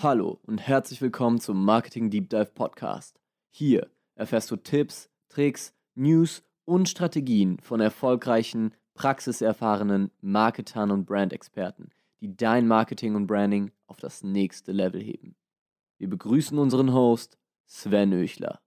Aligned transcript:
Hallo 0.00 0.38
und 0.46 0.58
herzlich 0.58 1.02
willkommen 1.02 1.40
zum 1.40 1.64
Marketing 1.64 2.08
Deep 2.08 2.30
Dive 2.30 2.52
Podcast. 2.54 3.18
Hier 3.50 3.88
erfährst 4.14 4.48
du 4.48 4.54
Tipps, 4.54 5.10
Tricks, 5.28 5.74
News 5.96 6.44
und 6.64 6.88
Strategien 6.88 7.58
von 7.58 7.80
erfolgreichen, 7.80 8.74
praxiserfahrenen 8.94 10.12
Marketern 10.20 10.92
und 10.92 11.04
Brandexperten, 11.04 11.90
die 12.20 12.36
dein 12.36 12.68
Marketing 12.68 13.16
und 13.16 13.26
Branding 13.26 13.72
auf 13.88 13.96
das 13.96 14.22
nächste 14.22 14.70
Level 14.70 15.02
heben. 15.02 15.34
Wir 15.98 16.08
begrüßen 16.08 16.56
unseren 16.56 16.92
Host 16.92 17.36
Sven 17.66 18.12
Öchler. 18.12 18.60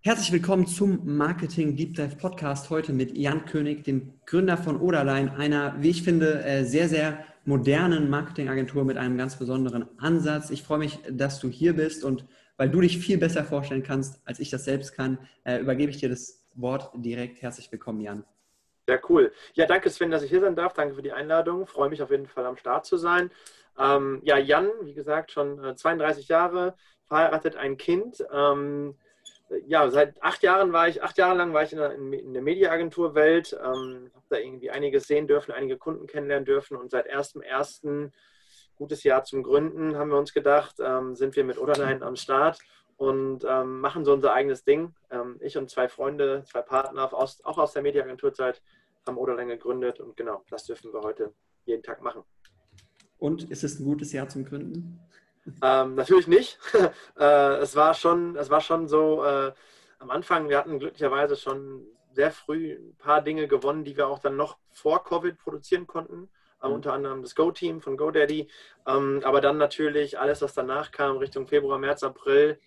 Herzlich 0.00 0.32
willkommen 0.32 0.66
zum 0.66 1.14
Marketing 1.14 1.76
Deep 1.76 1.94
Dive 1.94 2.16
Podcast 2.16 2.70
heute 2.70 2.94
mit 2.94 3.14
Jan 3.14 3.44
König, 3.44 3.84
dem 3.84 4.14
Gründer 4.24 4.56
von 4.56 4.80
Oderline, 4.80 5.36
einer, 5.36 5.82
wie 5.82 5.90
ich 5.90 6.02
finde, 6.02 6.42
äh, 6.42 6.64
sehr, 6.64 6.88
sehr 6.88 7.22
modernen 7.44 8.10
Marketingagentur 8.10 8.84
mit 8.84 8.96
einem 8.96 9.18
ganz 9.18 9.38
besonderen 9.38 9.86
Ansatz. 9.98 10.50
Ich 10.50 10.62
freue 10.62 10.78
mich, 10.78 10.98
dass 11.10 11.40
du 11.40 11.48
hier 11.48 11.74
bist 11.74 12.04
und 12.04 12.24
weil 12.56 12.70
du 12.70 12.80
dich 12.80 12.98
viel 12.98 13.18
besser 13.18 13.44
vorstellen 13.44 13.82
kannst, 13.82 14.20
als 14.24 14.38
ich 14.38 14.50
das 14.50 14.64
selbst 14.64 14.94
kann, 14.94 15.18
äh, 15.44 15.58
übergebe 15.58 15.90
ich 15.90 15.98
dir 15.98 16.08
das 16.08 16.46
Wort 16.54 16.90
direkt. 16.94 17.42
Herzlich 17.42 17.70
willkommen, 17.72 18.00
Jan. 18.00 18.24
Ja, 18.88 18.98
cool. 19.08 19.32
Ja, 19.54 19.66
danke 19.66 19.90
Sven, 19.90 20.10
dass 20.10 20.22
ich 20.22 20.30
hier 20.30 20.40
sein 20.40 20.54
darf. 20.54 20.74
Danke 20.74 20.94
für 20.94 21.02
die 21.02 21.12
Einladung. 21.12 21.66
Freue 21.66 21.88
mich 21.88 22.02
auf 22.02 22.10
jeden 22.10 22.26
Fall 22.26 22.46
am 22.46 22.56
Start 22.56 22.86
zu 22.86 22.96
sein. 22.96 23.30
Ähm, 23.78 24.20
ja, 24.24 24.38
Jan, 24.38 24.68
wie 24.82 24.94
gesagt, 24.94 25.32
schon 25.32 25.62
äh, 25.64 25.74
32 25.74 26.28
Jahre, 26.28 26.74
verheiratet, 27.06 27.56
ein 27.56 27.76
Kind. 27.76 28.24
Ähm, 28.32 28.94
ja, 29.66 29.90
seit 29.90 30.22
acht 30.22 30.42
Jahren 30.42 30.72
war 30.72 30.88
ich, 30.88 31.02
acht 31.02 31.18
Jahre 31.18 31.36
lang 31.36 31.52
war 31.52 31.62
ich 31.62 31.72
in 31.72 31.78
der, 31.78 31.92
in 31.92 32.32
der 32.32 32.42
Mediaagenturwelt, 32.42 33.52
ähm, 33.52 34.10
habe 34.14 34.24
da 34.28 34.38
irgendwie 34.38 34.70
einiges 34.70 35.06
sehen 35.06 35.26
dürfen, 35.26 35.52
einige 35.52 35.76
Kunden 35.76 36.06
kennenlernen 36.06 36.44
dürfen 36.44 36.76
und 36.76 36.90
seit 36.90 37.10
1.1. 37.10 38.10
gutes 38.76 39.02
Jahr 39.04 39.24
zum 39.24 39.42
Gründen, 39.42 39.96
haben 39.96 40.10
wir 40.10 40.18
uns 40.18 40.32
gedacht, 40.32 40.76
ähm, 40.80 41.14
sind 41.14 41.36
wir 41.36 41.44
mit 41.44 41.58
Oderline 41.58 42.04
am 42.04 42.16
Start 42.16 42.58
und 42.96 43.44
ähm, 43.48 43.80
machen 43.80 44.04
so 44.04 44.12
unser 44.12 44.32
eigenes 44.32 44.64
Ding. 44.64 44.94
Ähm, 45.10 45.36
ich 45.40 45.56
und 45.56 45.70
zwei 45.70 45.88
Freunde, 45.88 46.44
zwei 46.46 46.62
Partner, 46.62 47.12
aus, 47.12 47.44
auch 47.44 47.58
aus 47.58 47.72
der 47.72 47.82
Mediaagenturzeit, 47.82 48.62
haben 49.06 49.18
Oderline 49.18 49.56
gegründet 49.56 50.00
und 50.00 50.16
genau, 50.16 50.42
das 50.50 50.64
dürfen 50.64 50.92
wir 50.92 51.00
heute 51.00 51.32
jeden 51.66 51.82
Tag 51.82 52.02
machen. 52.02 52.22
Und 53.18 53.50
ist 53.50 53.64
es 53.64 53.78
ein 53.78 53.84
gutes 53.84 54.12
Jahr 54.12 54.28
zum 54.28 54.44
Gründen? 54.44 55.00
Ähm, 55.62 55.94
natürlich 55.94 56.26
nicht. 56.26 56.58
äh, 57.18 57.56
es, 57.56 57.76
war 57.76 57.94
schon, 57.94 58.36
es 58.36 58.50
war 58.50 58.60
schon 58.60 58.88
so, 58.88 59.24
äh, 59.24 59.52
am 59.98 60.10
Anfang, 60.10 60.48
wir 60.48 60.58
hatten 60.58 60.78
glücklicherweise 60.78 61.36
schon 61.36 61.86
sehr 62.12 62.30
früh 62.30 62.74
ein 62.74 62.96
paar 62.96 63.22
Dinge 63.22 63.48
gewonnen, 63.48 63.84
die 63.84 63.96
wir 63.96 64.08
auch 64.08 64.20
dann 64.20 64.36
noch 64.36 64.56
vor 64.70 65.04
Covid 65.04 65.38
produzieren 65.38 65.86
konnten. 65.86 66.28
Äh, 66.62 66.68
mhm. 66.68 66.74
Unter 66.74 66.92
anderem 66.92 67.22
das 67.22 67.34
Go-Team 67.34 67.80
von 67.80 67.96
GoDaddy. 67.96 68.48
Ähm, 68.86 69.20
aber 69.24 69.40
dann 69.40 69.58
natürlich 69.58 70.18
alles, 70.18 70.42
was 70.42 70.54
danach 70.54 70.92
kam, 70.92 71.18
Richtung 71.18 71.46
Februar, 71.46 71.78
März, 71.78 72.02
April, 72.02 72.58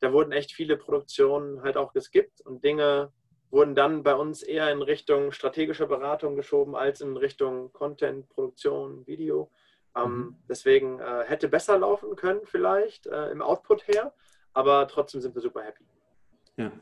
da 0.00 0.12
wurden 0.12 0.32
echt 0.32 0.52
viele 0.52 0.76
Produktionen 0.76 1.62
halt 1.62 1.76
auch 1.76 1.92
geskippt 1.92 2.40
und 2.40 2.64
Dinge 2.64 3.12
wurden 3.50 3.74
dann 3.74 4.02
bei 4.02 4.14
uns 4.14 4.42
eher 4.42 4.72
in 4.72 4.82
Richtung 4.82 5.30
strategische 5.30 5.86
Beratung 5.86 6.34
geschoben 6.34 6.74
als 6.74 7.02
in 7.02 7.16
Richtung 7.16 7.72
Content, 7.72 8.28
Produktion, 8.30 9.06
Video. 9.06 9.50
Ähm, 9.96 10.16
mhm. 10.16 10.36
Deswegen 10.48 11.00
äh, 11.00 11.24
hätte 11.26 11.48
besser 11.48 11.78
laufen 11.78 12.16
können 12.16 12.40
vielleicht 12.44 13.06
äh, 13.06 13.30
im 13.30 13.42
Output 13.42 13.86
her, 13.88 14.12
aber 14.52 14.88
trotzdem 14.88 15.20
sind 15.20 15.34
wir 15.34 15.42
super 15.42 15.62
happy. 15.62 15.84
Ja, 16.56 16.72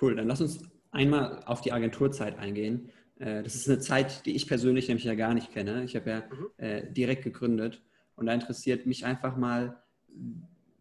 cool. 0.00 0.16
Dann 0.16 0.28
lass 0.28 0.40
uns 0.40 0.62
einmal 0.90 1.42
auf 1.46 1.60
die 1.60 1.72
Agenturzeit 1.72 2.38
eingehen. 2.38 2.90
Äh, 3.18 3.42
das 3.42 3.54
ist 3.54 3.68
eine 3.68 3.78
Zeit, 3.78 4.26
die 4.26 4.34
ich 4.34 4.46
persönlich 4.46 4.88
nämlich 4.88 5.04
ja 5.04 5.14
gar 5.14 5.34
nicht 5.34 5.52
kenne. 5.52 5.84
Ich 5.84 5.96
habe 5.96 6.10
ja 6.10 6.22
mhm. 6.30 6.50
Äh, 6.56 6.92
direkt 6.92 7.24
gegründet 7.24 7.82
und 8.16 8.26
da 8.26 8.34
interessiert 8.34 8.86
mich 8.86 9.04
einfach 9.04 9.36
mal, 9.36 9.82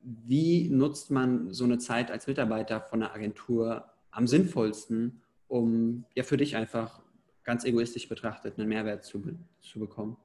wie 0.02 0.70
nutzt 0.70 1.12
man 1.12 1.54
so 1.54 1.66
eine 1.66 1.78
Zeit 1.78 2.12
als 2.12 2.28
Mitarbeiter 2.28 2.82
von 2.82 3.04
einer 3.04 3.14
Agentur 3.14 3.86
am 4.12 4.26
sinnvollsten, 4.26 5.22
um 5.48 6.06
ja 6.16 6.24
für 6.24 6.38
dich 6.38 6.56
einfach 6.56 7.02
ganz 7.44 7.66
egoistisch 7.66 8.08
betrachtet 8.08 8.58
einen 8.58 8.70
Mehrwert 8.70 9.04
zu, 9.04 9.22
zu 9.62 9.80
bekommen? 9.80 10.18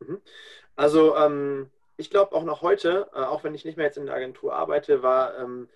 Mhm. 0.00 0.20
Also 0.76 1.16
ähm, 1.16 1.70
ich 1.96 2.10
glaube 2.10 2.34
auch 2.34 2.44
noch 2.44 2.62
heute, 2.62 3.10
äh, 3.14 3.20
auch 3.20 3.44
wenn 3.44 3.54
ich 3.54 3.64
nicht 3.64 3.76
mehr 3.76 3.86
jetzt 3.86 3.98
in 3.98 4.06
der 4.06 4.14
Agentur 4.14 4.54
arbeite, 4.54 5.02
war 5.02 5.38
ähm, 5.38 5.68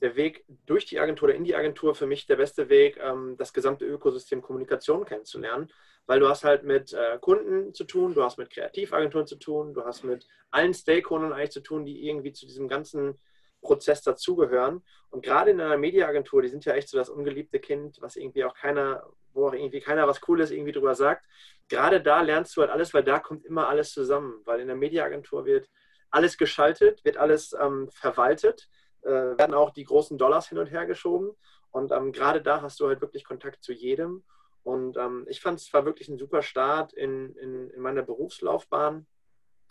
der 0.00 0.16
Weg 0.16 0.44
durch 0.66 0.86
die 0.86 1.00
Agentur 1.00 1.28
oder 1.28 1.36
in 1.36 1.44
die 1.44 1.56
Agentur 1.56 1.94
für 1.94 2.06
mich 2.06 2.26
der 2.26 2.36
beste 2.36 2.68
Weg, 2.68 2.98
ähm, 3.02 3.36
das 3.36 3.52
gesamte 3.52 3.84
Ökosystem 3.84 4.42
Kommunikation 4.42 5.04
kennenzulernen, 5.04 5.70
weil 6.06 6.20
du 6.20 6.28
hast 6.28 6.44
halt 6.44 6.62
mit 6.62 6.92
äh, 6.92 7.18
Kunden 7.20 7.74
zu 7.74 7.84
tun, 7.84 8.14
du 8.14 8.22
hast 8.22 8.38
mit 8.38 8.50
Kreativagenturen 8.50 9.26
zu 9.26 9.36
tun, 9.36 9.74
du 9.74 9.84
hast 9.84 10.04
mit 10.04 10.26
allen 10.50 10.72
Stakeholdern 10.74 11.32
eigentlich 11.32 11.50
zu 11.50 11.60
tun, 11.60 11.84
die 11.84 12.06
irgendwie 12.08 12.32
zu 12.32 12.46
diesem 12.46 12.68
ganzen 12.68 13.18
Prozess 13.60 14.02
dazugehören. 14.02 14.82
Und 15.10 15.24
gerade 15.24 15.50
in 15.50 15.60
einer 15.60 15.76
Mediaagentur, 15.76 16.42
die 16.42 16.48
sind 16.48 16.64
ja 16.64 16.74
echt 16.74 16.88
so 16.88 16.96
das 16.96 17.08
ungeliebte 17.08 17.58
Kind, 17.58 18.00
was 18.00 18.16
irgendwie 18.16 18.44
auch 18.44 18.54
keiner, 18.54 19.04
wo 19.32 19.48
auch 19.48 19.52
irgendwie 19.52 19.80
keiner 19.80 20.06
was 20.06 20.20
Cooles 20.20 20.50
irgendwie 20.50 20.72
drüber 20.72 20.94
sagt. 20.94 21.26
Gerade 21.68 22.00
da 22.00 22.22
lernst 22.22 22.56
du 22.56 22.62
halt 22.62 22.70
alles, 22.70 22.94
weil 22.94 23.04
da 23.04 23.18
kommt 23.18 23.44
immer 23.44 23.68
alles 23.68 23.92
zusammen. 23.92 24.40
Weil 24.44 24.60
in 24.60 24.68
der 24.68 24.76
Mediaagentur 24.76 25.44
wird 25.44 25.68
alles 26.10 26.38
geschaltet, 26.38 27.04
wird 27.04 27.16
alles 27.16 27.54
ähm, 27.60 27.90
verwaltet, 27.90 28.68
äh, 29.02 29.10
werden 29.10 29.54
auch 29.54 29.70
die 29.70 29.84
großen 29.84 30.16
Dollars 30.18 30.48
hin 30.48 30.58
und 30.58 30.68
her 30.68 30.86
geschoben. 30.86 31.32
Und 31.70 31.92
ähm, 31.92 32.12
gerade 32.12 32.40
da 32.40 32.62
hast 32.62 32.80
du 32.80 32.88
halt 32.88 33.00
wirklich 33.00 33.24
Kontakt 33.24 33.62
zu 33.62 33.72
jedem. 33.72 34.24
Und 34.62 34.96
ähm, 34.96 35.26
ich 35.28 35.40
fand 35.40 35.60
es 35.60 35.72
war 35.72 35.84
wirklich 35.84 36.08
ein 36.08 36.18
super 36.18 36.42
Start 36.42 36.92
in, 36.92 37.34
in, 37.36 37.70
in 37.70 37.80
meiner 37.80 38.02
Berufslaufbahn. 38.02 39.06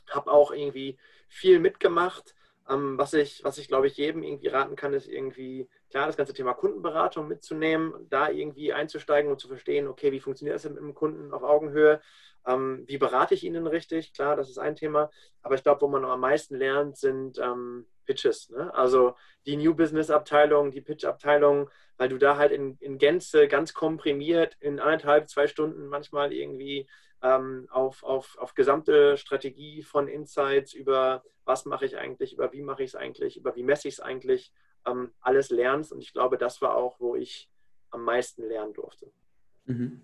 Habe 0.09 0.31
auch 0.31 0.51
irgendwie 0.51 0.97
viel 1.27 1.59
mitgemacht 1.59 2.35
ähm, 2.69 2.97
was 2.97 3.13
ich, 3.13 3.43
was 3.43 3.57
ich 3.57 3.67
glaube 3.67 3.87
ich 3.87 3.97
jedem 3.97 4.23
irgendwie 4.23 4.47
raten 4.47 4.75
kann, 4.75 4.93
ist 4.93 5.07
irgendwie, 5.07 5.69
klar, 5.89 6.07
das 6.07 6.17
ganze 6.17 6.33
Thema 6.33 6.53
Kundenberatung 6.53 7.27
mitzunehmen, 7.27 7.93
da 8.09 8.29
irgendwie 8.29 8.73
einzusteigen 8.73 9.31
und 9.31 9.39
zu 9.39 9.47
verstehen, 9.47 9.87
okay, 9.87 10.11
wie 10.11 10.19
funktioniert 10.19 10.55
das 10.55 10.65
mit 10.65 10.77
dem 10.77 10.93
Kunden 10.93 11.33
auf 11.33 11.43
Augenhöhe? 11.43 12.01
Ähm, 12.45 12.83
wie 12.87 12.97
berate 12.97 13.33
ich 13.33 13.43
ihn 13.43 13.53
denn 13.53 13.67
richtig? 13.67 14.13
Klar, 14.13 14.35
das 14.35 14.49
ist 14.49 14.57
ein 14.57 14.75
Thema. 14.75 15.11
Aber 15.41 15.55
ich 15.55 15.63
glaube, 15.63 15.81
wo 15.81 15.87
man 15.87 16.05
am 16.05 16.19
meisten 16.19 16.55
lernt, 16.55 16.97
sind 16.97 17.37
ähm, 17.39 17.85
Pitches. 18.05 18.49
Ne? 18.49 18.73
Also 18.73 19.15
die 19.45 19.57
New 19.57 19.75
Business 19.75 20.09
Abteilung, 20.09 20.71
die 20.71 20.81
Pitch 20.81 21.05
Abteilung, 21.05 21.69
weil 21.97 22.09
du 22.09 22.17
da 22.17 22.37
halt 22.37 22.51
in, 22.51 22.77
in 22.79 22.97
Gänze 22.97 23.47
ganz 23.47 23.73
komprimiert 23.73 24.55
in 24.59 24.79
anderthalb, 24.79 25.29
zwei 25.29 25.47
Stunden 25.47 25.87
manchmal 25.87 26.31
irgendwie 26.31 26.87
ähm, 27.21 27.67
auf, 27.71 28.03
auf, 28.03 28.37
auf 28.37 28.53
gesamte 28.53 29.17
Strategie 29.17 29.83
von 29.83 30.07
Insights 30.07 30.73
über 30.73 31.23
was 31.45 31.65
mache 31.65 31.85
ich 31.85 31.97
eigentlich, 31.97 32.33
über 32.33 32.51
wie 32.51 32.61
mache 32.61 32.83
ich 32.83 32.89
es 32.89 32.95
eigentlich, 32.95 33.37
über 33.37 33.55
wie 33.55 33.63
messe 33.63 33.87
ich 33.87 33.95
es 33.95 33.99
eigentlich, 33.99 34.51
ähm, 34.85 35.11
alles 35.21 35.49
lernst. 35.49 35.91
Und 35.91 36.01
ich 36.01 36.13
glaube, 36.13 36.37
das 36.37 36.61
war 36.61 36.75
auch, 36.75 36.99
wo 36.99 37.15
ich 37.15 37.49
am 37.89 38.03
meisten 38.03 38.43
lernen 38.43 38.73
durfte. 38.73 39.11
Mhm. 39.65 40.01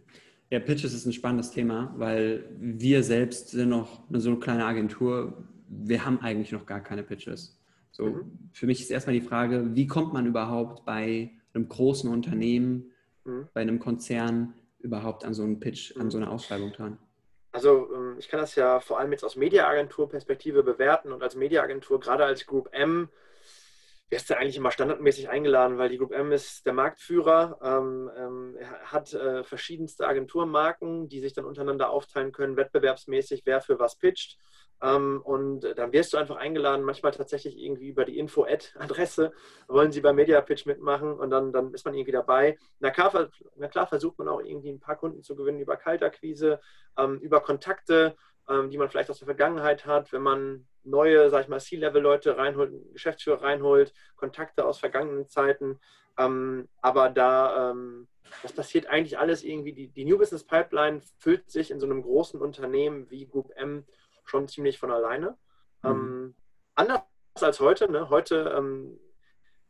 Ja, 0.50 0.60
Pitches 0.60 0.94
ist 0.94 1.06
ein 1.06 1.14
spannendes 1.14 1.52
Thema, 1.52 1.94
weil 1.98 2.48
wir 2.60 3.04
selbst 3.04 3.50
sind 3.50 3.70
noch 3.70 4.08
eine 4.10 4.20
so 4.20 4.36
kleine 4.38 4.66
Agentur. 4.66 5.48
Wir 5.68 6.06
haben 6.06 6.20
eigentlich 6.22 6.52
noch 6.52 6.66
gar 6.66 6.82
keine 6.82 7.04
Pitches. 7.04 7.60
So, 7.92 8.06
mhm. 8.06 8.50
Für 8.52 8.66
mich 8.66 8.82
ist 8.82 8.92
erstmal 8.92 9.16
die 9.16 9.26
Frage, 9.26 9.76
wie 9.76 9.88
kommt 9.88 10.14
man 10.14 10.26
überhaupt 10.26 10.86
bei 10.86 11.32
einem 11.54 11.68
großen 11.68 12.10
Unternehmen, 12.10 12.92
mhm. 13.26 13.48
bei 13.54 13.62
einem 13.62 13.80
Konzern 13.80 14.54
überhaupt 14.80 15.26
an 15.26 15.34
so 15.34 15.44
einen 15.44 15.60
Pitch, 15.60 15.96
an 15.98 16.10
so 16.10 16.18
eine 16.18 16.30
Ausschreibung 16.30 16.72
dran? 16.72 16.98
Also 17.54 17.90
ähm, 17.94 18.16
ich 18.18 18.28
kann 18.28 18.40
das 18.40 18.56
ja 18.56 18.80
vor 18.80 19.00
allem 19.00 19.12
jetzt 19.12 19.24
aus 19.24 19.36
Mediaagentur-Perspektive 19.36 20.64
bewerten 20.64 21.14
und 21.14 21.22
als 21.22 21.36
Mediaagentur, 21.36 22.00
gerade 22.00 22.26
als 22.26 22.46
Group 22.48 22.70
M, 22.74 23.10
wirst 24.10 24.30
du 24.30 24.38
eigentlich 24.38 24.58
immer 24.58 24.72
standardmäßig 24.72 25.30
eingeladen, 25.30 25.78
weil 25.78 25.90
die 25.90 25.98
Group 25.98 26.12
M 26.12 26.32
ist 26.32 26.66
der 26.66 26.74
Marktführer, 26.74 27.60
ähm, 27.64 28.12
ähm, 28.18 28.58
hat 28.86 29.14
äh, 29.14 29.44
verschiedenste 29.44 30.08
Agenturmarken, 30.08 31.08
die 31.10 31.20
sich 31.20 31.34
dann 31.34 31.46
untereinander 31.46 31.90
aufteilen 31.92 32.32
können, 32.32 32.58
wettbewerbsmäßig, 32.58 33.44
wer 33.46 33.62
für 33.62 33.80
was 33.80 33.96
pitcht. 33.98 34.38
Ähm, 34.84 35.22
und 35.24 35.62
dann 35.78 35.94
wirst 35.94 36.12
du 36.12 36.18
einfach 36.18 36.36
eingeladen, 36.36 36.84
manchmal 36.84 37.14
tatsächlich 37.14 37.58
irgendwie 37.58 37.88
über 37.88 38.04
die 38.04 38.20
Info-Ad-Adresse, 38.20 39.32
wollen 39.70 39.94
sie 39.94 40.02
beim 40.02 40.18
Media-Pitch 40.18 40.66
mitmachen 40.66 41.14
und 41.14 41.30
dann, 41.30 41.54
dann 41.54 41.74
ist 41.74 41.86
man 41.86 41.94
irgendwie 41.94 42.12
dabei. 42.12 42.58
Na 42.80 42.92
klar, 42.92 43.30
na 43.56 43.70
klar, 43.70 43.88
versucht 43.88 44.20
man 44.20 44.28
auch 44.28 44.42
irgendwie 44.42 44.72
ein 44.72 44.82
paar 44.82 44.98
Kunden 44.98 45.24
zu 45.24 45.38
gewinnen 45.38 45.62
über 45.62 45.78
Kaltakquise, 45.78 46.60
ähm, 46.98 47.18
über 47.20 47.40
Kontakte, 47.40 48.18
ähm, 48.50 48.70
die 48.72 48.78
man 48.78 48.90
vielleicht 48.90 49.10
aus 49.10 49.20
der 49.20 49.28
Vergangenheit 49.28 49.86
hat, 49.86 50.12
wenn 50.12 50.22
man 50.22 50.68
neue, 50.84 51.30
sag 51.30 51.44
ich 51.44 51.48
mal, 51.48 51.62
C-Level-Leute 51.62 52.36
reinholt, 52.38 52.74
Geschäftsführer 52.92 53.42
reinholt, 53.42 53.94
Kontakte 54.18 54.66
aus 54.66 54.80
vergangenen 54.80 55.30
Zeiten. 55.30 55.80
Aber 56.16 57.10
da, 57.10 57.74
das 58.44 58.52
passiert 58.52 58.88
eigentlich 58.88 59.18
alles 59.18 59.44
irgendwie, 59.46 59.72
die, 59.72 59.88
die 59.88 60.04
New 60.04 60.18
Business 60.18 60.44
Pipeline 60.44 61.02
füllt 61.18 61.50
sich 61.50 61.72
in 61.72 61.80
so 61.80 61.86
einem 61.86 62.04
großen 62.04 62.42
Unternehmen 62.42 63.10
wie 63.10 63.26
Group 63.26 63.52
M 63.56 63.86
schon 64.24 64.48
ziemlich 64.48 64.80
von 64.80 64.92
alleine. 64.92 65.38
Mhm. 65.84 65.90
Ähm, 65.90 66.36
anders 66.76 67.04
als 67.42 67.60
heute. 67.60 67.92
Ne? 67.92 68.10
Heute 68.10 68.54
ähm, 68.58 69.00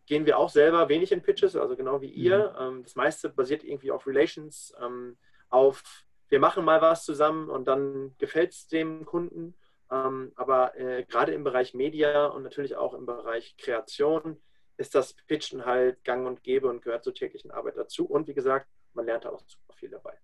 gehen 0.05 0.25
wir 0.25 0.37
auch 0.37 0.49
selber 0.49 0.89
wenig 0.89 1.11
in 1.11 1.21
Pitches, 1.21 1.55
also 1.55 1.75
genau 1.75 2.01
wie 2.01 2.09
ihr. 2.09 2.51
Mhm. 2.51 2.75
Ähm, 2.77 2.83
das 2.83 2.95
meiste 2.95 3.29
basiert 3.29 3.63
irgendwie 3.63 3.91
auf 3.91 4.07
Relations, 4.07 4.73
ähm, 4.81 5.17
auf 5.49 5.83
wir 6.29 6.39
machen 6.39 6.65
mal 6.65 6.81
was 6.81 7.05
zusammen 7.05 7.49
und 7.49 7.67
dann 7.67 8.15
gefällt 8.17 8.53
es 8.53 8.67
dem 8.67 9.05
Kunden. 9.05 9.55
Ähm, 9.91 10.31
aber 10.35 10.75
äh, 10.75 11.03
gerade 11.03 11.31
im 11.31 11.43
Bereich 11.43 11.75
Media 11.75 12.25
und 12.25 12.41
natürlich 12.41 12.75
auch 12.75 12.95
im 12.95 13.05
Bereich 13.05 13.55
Kreation 13.57 14.41
ist 14.77 14.95
das 14.95 15.13
Pitchen 15.27 15.65
halt 15.65 16.03
gang 16.03 16.25
und 16.25 16.41
gäbe 16.41 16.67
und 16.67 16.81
gehört 16.81 17.03
zur 17.03 17.13
täglichen 17.13 17.51
Arbeit 17.51 17.77
dazu. 17.77 18.07
Und 18.07 18.27
wie 18.27 18.33
gesagt, 18.33 18.67
man 18.93 19.05
lernt 19.05 19.25
da 19.25 19.29
auch 19.29 19.43
super 19.45 19.73
viel 19.73 19.89
dabei. 19.89 20.17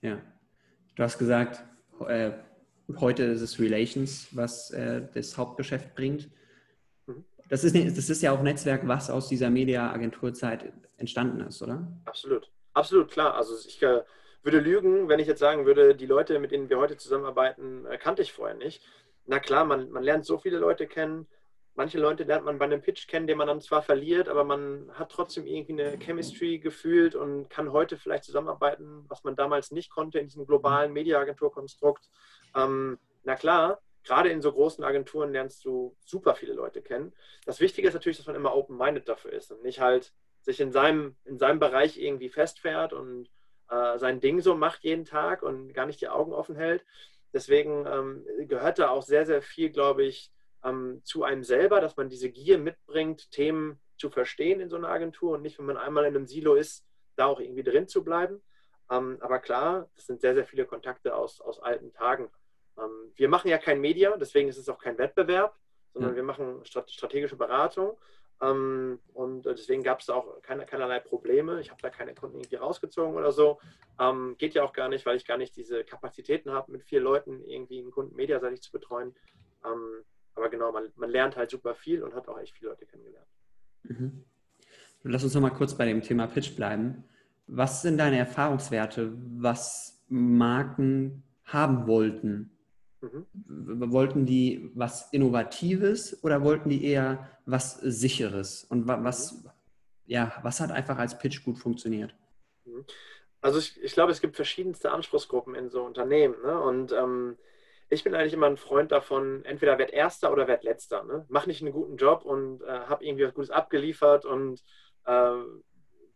Ja, 0.00 0.20
du 0.96 1.02
hast 1.02 1.18
gesagt, 1.18 1.64
äh, 2.08 2.32
heute 2.98 3.24
ist 3.24 3.40
es 3.40 3.60
Relations, 3.60 4.28
was 4.32 4.70
äh, 4.70 5.02
das 5.14 5.36
Hauptgeschäft 5.36 5.94
bringt. 5.94 6.28
Mhm. 7.06 7.24
Das 7.48 7.64
ist, 7.64 7.74
das 7.74 8.10
ist 8.10 8.22
ja 8.22 8.32
auch 8.32 8.42
Netzwerk, 8.42 8.86
was 8.88 9.10
aus 9.10 9.28
dieser 9.28 9.50
Media-Agenturzeit 9.50 10.72
entstanden 10.96 11.40
ist, 11.40 11.62
oder? 11.62 11.86
Absolut. 12.04 12.50
Absolut, 12.72 13.10
klar. 13.10 13.34
Also 13.34 13.54
ich 13.66 13.82
äh, 13.82 14.02
würde 14.42 14.60
lügen, 14.60 15.08
wenn 15.08 15.20
ich 15.20 15.26
jetzt 15.26 15.40
sagen 15.40 15.66
würde, 15.66 15.94
die 15.94 16.06
Leute, 16.06 16.38
mit 16.38 16.52
denen 16.52 16.70
wir 16.70 16.78
heute 16.78 16.96
zusammenarbeiten, 16.96 17.86
äh, 17.86 17.98
kannte 17.98 18.22
ich 18.22 18.32
vorher 18.32 18.56
nicht. 18.56 18.82
Na 19.26 19.38
klar, 19.38 19.64
man, 19.64 19.90
man 19.90 20.02
lernt 20.02 20.24
so 20.24 20.38
viele 20.38 20.58
Leute 20.58 20.86
kennen. 20.86 21.26
Manche 21.74 21.98
Leute 21.98 22.24
lernt 22.24 22.44
man 22.44 22.58
bei 22.58 22.64
einem 22.64 22.82
Pitch 22.82 23.06
kennen, 23.06 23.26
den 23.26 23.38
man 23.38 23.46
dann 23.46 23.60
zwar 23.60 23.82
verliert, 23.82 24.28
aber 24.28 24.44
man 24.44 24.90
hat 24.92 25.12
trotzdem 25.12 25.46
irgendwie 25.46 25.80
eine 25.80 25.98
Chemistry 25.98 26.58
gefühlt 26.58 27.14
und 27.14 27.48
kann 27.48 27.72
heute 27.72 27.96
vielleicht 27.96 28.24
zusammenarbeiten, 28.24 29.04
was 29.08 29.24
man 29.24 29.36
damals 29.36 29.70
nicht 29.70 29.90
konnte 29.90 30.18
in 30.18 30.26
diesem 30.26 30.46
globalen 30.46 30.92
Mediaagenturkonstrukt. 30.92 32.10
Ähm, 32.54 32.98
na 33.24 33.34
klar, 33.36 33.80
gerade 34.04 34.30
in 34.30 34.42
so 34.42 34.52
großen 34.52 34.82
Agenturen 34.84 35.32
lernst 35.32 35.64
du 35.64 35.96
super 36.04 36.34
viele 36.34 36.54
Leute 36.54 36.82
kennen. 36.82 37.12
Das 37.44 37.60
Wichtige 37.60 37.88
ist 37.88 37.94
natürlich, 37.94 38.16
dass 38.16 38.26
man 38.26 38.36
immer 38.36 38.54
open-minded 38.54 39.08
dafür 39.08 39.32
ist 39.32 39.50
und 39.52 39.62
nicht 39.62 39.80
halt 39.80 40.12
sich 40.42 40.60
in 40.60 40.72
seinem, 40.72 41.16
in 41.24 41.38
seinem 41.38 41.58
Bereich 41.58 41.98
irgendwie 41.98 42.30
festfährt 42.30 42.92
und 42.92 43.28
äh, 43.68 43.98
sein 43.98 44.20
Ding 44.20 44.40
so 44.40 44.54
macht 44.54 44.82
jeden 44.82 45.04
Tag 45.04 45.42
und 45.42 45.72
gar 45.74 45.86
nicht 45.86 46.00
die 46.00 46.08
Augen 46.08 46.32
offen 46.32 46.56
hält. 46.56 46.84
Deswegen 47.32 47.86
ähm, 47.86 48.26
gehört 48.48 48.78
da 48.78 48.88
auch 48.88 49.02
sehr, 49.02 49.26
sehr 49.26 49.42
viel, 49.42 49.70
glaube 49.70 50.02
ich, 50.04 50.32
ähm, 50.64 51.00
zu 51.04 51.24
einem 51.24 51.44
selber, 51.44 51.80
dass 51.80 51.96
man 51.96 52.08
diese 52.08 52.30
Gier 52.30 52.58
mitbringt, 52.58 53.30
Themen 53.30 53.80
zu 53.96 54.10
verstehen 54.10 54.60
in 54.60 54.70
so 54.70 54.76
einer 54.76 54.88
Agentur 54.88 55.34
und 55.34 55.42
nicht, 55.42 55.58
wenn 55.58 55.66
man 55.66 55.76
einmal 55.76 56.04
in 56.04 56.16
einem 56.16 56.26
Silo 56.26 56.54
ist, 56.54 56.84
da 57.16 57.26
auch 57.26 57.40
irgendwie 57.40 57.62
drin 57.62 57.86
zu 57.86 58.02
bleiben. 58.02 58.42
Ähm, 58.90 59.18
aber 59.20 59.38
klar, 59.38 59.88
das 59.94 60.06
sind 60.06 60.20
sehr, 60.20 60.34
sehr 60.34 60.46
viele 60.46 60.66
Kontakte 60.66 61.14
aus, 61.14 61.40
aus 61.40 61.60
alten 61.60 61.92
Tagen. 61.92 62.30
Ähm, 62.80 63.12
wir 63.14 63.28
machen 63.28 63.48
ja 63.48 63.58
kein 63.58 63.80
Media, 63.80 64.16
deswegen 64.16 64.48
ist 64.48 64.58
es 64.58 64.68
auch 64.68 64.78
kein 64.78 64.98
Wettbewerb, 64.98 65.56
sondern 65.92 66.12
ja. 66.12 66.16
wir 66.16 66.22
machen 66.22 66.62
strategische 66.64 67.36
Beratung. 67.36 67.98
Ähm, 68.42 69.00
und 69.12 69.44
deswegen 69.44 69.82
gab 69.82 70.00
es 70.00 70.08
auch 70.08 70.40
keine, 70.42 70.64
keinerlei 70.64 71.00
Probleme. 71.00 71.60
Ich 71.60 71.70
habe 71.70 71.82
da 71.82 71.90
keine 71.90 72.14
Kunden 72.14 72.38
irgendwie 72.38 72.56
rausgezogen 72.56 73.14
oder 73.14 73.32
so. 73.32 73.58
Ähm, 73.98 74.36
geht 74.38 74.54
ja 74.54 74.62
auch 74.62 74.72
gar 74.72 74.88
nicht, 74.88 75.04
weil 75.04 75.16
ich 75.16 75.26
gar 75.26 75.36
nicht 75.36 75.56
diese 75.56 75.84
Kapazitäten 75.84 76.50
habe, 76.50 76.72
mit 76.72 76.82
vier 76.84 77.00
Leuten 77.00 77.44
irgendwie 77.44 77.80
einen 77.80 77.90
Kunden 77.90 78.16
mediaseitig 78.16 78.62
zu 78.62 78.72
betreuen. 78.72 79.14
Aber 80.34 80.48
genau, 80.48 80.72
man, 80.72 80.90
man, 80.96 81.10
lernt 81.10 81.36
halt 81.36 81.50
super 81.50 81.74
viel 81.74 82.02
und 82.02 82.14
hat 82.14 82.26
auch 82.28 82.38
echt 82.38 82.54
viele 82.56 82.70
Leute 82.70 82.86
kennengelernt. 82.86 83.26
Mhm. 83.82 84.24
Lass 85.02 85.22
uns 85.22 85.34
noch 85.34 85.42
mal 85.42 85.50
kurz 85.50 85.76
bei 85.76 85.84
dem 85.84 86.02
Thema 86.02 86.26
Pitch 86.26 86.56
bleiben. 86.56 87.04
Was 87.46 87.82
sind 87.82 87.98
deine 87.98 88.18
Erfahrungswerte, 88.18 89.12
was 89.36 90.02
Marken 90.08 91.24
haben 91.44 91.86
wollten 91.86 92.56
Mhm. 93.00 93.92
Wollten 93.92 94.26
die 94.26 94.70
was 94.74 95.12
Innovatives 95.12 96.22
oder 96.22 96.42
wollten 96.42 96.68
die 96.68 96.84
eher 96.84 97.30
was 97.46 97.76
Sicheres? 97.76 98.64
Und 98.64 98.86
was, 98.86 99.42
mhm. 99.42 99.50
ja, 100.06 100.32
was 100.42 100.60
hat 100.60 100.70
einfach 100.70 100.98
als 100.98 101.18
Pitch 101.18 101.44
gut 101.44 101.58
funktioniert? 101.58 102.14
Mhm. 102.64 102.84
Also 103.40 103.58
ich, 103.58 103.82
ich 103.82 103.92
glaube, 103.92 104.12
es 104.12 104.20
gibt 104.20 104.36
verschiedenste 104.36 104.90
Anspruchsgruppen 104.90 105.54
in 105.54 105.70
so 105.70 105.82
Unternehmen. 105.82 106.34
Ne? 106.42 106.60
Und 106.60 106.92
ähm, 106.92 107.38
ich 107.88 108.04
bin 108.04 108.14
eigentlich 108.14 108.34
immer 108.34 108.46
ein 108.46 108.58
Freund 108.58 108.92
davon, 108.92 109.44
entweder 109.44 109.78
werd 109.78 109.92
Erster 109.92 110.32
oder 110.32 110.46
werd 110.46 110.62
Letzter. 110.62 111.04
Ne? 111.04 111.24
Mach 111.28 111.46
nicht 111.46 111.62
einen 111.62 111.72
guten 111.72 111.96
Job 111.96 112.24
und 112.24 112.62
äh, 112.62 112.66
hab 112.66 113.02
irgendwie 113.02 113.24
was 113.24 113.34
Gutes 113.34 113.50
abgeliefert 113.50 114.24
und 114.24 114.62
äh, 115.06 115.34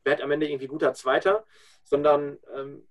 werd 0.05 0.23
am 0.23 0.31
Ende 0.31 0.47
irgendwie 0.47 0.67
guter 0.67 0.93
Zweiter, 0.93 1.45
sondern 1.83 2.39
ähm, 2.55 2.87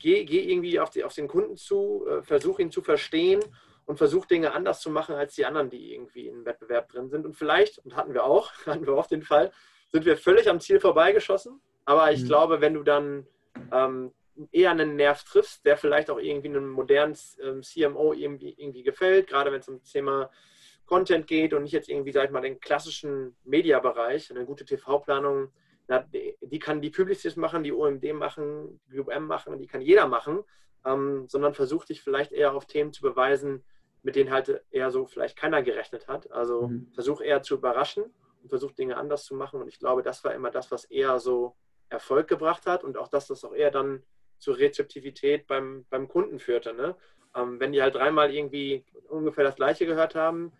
geh, 0.00 0.24
geh 0.24 0.50
irgendwie 0.50 0.80
auf, 0.80 0.90
die, 0.90 1.04
auf, 1.04 1.14
den 1.14 1.28
Kunden 1.28 1.56
zu, 1.56 2.06
äh, 2.08 2.22
versuch 2.22 2.58
ihn 2.58 2.70
zu 2.70 2.82
verstehen 2.82 3.40
und 3.86 3.96
versuch 3.96 4.26
Dinge 4.26 4.52
anders 4.52 4.80
zu 4.80 4.90
machen 4.90 5.14
als 5.14 5.34
die 5.34 5.46
anderen, 5.46 5.70
die 5.70 5.94
irgendwie 5.94 6.28
im 6.28 6.44
Wettbewerb 6.44 6.88
drin 6.88 7.08
sind. 7.10 7.26
Und 7.26 7.34
vielleicht, 7.34 7.78
und 7.78 7.96
hatten 7.96 8.14
wir 8.14 8.24
auch, 8.24 8.52
hatten 8.66 8.86
wir 8.86 8.94
oft 8.94 9.10
den 9.10 9.22
Fall, 9.22 9.52
sind 9.92 10.04
wir 10.04 10.16
völlig 10.16 10.48
am 10.48 10.60
Ziel 10.60 10.80
vorbeigeschossen. 10.80 11.60
Aber 11.84 12.12
ich 12.12 12.22
mhm. 12.22 12.26
glaube, 12.26 12.60
wenn 12.60 12.74
du 12.74 12.82
dann 12.82 13.26
ähm, 13.72 14.12
eher 14.52 14.70
einen 14.70 14.96
Nerv 14.96 15.24
triffst, 15.24 15.64
der 15.66 15.76
vielleicht 15.76 16.10
auch 16.10 16.18
irgendwie 16.18 16.48
einem 16.48 16.70
modernen 16.70 17.16
ähm, 17.42 17.62
CMO 17.62 18.12
irgendwie, 18.12 18.54
irgendwie 18.56 18.82
gefällt, 18.82 19.28
gerade 19.28 19.52
wenn 19.52 19.60
es 19.60 19.68
um 19.68 19.80
das 19.80 19.90
Thema 19.90 20.30
Content 20.86 21.26
geht 21.26 21.54
und 21.54 21.62
nicht 21.62 21.72
jetzt 21.72 21.88
irgendwie, 21.88 22.12
sag 22.12 22.24
ich 22.24 22.30
mal, 22.30 22.40
den 22.40 22.60
klassischen 22.60 23.36
Mediabereich, 23.44 24.30
eine 24.30 24.44
gute 24.44 24.64
TV-Planung 24.64 25.52
na, 25.90 26.06
die 26.40 26.58
kann 26.60 26.80
die 26.80 26.90
Publicis 26.90 27.34
machen, 27.34 27.64
die 27.64 27.72
OMD 27.72 28.14
machen, 28.14 28.80
die 28.86 29.00
UM 29.00 29.26
machen, 29.26 29.58
die 29.58 29.66
kann 29.66 29.80
jeder 29.80 30.06
machen, 30.06 30.44
ähm, 30.84 31.26
sondern 31.26 31.52
versucht 31.52 31.88
dich 31.88 32.00
vielleicht 32.00 32.30
eher 32.30 32.54
auf 32.54 32.66
Themen 32.66 32.92
zu 32.92 33.02
beweisen, 33.02 33.64
mit 34.02 34.14
denen 34.14 34.30
halt 34.30 34.62
eher 34.70 34.92
so 34.92 35.06
vielleicht 35.06 35.36
keiner 35.36 35.64
gerechnet 35.64 36.06
hat. 36.06 36.30
Also 36.30 36.68
mhm. 36.68 36.92
versuch 36.94 37.20
eher 37.20 37.42
zu 37.42 37.56
überraschen 37.56 38.04
und 38.40 38.50
versuch 38.50 38.70
Dinge 38.70 38.96
anders 38.96 39.24
zu 39.24 39.34
machen. 39.34 39.60
Und 39.60 39.66
ich 39.66 39.80
glaube, 39.80 40.04
das 40.04 40.22
war 40.22 40.32
immer 40.32 40.52
das, 40.52 40.70
was 40.70 40.84
eher 40.84 41.18
so 41.18 41.56
Erfolg 41.88 42.28
gebracht 42.28 42.66
hat 42.66 42.84
und 42.84 42.96
auch 42.96 43.08
das, 43.08 43.26
das 43.26 43.44
auch 43.44 43.52
eher 43.52 43.72
dann 43.72 44.04
zur 44.38 44.58
Rezeptivität 44.58 45.48
beim, 45.48 45.86
beim 45.90 46.06
Kunden 46.06 46.38
führte. 46.38 46.72
Ne? 46.72 46.94
Ähm, 47.34 47.58
wenn 47.58 47.72
die 47.72 47.82
halt 47.82 47.96
dreimal 47.96 48.32
irgendwie 48.32 48.84
ungefähr 49.08 49.42
das 49.42 49.56
Gleiche 49.56 49.86
gehört 49.86 50.14
haben, 50.14 50.52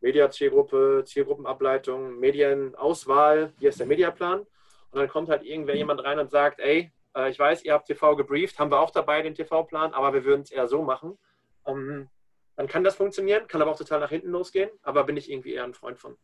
Media-Zielgruppe, 0.00 1.04
Zielgruppenableitung, 1.06 2.18
Medienauswahl, 2.18 3.52
hier 3.60 3.68
ist 3.68 3.78
der 3.78 3.86
Mediaplan, 3.86 4.44
und 4.92 5.00
dann 5.00 5.08
kommt 5.08 5.28
halt 5.28 5.42
irgendwer 5.42 5.74
jemand 5.74 6.04
rein 6.04 6.18
und 6.18 6.30
sagt, 6.30 6.60
ey, 6.60 6.92
äh, 7.16 7.30
ich 7.30 7.38
weiß, 7.38 7.64
ihr 7.64 7.72
habt 7.72 7.86
TV 7.86 8.14
gebrieft, 8.14 8.58
haben 8.58 8.70
wir 8.70 8.80
auch 8.80 8.90
dabei 8.90 9.22
den 9.22 9.34
TV-Plan, 9.34 9.94
aber 9.94 10.12
wir 10.12 10.24
würden 10.24 10.42
es 10.42 10.50
eher 10.50 10.68
so 10.68 10.82
machen. 10.82 11.18
Um, 11.64 12.08
dann 12.56 12.66
kann 12.66 12.84
das 12.84 12.96
funktionieren, 12.96 13.46
kann 13.48 13.62
aber 13.62 13.70
auch 13.70 13.78
total 13.78 14.00
nach 14.00 14.10
hinten 14.10 14.30
losgehen, 14.30 14.70
aber 14.82 15.04
bin 15.04 15.16
ich 15.16 15.30
irgendwie 15.30 15.54
eher 15.54 15.64
ein 15.64 15.74
Freund 15.74 15.98
von. 15.98 16.16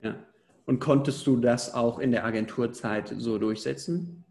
Ja. 0.00 0.16
Und 0.64 0.80
konntest 0.80 1.26
du 1.26 1.36
das 1.36 1.74
auch 1.74 2.00
in 2.00 2.10
der 2.10 2.24
Agenturzeit 2.24 3.12
so 3.16 3.38
durchsetzen? 3.38 4.24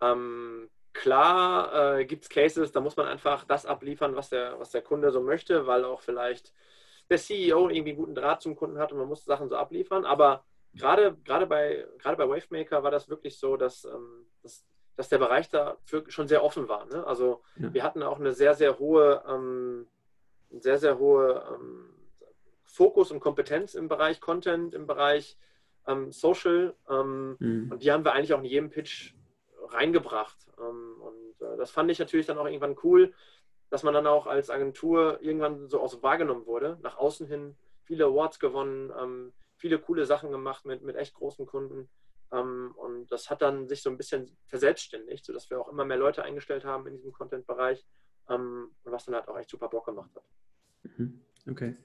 Ähm, 0.00 0.68
klar 0.92 1.98
äh, 1.98 2.04
gibt 2.04 2.24
es 2.24 2.28
Cases, 2.28 2.72
da 2.72 2.80
muss 2.80 2.96
man 2.96 3.06
einfach 3.06 3.44
das 3.44 3.64
abliefern, 3.64 4.16
was 4.16 4.30
der, 4.30 4.58
was 4.58 4.70
der 4.70 4.82
Kunde 4.82 5.12
so 5.12 5.20
möchte, 5.20 5.66
weil 5.68 5.84
auch 5.84 6.00
vielleicht 6.00 6.52
der 7.08 7.18
CEO 7.18 7.68
irgendwie 7.68 7.90
einen 7.90 7.98
guten 7.98 8.14
Draht 8.16 8.42
zum 8.42 8.56
Kunden 8.56 8.78
hat 8.78 8.90
und 8.90 8.98
man 8.98 9.06
muss 9.06 9.24
Sachen 9.24 9.48
so 9.48 9.56
abliefern. 9.56 10.04
Aber 10.04 10.44
gerade, 10.76 11.16
gerade, 11.24 11.46
bei, 11.46 11.86
gerade 11.98 12.16
bei 12.16 12.28
Wavemaker 12.28 12.82
war 12.82 12.90
das 12.90 13.08
wirklich 13.08 13.38
so, 13.38 13.56
dass, 13.56 13.84
ähm, 13.84 14.26
dass, 14.42 14.64
dass 14.96 15.08
der 15.08 15.18
Bereich 15.18 15.48
da 15.48 15.76
schon 16.08 16.28
sehr 16.28 16.42
offen 16.42 16.68
war. 16.68 16.86
Ne? 16.86 17.06
Also 17.06 17.42
ja. 17.56 17.72
wir 17.72 17.82
hatten 17.82 18.02
auch 18.02 18.18
eine 18.18 18.32
sehr, 18.32 18.54
sehr 18.54 18.78
hohe, 18.78 19.22
ähm, 19.28 19.86
sehr, 20.50 20.78
sehr 20.78 20.98
hohe 20.98 21.44
ähm, 21.54 21.90
Fokus 22.64 23.10
und 23.10 23.20
Kompetenz 23.20 23.74
im 23.74 23.88
Bereich 23.88 24.20
Content, 24.20 24.74
im 24.74 24.86
Bereich 24.86 25.38
ähm, 25.86 26.12
Social. 26.12 26.74
Ähm, 26.88 27.36
mhm. 27.38 27.72
Und 27.72 27.82
die 27.82 27.92
haben 27.92 28.04
wir 28.04 28.12
eigentlich 28.12 28.34
auch 28.34 28.40
in 28.40 28.44
jedem 28.44 28.70
Pitch 28.70 29.14
reingebracht. 29.68 30.36
Ähm, 30.58 31.00
und 31.00 31.46
äh, 31.46 31.56
das 31.56 31.70
fand 31.70 31.90
ich 31.90 31.98
natürlich 31.98 32.26
dann 32.26 32.38
auch 32.38 32.46
irgendwann 32.46 32.76
cool, 32.84 33.14
dass 33.70 33.82
man 33.82 33.94
dann 33.94 34.06
auch 34.06 34.26
als 34.26 34.50
Agentur 34.50 35.18
irgendwann 35.20 35.68
so 35.68 35.80
auch 35.80 35.88
so 35.88 36.02
wahrgenommen 36.02 36.46
wurde, 36.46 36.78
nach 36.82 36.98
außen 36.98 37.26
hin 37.26 37.56
viele 37.84 38.06
Awards 38.06 38.38
gewonnen, 38.38 38.92
viele 39.56 39.78
coole 39.78 40.06
Sachen 40.06 40.30
gemacht 40.30 40.64
mit, 40.64 40.82
mit 40.82 40.96
echt 40.96 41.14
großen 41.14 41.46
Kunden. 41.46 41.88
Ähm, 42.32 42.72
und 42.76 43.10
das 43.10 43.30
hat 43.30 43.42
dann 43.42 43.68
sich 43.68 43.82
so 43.82 43.90
ein 43.90 43.96
bisschen 43.96 44.36
verselbstständigt, 44.46 45.24
sodass 45.24 45.50
wir 45.50 45.60
auch 45.60 45.68
immer 45.68 45.84
mehr 45.84 45.96
Leute 45.96 46.22
eingestellt 46.22 46.64
haben 46.64 46.86
in 46.86 46.96
diesem 46.96 47.12
Content-Bereich, 47.12 47.86
ähm, 48.28 48.70
was 48.84 49.04
dann 49.04 49.14
halt 49.14 49.28
auch 49.28 49.38
echt 49.38 49.50
super 49.50 49.68
Bock 49.68 49.86
gemacht 49.86 50.10
hat. 50.14 50.24
Mhm. 50.96 51.20
Okay. 51.48 51.76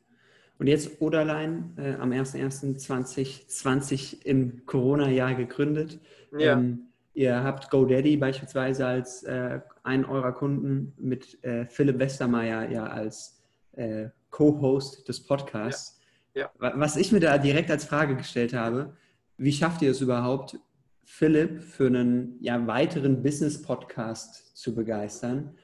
Und 0.58 0.68
jetzt 0.68 1.02
Oderlein 1.02 1.76
äh, 1.78 1.96
am 1.96 2.12
01.01.2020 2.12 4.26
im 4.26 4.66
Corona-Jahr 4.66 5.34
gegründet. 5.34 6.00
Ja. 6.38 6.54
Ähm, 6.54 6.92
ihr 7.14 7.44
habt 7.44 7.72
GoDaddy 7.72 8.18
beispielsweise 8.18 8.86
als 8.86 9.24
äh, 9.24 9.60
einen 9.84 10.06
eurer 10.06 10.34
Kunden 10.34 10.94
mit 10.98 11.44
äh, 11.44 11.66
Philipp 11.66 11.98
Westermeier 11.98 12.70
ja 12.70 12.86
als 12.86 13.42
äh, 13.72 14.10
Co-Host 14.30 15.08
des 15.08 15.26
Podcasts. 15.26 15.98
Ja. 15.98 16.01
Ja. 16.34 16.52
Was 16.58 16.96
ich 16.96 17.12
mir 17.12 17.20
da 17.20 17.38
direkt 17.38 17.70
als 17.70 17.86
Frage 17.86 18.16
gestellt 18.16 18.54
habe, 18.54 18.96
wie 19.38 19.52
schafft 19.52 19.82
ihr 19.82 19.92
es 19.92 20.02
überhaupt, 20.02 20.58
Philipp 21.04 21.62
für 21.62 21.88
einen 21.88 22.38
ja, 22.42 22.68
weiteren 22.68 23.22
Business-Podcast 23.22 24.56
zu 24.58 24.74
begeistern, 24.74 25.58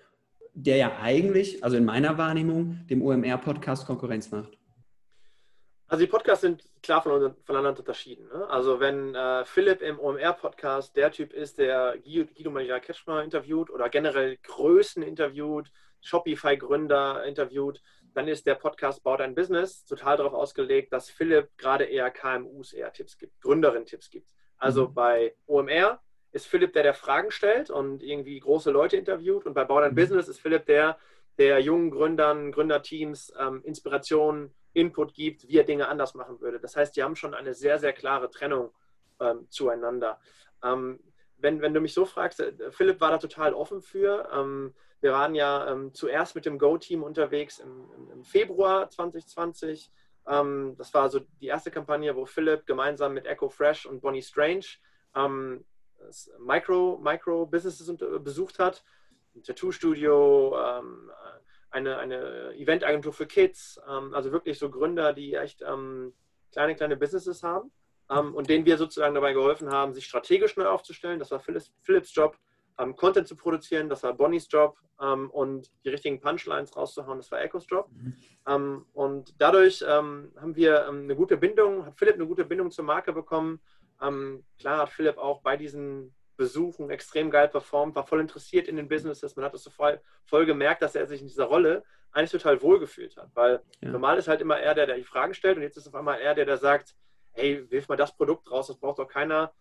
der 0.54 0.78
ja 0.78 0.98
eigentlich, 1.00 1.64
also 1.64 1.78
in 1.78 1.86
meiner 1.86 2.18
Wahrnehmung, 2.18 2.86
dem 2.90 3.02
OMR-Podcast 3.02 3.86
Konkurrenz 3.86 4.32
macht? 4.32 4.58
Also 5.88 6.04
die 6.04 6.12
Podcasts 6.12 6.42
sind 6.42 6.64
klar 6.84 7.02
von, 7.02 7.34
voneinander 7.46 7.80
unterschieden. 7.80 8.28
Ne? 8.28 8.50
Also 8.50 8.80
wenn 8.82 9.16
äh, 9.16 9.46
Philipp 9.46 9.82
im 9.82 10.00
OMR-Podcast 10.00 10.98
der 10.98 11.12
Typ 11.12 11.32
ist, 11.32 11.60
der 11.60 11.98
Guido 12.04 12.52
Maria 12.52 12.80
Ketschmer 12.80 13.24
interviewt 13.24 13.70
oder 13.70 13.88
generell 13.88 14.38
Größen 14.44 15.02
interviewt, 15.02 15.72
Shopify-Gründer 16.02 17.24
interviewt, 17.24 17.82
dann 18.14 18.28
ist 18.28 18.46
der 18.46 18.56
Podcast 18.56 19.04
Bau 19.04 19.18
dein 19.18 19.36
Business 19.36 19.86
total 19.86 20.18
darauf 20.18 20.34
ausgelegt, 20.34 20.92
dass 20.94 21.10
Philipp 21.10 21.50
gerade 21.58 21.86
eher 21.86 22.10
KMUs 22.12 22.74
eher 22.74 22.92
Tipps 22.92 23.18
gibt, 23.18 23.40
Gründerin-Tipps 23.42 24.10
gibt. 24.10 24.32
Also 24.58 24.88
mhm. 24.88 24.94
bei 24.94 25.36
OMR 25.46 26.02
ist 26.32 26.48
Philipp 26.48 26.74
der, 26.74 26.84
der 26.84 26.94
Fragen 26.94 27.32
stellt 27.32 27.70
und 27.70 28.04
irgendwie 28.04 28.40
große 28.40 28.72
Leute 28.72 28.98
interviewt. 28.98 29.46
Und 29.46 29.54
bei 29.54 29.64
Bau 29.64 29.80
dein 29.80 29.92
mhm. 29.92 29.96
Business 29.96 30.28
ist 30.28 30.40
Philipp 30.40 30.66
der, 30.66 30.98
der 31.38 31.60
jungen 31.60 31.92
Gründern, 31.92 32.52
Gründerteams 32.52 33.34
ähm, 33.40 33.62
Inspiration, 33.64 34.54
Input 34.74 35.14
gibt, 35.14 35.48
wie 35.48 35.58
er 35.58 35.64
Dinge 35.64 35.88
anders 35.88 36.14
machen 36.14 36.40
würde. 36.40 36.60
Das 36.60 36.76
heißt, 36.76 36.96
die 36.96 37.04
haben 37.04 37.16
schon 37.16 37.34
eine 37.34 37.54
sehr, 37.54 37.80
sehr 37.80 37.94
klare 37.94 38.30
Trennung 38.30 38.72
ähm, 39.20 39.48
zueinander. 39.50 40.20
Ähm, 40.64 41.00
wenn, 41.38 41.62
wenn 41.62 41.74
du 41.74 41.82
mich 41.82 41.94
so 41.94 42.06
fragst, 42.06 42.40
äh, 42.40 42.72
Philipp 42.72 43.00
war 43.02 43.12
da 43.12 43.18
total 43.18 43.54
offen 43.54 43.82
für. 43.82 44.30
Ähm, 44.34 44.74
wir 45.01 45.12
waren 45.12 45.36
ja 45.36 45.72
ähm, 45.72 45.94
zuerst 45.94 46.36
mit 46.36 46.46
dem 46.46 46.58
Go-Team 46.58 47.04
unterwegs 47.04 47.60
im, 47.60 47.89
im, 48.12 48.24
Februar 48.24 48.89
2020. 48.89 49.92
Ähm, 50.27 50.75
das 50.77 50.94
war 50.94 51.10
so 51.10 51.20
die 51.39 51.48
erste 51.48 51.72
Kampagne, 51.72 52.16
wo 52.16 52.25
Philipp 52.25 52.66
gemeinsam 52.66 53.13
mit 53.13 53.25
Echo 53.25 53.50
Fresh 53.50 53.86
und 53.86 54.01
Bonnie 54.01 54.22
Strange 54.22 54.66
ähm, 55.16 55.66
Micro, 56.39 57.00
Micro 57.01 57.46
Businesses 57.46 57.92
besucht 58.24 58.60
hat. 58.60 58.84
Ein 59.36 59.44
Tattoo-Studio, 59.44 60.58
ähm, 60.60 61.12
eine, 61.70 61.98
eine 61.98 62.54
Eventagentur 62.56 63.13
für 63.13 63.27
Kids, 63.27 63.80
ähm, 63.88 64.13
also 64.13 64.32
wirklich 64.32 64.58
so 64.58 64.70
Gründer, 64.70 65.13
die 65.13 65.36
echt 65.36 65.62
ähm, 65.62 66.13
kleine, 66.51 66.75
kleine 66.75 66.98
Businesses 66.98 67.44
haben 67.44 67.72
ähm, 68.10 68.34
und 68.34 68.50
denen 68.50 68.66
wir 68.66 68.77
sozusagen 68.77 69.16
dabei 69.16 69.34
geholfen 69.34 69.70
haben, 69.70 69.94
sich 69.94 70.06
strategisch 70.06 70.56
neu 70.56 70.68
aufzustellen. 70.68 71.20
Das 71.20 71.32
war 71.32 71.39
Philips, 71.39 71.74
Philips 71.82 72.13
Job, 72.13 72.38
ähm, 72.78 72.96
Content 72.96 73.28
zu 73.28 73.36
produzieren, 73.36 73.90
das 73.90 74.04
war 74.04 74.14
Bonnies 74.14 74.48
Job 74.50 74.78
ähm, 75.02 75.30
und 75.32 75.72
die 75.84 75.90
richtigen 75.90 76.20
Punchlines 76.20 76.76
rauszuhauen, 76.76 77.18
das 77.18 77.32
war 77.32 77.42
Echos 77.42 77.66
Job. 77.68 77.90
Mhm. 77.92 78.16
Ähm, 78.48 78.86
und 78.94 79.34
dadurch 79.38 79.82
haben 79.82 80.56
wir 80.56 80.88
eine 80.88 81.16
gute 81.16 81.38
Bindung, 81.38 81.86
hat 81.86 81.98
Philipp 81.98 82.16
eine 82.16 82.28
gute 82.28 82.46
Bindung 82.46 82.72
zur 82.72 82.86
Marke 82.86 83.14
bekommen. 83.14 83.60
klar 84.00 84.78
hat 84.78 84.90
Philipp 84.90 85.18
auch 85.18 85.42
bei 85.42 85.58
diesen 85.58 86.14
Besuchen 86.38 86.92
extrem 86.92 87.32
geil 87.32 87.48
performt, 87.48 87.96
war 87.96 88.06
voll 88.06 88.22
interessiert 88.22 88.68
in 88.68 88.76
den 88.76 88.88
Businesses. 88.88 89.36
Man 89.36 89.44
hat 89.44 89.56
es 89.56 89.64
so 89.64 89.72
voll, 89.72 90.00
voll 90.24 90.46
gemerkt, 90.46 90.84
dass 90.84 90.96
er 90.96 91.08
sich 91.08 91.22
in 91.22 91.28
dieser 91.28 91.46
Rolle 91.46 91.84
eigentlich 92.12 92.32
total 92.32 92.62
wohl 92.62 92.80
gefühlt 92.80 93.18
hat. 93.18 93.30
Weil 93.34 93.62
ja. 93.82 93.90
normal 93.90 94.18
ist 94.18 94.28
halt 94.28 94.42
immer 94.42 94.60
er, 94.60 94.76
der, 94.76 94.86
der 94.86 94.98
die 94.98 95.04
Fragen 95.04 95.34
stellt 95.34 95.58
und 95.58 95.64
jetzt 95.64 95.78
ist 95.78 95.88
auf 95.88 95.96
einmal 95.96 96.20
er, 96.20 96.36
der, 96.36 96.46
der 96.46 96.58
sagt, 96.58 96.96
hey, 97.32 97.70
wirf 97.70 97.88
mal 97.90 97.98
das 97.98 98.16
Produkt 98.16 98.50
raus, 98.50 98.68
das 98.68 98.78
braucht 98.78 99.00
doch 99.00 99.08
keiner, 99.08 99.52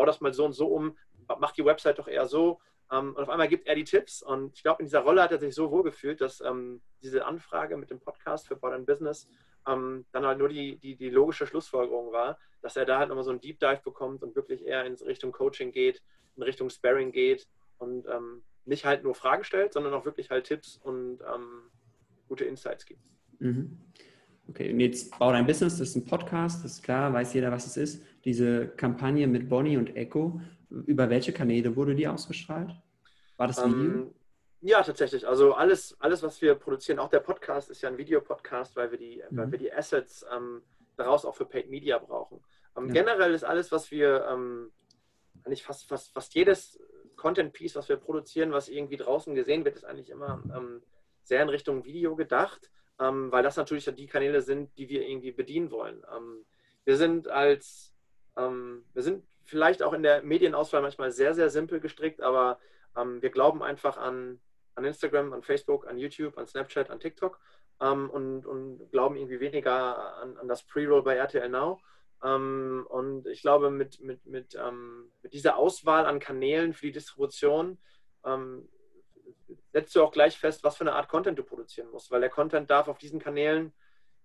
bau 0.00 0.06
das 0.06 0.20
mal 0.22 0.32
so 0.32 0.46
und 0.46 0.54
so 0.54 0.66
um, 0.66 0.96
mach 1.38 1.52
die 1.52 1.64
Website 1.64 1.98
doch 1.98 2.08
eher 2.08 2.26
so. 2.26 2.60
Ähm, 2.90 3.14
und 3.14 3.22
auf 3.22 3.28
einmal 3.28 3.48
gibt 3.48 3.66
er 3.66 3.74
die 3.74 3.84
Tipps 3.84 4.22
und 4.22 4.56
ich 4.56 4.62
glaube, 4.62 4.80
in 4.82 4.86
dieser 4.86 5.00
Rolle 5.00 5.22
hat 5.22 5.30
er 5.30 5.38
sich 5.38 5.54
so 5.54 5.70
wohl 5.70 5.82
gefühlt, 5.82 6.20
dass 6.20 6.40
ähm, 6.40 6.80
diese 7.02 7.26
Anfrage 7.26 7.76
mit 7.76 7.90
dem 7.90 8.00
Podcast 8.00 8.48
für 8.48 8.58
Modern 8.60 8.86
Business 8.86 9.28
ähm, 9.68 10.06
dann 10.12 10.24
halt 10.24 10.38
nur 10.38 10.48
die, 10.48 10.78
die, 10.78 10.96
die 10.96 11.10
logische 11.10 11.46
Schlussfolgerung 11.46 12.12
war, 12.12 12.38
dass 12.62 12.76
er 12.76 12.86
da 12.86 12.98
halt 12.98 13.10
nochmal 13.10 13.24
so 13.24 13.30
einen 13.30 13.40
Deep 13.40 13.60
Dive 13.60 13.82
bekommt 13.84 14.22
und 14.22 14.34
wirklich 14.34 14.64
eher 14.64 14.84
in 14.86 14.94
Richtung 14.94 15.32
Coaching 15.32 15.70
geht, 15.70 16.02
in 16.36 16.42
Richtung 16.42 16.70
Sparring 16.70 17.12
geht 17.12 17.46
und 17.78 18.06
ähm, 18.06 18.42
nicht 18.64 18.86
halt 18.86 19.04
nur 19.04 19.14
Fragen 19.14 19.44
stellt, 19.44 19.74
sondern 19.74 19.92
auch 19.92 20.06
wirklich 20.06 20.30
halt 20.30 20.46
Tipps 20.46 20.78
und 20.82 21.20
ähm, 21.32 21.70
gute 22.26 22.46
Insights 22.46 22.86
gibt. 22.86 23.04
Mhm. 23.38 23.78
Okay, 24.50 24.72
und 24.72 24.80
jetzt 24.80 25.16
Bau 25.16 25.30
dein 25.30 25.46
Business, 25.46 25.78
das 25.78 25.90
ist 25.90 25.96
ein 25.96 26.04
Podcast, 26.04 26.64
das 26.64 26.72
ist 26.72 26.82
klar, 26.82 27.12
weiß 27.12 27.34
jeder, 27.34 27.52
was 27.52 27.66
es 27.66 27.76
ist. 27.76 28.04
Diese 28.24 28.66
Kampagne 28.66 29.28
mit 29.28 29.48
Bonnie 29.48 29.76
und 29.76 29.96
Echo, 29.96 30.40
über 30.70 31.08
welche 31.08 31.32
Kanäle 31.32 31.76
wurde 31.76 31.94
die 31.94 32.08
ausgestrahlt? 32.08 32.70
War 33.36 33.46
das 33.46 33.58
Video? 33.58 33.70
Ähm, 33.70 34.14
ja, 34.60 34.82
tatsächlich. 34.82 35.26
Also 35.26 35.54
alles, 35.54 35.96
alles, 36.00 36.24
was 36.24 36.42
wir 36.42 36.56
produzieren, 36.56 36.98
auch 36.98 37.08
der 37.08 37.20
Podcast 37.20 37.70
ist 37.70 37.80
ja 37.82 37.90
ein 37.90 37.96
Videopodcast, 37.96 38.74
weil 38.74 38.90
wir 38.90 38.98
die, 38.98 39.22
mhm. 39.30 39.36
weil 39.36 39.52
wir 39.52 39.58
die 39.58 39.72
Assets 39.72 40.26
ähm, 40.36 40.62
daraus 40.96 41.24
auch 41.24 41.36
für 41.36 41.46
Paid 41.46 41.70
Media 41.70 41.98
brauchen. 41.98 42.42
Ähm, 42.76 42.88
ja. 42.88 43.04
Generell 43.04 43.32
ist 43.32 43.44
alles, 43.44 43.70
was 43.70 43.92
wir, 43.92 44.26
ähm, 44.28 44.72
eigentlich 45.44 45.62
fast, 45.62 45.88
fast, 45.88 46.12
fast 46.12 46.34
jedes 46.34 46.80
Content-Piece, 47.14 47.76
was 47.76 47.88
wir 47.88 47.96
produzieren, 47.96 48.50
was 48.50 48.68
irgendwie 48.68 48.96
draußen 48.96 49.32
gesehen 49.36 49.64
wird, 49.64 49.76
ist 49.76 49.84
eigentlich 49.84 50.10
immer 50.10 50.42
ähm, 50.56 50.82
sehr 51.22 51.40
in 51.40 51.48
Richtung 51.50 51.84
Video 51.84 52.16
gedacht 52.16 52.68
ähm, 53.00 53.32
weil 53.32 53.42
das 53.42 53.56
natürlich 53.56 53.86
die 53.86 54.06
Kanäle 54.06 54.42
sind, 54.42 54.76
die 54.76 54.88
wir 54.88 55.08
irgendwie 55.08 55.32
bedienen 55.32 55.70
wollen. 55.70 56.02
Ähm, 56.14 56.44
wir 56.84 56.96
sind 56.96 57.28
als, 57.28 57.94
ähm, 58.36 58.84
wir 58.92 59.02
sind 59.02 59.24
vielleicht 59.44 59.82
auch 59.82 59.94
in 59.94 60.02
der 60.02 60.22
Medienauswahl 60.22 60.82
manchmal 60.82 61.10
sehr, 61.10 61.34
sehr 61.34 61.50
simpel 61.50 61.80
gestrickt, 61.80 62.20
aber 62.20 62.60
ähm, 62.96 63.22
wir 63.22 63.30
glauben 63.30 63.62
einfach 63.62 63.96
an, 63.96 64.40
an 64.74 64.84
Instagram, 64.84 65.32
an 65.32 65.42
Facebook, 65.42 65.88
an 65.88 65.98
YouTube, 65.98 66.36
an 66.36 66.46
Snapchat, 66.46 66.90
an 66.90 67.00
TikTok 67.00 67.40
ähm, 67.80 68.10
und, 68.10 68.46
und 68.46 68.90
glauben 68.90 69.16
irgendwie 69.16 69.40
weniger 69.40 70.16
an, 70.18 70.36
an 70.36 70.46
das 70.46 70.62
Pre-Roll 70.64 71.02
bei 71.02 71.16
RTL 71.16 71.48
Now. 71.48 71.80
Ähm, 72.22 72.86
und 72.90 73.26
ich 73.26 73.40
glaube, 73.40 73.70
mit, 73.70 74.00
mit, 74.00 74.26
mit, 74.26 74.56
mit 75.22 75.32
dieser 75.32 75.56
Auswahl 75.56 76.04
an 76.04 76.20
Kanälen 76.20 76.74
für 76.74 76.86
die 76.86 76.92
Distribution 76.92 77.78
setzt 79.72 79.94
du 79.94 80.02
auch 80.02 80.12
gleich 80.12 80.38
fest, 80.38 80.64
was 80.64 80.76
für 80.76 80.82
eine 80.82 80.94
Art 80.94 81.08
Content 81.08 81.38
du 81.38 81.42
produzieren 81.42 81.90
musst, 81.90 82.10
weil 82.10 82.20
der 82.20 82.30
Content 82.30 82.70
darf 82.70 82.88
auf 82.88 82.98
diesen 82.98 83.20
Kanälen 83.20 83.72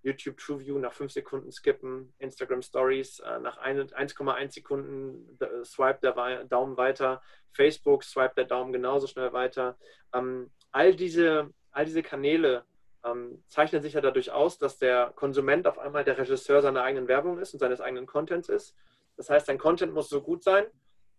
YouTube 0.06 0.38
TrueView 0.38 0.78
nach 0.78 0.94
5 0.94 1.12
Sekunden 1.12 1.52
skippen, 1.52 2.14
Instagram 2.20 2.62
Stories 2.62 3.20
äh, 3.20 3.40
nach 3.40 3.58
1,1 3.60 4.54
Sekunden 4.54 5.38
äh, 5.40 5.66
swipe 5.66 6.00
der 6.02 6.46
Daumen 6.46 6.78
weiter, 6.78 7.22
Facebook 7.52 8.04
swipe 8.04 8.36
der 8.36 8.46
Daumen 8.46 8.72
genauso 8.72 9.08
schnell 9.08 9.34
weiter. 9.34 9.78
Ähm, 10.14 10.52
all, 10.72 10.96
diese, 10.96 11.50
all 11.72 11.86
diese 11.86 12.04
Kanäle 12.04 12.66
ähm, 13.04 13.44
zeichnen 13.48 13.82
sich 13.82 13.94
ja 13.94 14.02
dadurch 14.02 14.32
aus, 14.32 14.60
dass 14.60 14.78
der 14.78 15.12
Konsument 15.16 15.66
auf 15.66 15.80
einmal 15.80 16.04
der 16.04 16.20
Regisseur 16.20 16.62
seiner 16.62 16.84
eigenen 16.84 17.08
Werbung 17.08 17.40
ist 17.40 17.54
und 17.54 17.60
seines 17.60 17.82
eigenen 17.82 18.06
Contents 18.06 18.48
ist. 18.48 18.76
Das 19.18 19.32
heißt, 19.32 19.50
dein 19.50 19.58
Content 19.58 19.94
muss 19.94 20.10
so 20.10 20.22
gut 20.22 20.44
sein, 20.44 20.66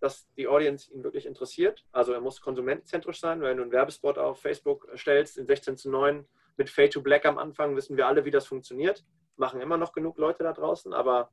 dass 0.01 0.29
die 0.35 0.49
Audience 0.49 0.93
ihn 0.93 1.03
wirklich 1.03 1.27
interessiert. 1.27 1.85
Also 1.93 2.13
er 2.13 2.21
muss 2.21 2.41
konsumentenzentrisch 2.41 3.21
sein. 3.21 3.41
Wenn 3.41 3.57
du 3.57 3.63
einen 3.63 3.73
Werbespot 3.73 4.19
auf 4.19 4.41
Facebook 4.41 4.89
stellst 4.97 5.39
in 5.39 5.47
16 5.47 5.77
zu 5.77 5.91
9 5.91 6.27
mit 6.57 6.71
Fade 6.71 6.91
to 6.91 7.03
Black 7.03 7.25
am 7.27 7.39
Anfang, 7.39 7.77
wissen 7.77 7.97
wir 7.97 8.07
alle, 8.07 8.25
wie 8.25 8.31
das 8.31 8.47
funktioniert. 8.47 9.05
Machen 9.37 9.61
immer 9.61 9.77
noch 9.77 9.93
genug 9.93 10.19
Leute 10.19 10.43
da 10.43 10.53
draußen, 10.53 10.93
aber 10.93 11.31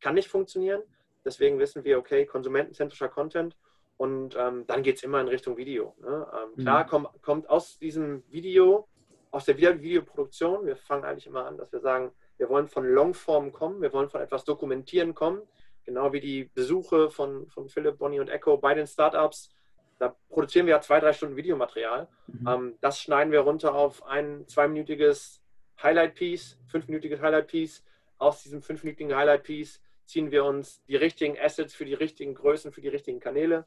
kann 0.00 0.14
nicht 0.14 0.28
funktionieren. 0.28 0.82
Deswegen 1.24 1.58
wissen 1.58 1.84
wir, 1.84 1.98
okay, 1.98 2.26
konsumentenzentrischer 2.26 3.08
Content 3.08 3.56
und 3.96 4.36
ähm, 4.36 4.66
dann 4.66 4.82
geht 4.82 4.96
es 4.96 5.02
immer 5.02 5.20
in 5.20 5.28
Richtung 5.28 5.56
Video. 5.56 5.94
Ne? 6.00 6.26
Ähm, 6.34 6.50
mhm. 6.56 6.62
Klar 6.62 6.86
komm, 6.86 7.08
kommt 7.22 7.48
aus 7.48 7.78
diesem 7.78 8.24
Video, 8.28 8.88
aus 9.30 9.44
der 9.44 9.56
Videoproduktion, 9.56 10.66
wir 10.66 10.76
fangen 10.76 11.04
eigentlich 11.04 11.26
immer 11.26 11.46
an, 11.46 11.56
dass 11.56 11.72
wir 11.72 11.80
sagen, 11.80 12.10
wir 12.36 12.48
wollen 12.48 12.66
von 12.66 12.84
Longform 12.84 13.52
kommen, 13.52 13.80
wir 13.80 13.92
wollen 13.92 14.08
von 14.08 14.20
etwas 14.20 14.44
dokumentieren 14.44 15.14
kommen, 15.14 15.42
Genau 15.84 16.12
wie 16.12 16.20
die 16.20 16.44
Besuche 16.44 17.10
von, 17.10 17.48
von 17.48 17.68
Philipp, 17.68 17.98
Bonnie 17.98 18.20
und 18.20 18.28
Echo 18.28 18.56
bei 18.56 18.74
den 18.74 18.86
Startups. 18.86 19.50
Da 19.98 20.16
produzieren 20.28 20.66
wir 20.66 20.74
ja 20.74 20.80
zwei, 20.80 21.00
drei 21.00 21.12
Stunden 21.12 21.36
Videomaterial. 21.36 22.08
Mhm. 22.26 22.48
Ähm, 22.48 22.78
das 22.80 23.00
schneiden 23.00 23.32
wir 23.32 23.40
runter 23.40 23.74
auf 23.74 24.04
ein 24.06 24.46
zweiminütiges 24.48 25.42
Highlight-Piece, 25.82 26.58
fünfminütiges 26.66 27.20
Highlight-Piece. 27.20 27.84
Aus 28.18 28.42
diesem 28.42 28.62
fünfminütigen 28.62 29.14
Highlight-Piece 29.14 29.80
ziehen 30.06 30.30
wir 30.30 30.44
uns 30.44 30.84
die 30.84 30.96
richtigen 30.96 31.38
Assets 31.38 31.74
für 31.74 31.84
die 31.84 31.94
richtigen 31.94 32.34
Größen, 32.34 32.72
für 32.72 32.80
die 32.80 32.88
richtigen 32.88 33.20
Kanäle. 33.20 33.64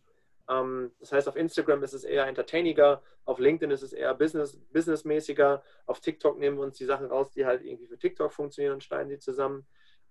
Ähm, 0.49 0.91
das 0.99 1.11
heißt, 1.11 1.27
auf 1.27 1.35
Instagram 1.35 1.83
ist 1.83 1.93
es 1.93 2.03
eher 2.03 2.27
entertainiger, 2.27 3.01
auf 3.25 3.39
LinkedIn 3.39 3.71
ist 3.71 3.81
es 3.81 3.93
eher 3.93 4.13
business, 4.13 4.57
businessmäßiger, 4.71 5.63
auf 5.85 5.99
TikTok 5.99 6.37
nehmen 6.37 6.57
wir 6.57 6.63
uns 6.63 6.77
die 6.77 6.85
Sachen 6.85 7.07
raus, 7.07 7.31
die 7.31 7.45
halt 7.45 7.63
irgendwie 7.63 7.87
für 7.87 7.97
TikTok 7.97 8.31
funktionieren 8.31 8.73
und 8.73 8.83
schneiden 8.83 9.09
sie 9.09 9.19
zusammen. 9.19 9.65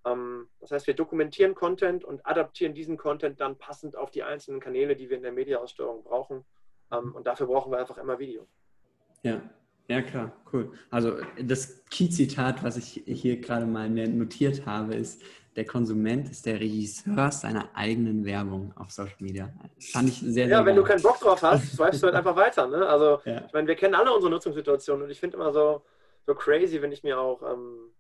Ähm, 0.05 0.49
das 0.61 0.71
heißt, 0.71 0.87
wir 0.87 0.95
dokumentieren 0.95 1.55
Content 1.55 2.05
und 2.05 2.25
adaptieren 2.27 2.75
diesen 2.75 2.97
Content 2.97 3.41
dann 3.41 3.57
passend 3.57 3.97
auf 3.97 4.11
die 4.11 4.23
einzelnen 4.23 4.61
Kanäle, 4.61 4.97
die 4.97 5.09
wir 5.09 5.17
in 5.17 5.23
der 5.23 5.33
Mediaaussteuerung 5.33 6.05
brauchen. 6.05 6.45
Ähm, 6.93 7.15
und 7.15 7.27
dafür 7.27 7.47
brauchen 7.47 7.73
wir 7.73 7.79
einfach 7.79 7.99
immer 7.99 8.19
Video. 8.19 8.47
Ja, 9.23 9.41
ja 9.89 10.03
klar, 10.03 10.33
cool. 10.53 10.73
Also 10.91 11.17
das 11.43 11.85
Key-Zitat, 11.87 12.63
was 12.63 12.77
ich 12.77 13.03
hier 13.07 13.41
gerade 13.41 13.67
mal 13.67 13.89
notiert 13.89 14.67
habe, 14.67 14.95
ist, 14.95 15.23
der 15.57 15.65
Konsument 15.65 16.29
ist 16.29 16.47
der 16.47 16.59
Regisseur 16.59 17.31
seiner 17.31 17.69
eigenen 17.75 18.25
Werbung 18.25 18.73
auf 18.77 18.91
Social 18.91 19.15
Media. 19.21 19.53
Fand 19.93 20.09
ich 20.09 20.19
sehr, 20.19 20.33
sehr 20.33 20.49
Ja, 20.49 20.59
wenn 20.59 20.75
geil. 20.75 20.83
du 20.83 20.83
keinen 20.83 21.03
Bock 21.03 21.21
drauf 21.21 21.43
hast, 21.43 21.77
swipest 21.77 22.03
du 22.03 22.07
halt 22.07 22.17
einfach 22.17 22.35
weiter. 22.35 22.67
Ne? 22.67 22.85
Also, 22.87 23.21
ja. 23.25 23.45
ich 23.47 23.53
meine, 23.53 23.69
wir 23.69 23.77
kennen 23.77 23.95
alle 23.95 24.13
unsere 24.13 24.33
Nutzungssituationen 24.33 25.05
und 25.05 25.11
ich 25.11 25.21
finde 25.21 25.37
immer 25.37 25.53
so, 25.53 25.83
so 26.27 26.35
crazy, 26.35 26.83
wenn 26.83 26.91
ich 26.91 27.05
mir 27.05 27.21
auch 27.21 27.43
ähm, 27.43 27.93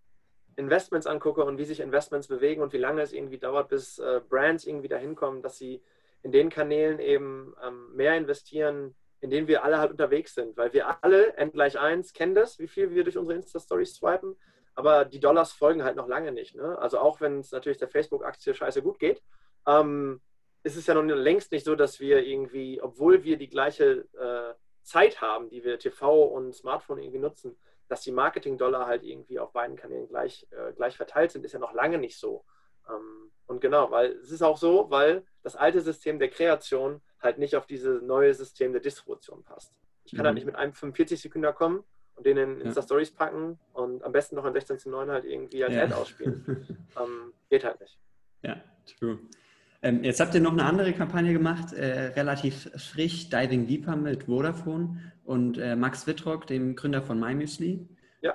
Investments 0.56 1.06
angucke 1.06 1.44
und 1.44 1.58
wie 1.58 1.64
sich 1.64 1.80
Investments 1.80 2.28
bewegen 2.28 2.62
und 2.62 2.72
wie 2.72 2.78
lange 2.78 3.02
es 3.02 3.12
irgendwie 3.12 3.38
dauert, 3.38 3.68
bis 3.68 3.98
äh, 3.98 4.20
Brands 4.28 4.66
irgendwie 4.66 4.88
dahin 4.88 5.14
kommen, 5.14 5.42
dass 5.42 5.58
sie 5.58 5.82
in 6.22 6.32
den 6.32 6.50
Kanälen 6.50 6.98
eben 6.98 7.54
ähm, 7.62 7.94
mehr 7.94 8.16
investieren, 8.16 8.94
in 9.20 9.30
denen 9.30 9.48
wir 9.48 9.64
alle 9.64 9.78
halt 9.78 9.90
unterwegs 9.90 10.34
sind. 10.34 10.56
Weil 10.56 10.72
wir 10.72 11.02
alle, 11.02 11.36
N 11.36 11.52
gleich 11.52 11.78
1, 11.78 12.12
kennen 12.12 12.34
das, 12.34 12.58
wie 12.58 12.68
viel 12.68 12.94
wir 12.94 13.04
durch 13.04 13.18
unsere 13.18 13.36
Insta-Stories 13.36 13.94
swipen, 13.94 14.36
aber 14.74 15.04
die 15.04 15.20
Dollars 15.20 15.52
folgen 15.52 15.84
halt 15.84 15.96
noch 15.96 16.08
lange 16.08 16.32
nicht. 16.32 16.54
Ne? 16.54 16.78
Also 16.78 16.98
auch 16.98 17.20
wenn 17.20 17.40
es 17.40 17.52
natürlich 17.52 17.78
der 17.78 17.88
Facebook-Aktie 17.88 18.54
scheiße 18.54 18.82
gut 18.82 18.98
geht, 18.98 19.22
ähm, 19.66 20.20
ist 20.62 20.76
es 20.76 20.86
ja 20.86 20.94
noch 20.94 21.02
längst 21.02 21.52
nicht 21.52 21.64
so, 21.64 21.74
dass 21.74 22.00
wir 22.00 22.24
irgendwie, 22.24 22.80
obwohl 22.82 23.22
wir 23.22 23.36
die 23.36 23.48
gleiche 23.48 24.06
äh, 24.18 24.54
Zeit 24.82 25.20
haben, 25.20 25.48
die 25.50 25.62
wir 25.62 25.78
TV 25.78 26.24
und 26.24 26.54
Smartphone 26.54 26.98
irgendwie 26.98 27.18
nutzen, 27.18 27.56
dass 27.88 28.02
die 28.02 28.12
Marketing-Dollar 28.12 28.86
halt 28.86 29.02
irgendwie 29.02 29.38
auf 29.38 29.52
beiden 29.52 29.76
Kanälen 29.76 30.08
gleich, 30.08 30.46
äh, 30.50 30.72
gleich 30.72 30.96
verteilt 30.96 31.32
sind, 31.32 31.44
ist 31.44 31.52
ja 31.52 31.58
noch 31.58 31.72
lange 31.72 31.98
nicht 31.98 32.18
so. 32.18 32.44
Ähm, 32.88 33.30
und 33.46 33.60
genau, 33.60 33.90
weil 33.90 34.12
es 34.12 34.30
ist 34.30 34.42
auch 34.42 34.56
so, 34.56 34.90
weil 34.90 35.24
das 35.42 35.56
alte 35.56 35.80
System 35.80 36.18
der 36.18 36.30
Kreation 36.30 37.02
halt 37.20 37.38
nicht 37.38 37.56
auf 37.56 37.66
dieses 37.66 38.02
neue 38.02 38.32
System 38.32 38.72
der 38.72 38.80
Distribution 38.80 39.42
passt. 39.44 39.74
Ich 40.04 40.12
kann 40.12 40.22
mhm. 40.22 40.26
halt 40.26 40.34
nicht 40.36 40.46
mit 40.46 40.56
einem 40.56 40.72
45 40.72 41.20
Sekunden 41.20 41.54
kommen 41.54 41.84
und 42.14 42.26
den 42.26 42.36
in 42.36 42.60
Insta-Stories 42.60 43.12
packen 43.12 43.58
und 43.72 44.02
am 44.02 44.12
besten 44.12 44.36
noch 44.36 44.44
in 44.44 44.52
16 44.52 44.78
zu 44.78 44.90
9 44.90 45.10
halt 45.10 45.24
irgendwie 45.24 45.64
als 45.64 45.74
ja. 45.74 45.84
Ad 45.84 45.94
ausspielen. 45.94 46.88
ähm, 46.98 47.32
geht 47.48 47.64
halt 47.64 47.80
nicht. 47.80 47.98
Ja, 48.42 48.62
true. 48.98 49.18
Ähm, 49.84 50.02
jetzt 50.02 50.18
habt 50.18 50.34
ihr 50.34 50.40
noch 50.40 50.52
eine 50.52 50.64
andere 50.64 50.94
Kampagne 50.94 51.34
gemacht, 51.34 51.74
äh, 51.74 52.06
relativ 52.16 52.70
frisch, 52.74 53.28
Diving 53.28 53.66
Deeper 53.66 53.94
mit 53.96 54.24
Vodafone 54.24 54.98
und 55.24 55.58
äh, 55.58 55.76
Max 55.76 56.06
Wittrock, 56.06 56.46
dem 56.46 56.74
Gründer 56.74 57.02
von 57.02 57.20
MyMüsli. 57.20 57.86
Ja. 58.22 58.34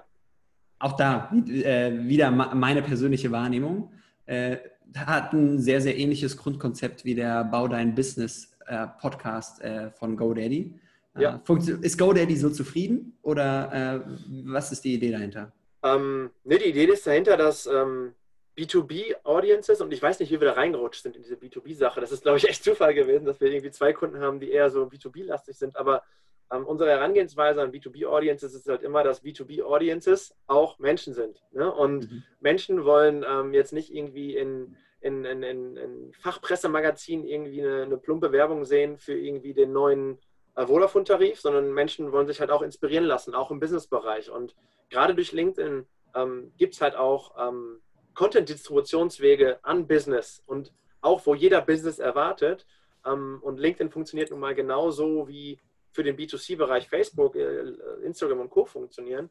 Auch 0.77 0.95
da 0.95 1.31
äh, 1.33 1.91
wieder 2.07 2.29
meine 2.29 2.83
persönliche 2.83 3.31
Wahrnehmung. 3.31 3.91
Äh, 4.27 4.57
hat 4.95 5.33
ein 5.33 5.57
sehr, 5.57 5.81
sehr 5.81 5.97
ähnliches 5.97 6.37
Grundkonzept 6.37 7.03
wie 7.03 7.15
der 7.15 7.43
Bau 7.45 7.67
Dein 7.67 7.95
Business 7.95 8.55
äh, 8.67 8.85
Podcast 9.01 9.59
äh, 9.61 9.89
von 9.89 10.17
GoDaddy. 10.17 10.75
Ja. 11.17 11.41
ist 11.81 11.97
GoDaddy 11.97 12.37
so 12.37 12.51
zufrieden 12.51 13.17
oder 13.23 14.05
was 14.45 14.71
ist 14.71 14.85
die 14.85 14.93
Idee 14.93 15.11
dahinter? 15.11 15.51
Ähm, 15.83 16.29
ne, 16.45 16.59
die 16.59 16.69
Idee 16.69 16.85
ist 16.85 17.05
dahinter, 17.05 17.35
dass 17.35 17.65
ähm, 17.65 18.13
B2B-Audiences 18.59 19.79
und 19.79 19.93
ich 19.93 20.01
weiß 20.01 20.19
nicht, 20.19 20.31
wie 20.31 20.41
wir 20.41 20.49
da 20.49 20.53
reingerutscht 20.53 21.03
sind 21.03 21.15
in 21.15 21.23
diese 21.23 21.35
B2B-Sache. 21.35 22.01
Das 22.01 22.11
ist, 22.11 22.23
glaube 22.23 22.37
ich, 22.37 22.49
echt 22.49 22.63
Zufall 22.63 22.93
gewesen, 22.93 23.25
dass 23.25 23.39
wir 23.39 23.49
irgendwie 23.49 23.71
zwei 23.71 23.93
Kunden 23.93 24.19
haben, 24.19 24.39
die 24.39 24.51
eher 24.51 24.69
so 24.69 24.83
B2B-lastig 24.83 25.57
sind. 25.57 25.77
Aber 25.77 26.03
ähm, 26.51 26.65
unsere 26.65 26.89
Herangehensweise 26.89 27.61
an 27.61 27.71
B2B-Audiences 27.71 28.53
ist 28.53 28.67
halt 28.67 28.83
immer, 28.83 29.03
dass 29.03 29.23
B2B-Audiences 29.23 30.35
auch 30.47 30.77
Menschen 30.77 31.13
sind. 31.13 31.41
Ne? 31.51 31.71
Und 31.71 32.11
mhm. 32.11 32.23
Menschen 32.41 32.83
wollen 32.83 33.23
ähm, 33.27 33.53
jetzt 33.53 33.71
nicht 33.71 33.93
irgendwie 33.93 34.35
in, 34.35 34.75
in, 34.99 35.23
in, 35.23 35.43
in, 35.43 35.77
in 35.77 36.13
Fachpressemagazinen 36.13 37.25
irgendwie 37.25 37.61
eine, 37.61 37.83
eine, 37.83 37.97
plumpe 37.97 38.33
Werbung 38.33 38.65
sehen 38.65 38.97
für 38.97 39.17
irgendwie 39.17 39.53
den 39.53 39.71
neuen 39.71 40.17
äh, 40.55 40.65
Vodafone-Tarif, 40.65 41.39
sondern 41.39 41.71
Menschen 41.71 42.11
wollen 42.11 42.27
sich 42.27 42.41
halt 42.41 42.51
auch 42.51 42.61
inspirieren 42.61 43.05
lassen, 43.05 43.35
auch 43.35 43.51
im 43.51 43.61
Business-Bereich. 43.61 44.29
Und 44.29 44.53
gerade 44.89 45.15
durch 45.15 45.31
LinkedIn 45.31 45.85
ähm, 46.15 46.51
gibt 46.57 46.73
es 46.73 46.81
halt 46.81 46.95
auch 46.95 47.35
ähm, 47.39 47.79
Content-Distributionswege 48.19 49.59
an 49.63 49.87
Business 49.87 50.43
und 50.45 50.73
auch 50.99 51.25
wo 51.25 51.35
jeder 51.35 51.61
Business 51.61 51.99
erwartet. 51.99 52.65
Ähm, 53.05 53.39
und 53.41 53.61
LinkedIn 53.61 53.91
funktioniert 53.91 54.29
nun 54.29 54.41
mal 54.41 54.53
genauso 54.53 55.29
wie 55.29 55.57
für 55.93 56.03
den 56.03 56.17
B2C-Bereich 56.17 56.89
Facebook, 56.89 57.37
äh, 57.37 57.61
Instagram 58.03 58.41
und 58.41 58.49
Co. 58.49 58.65
funktionieren. 58.65 59.29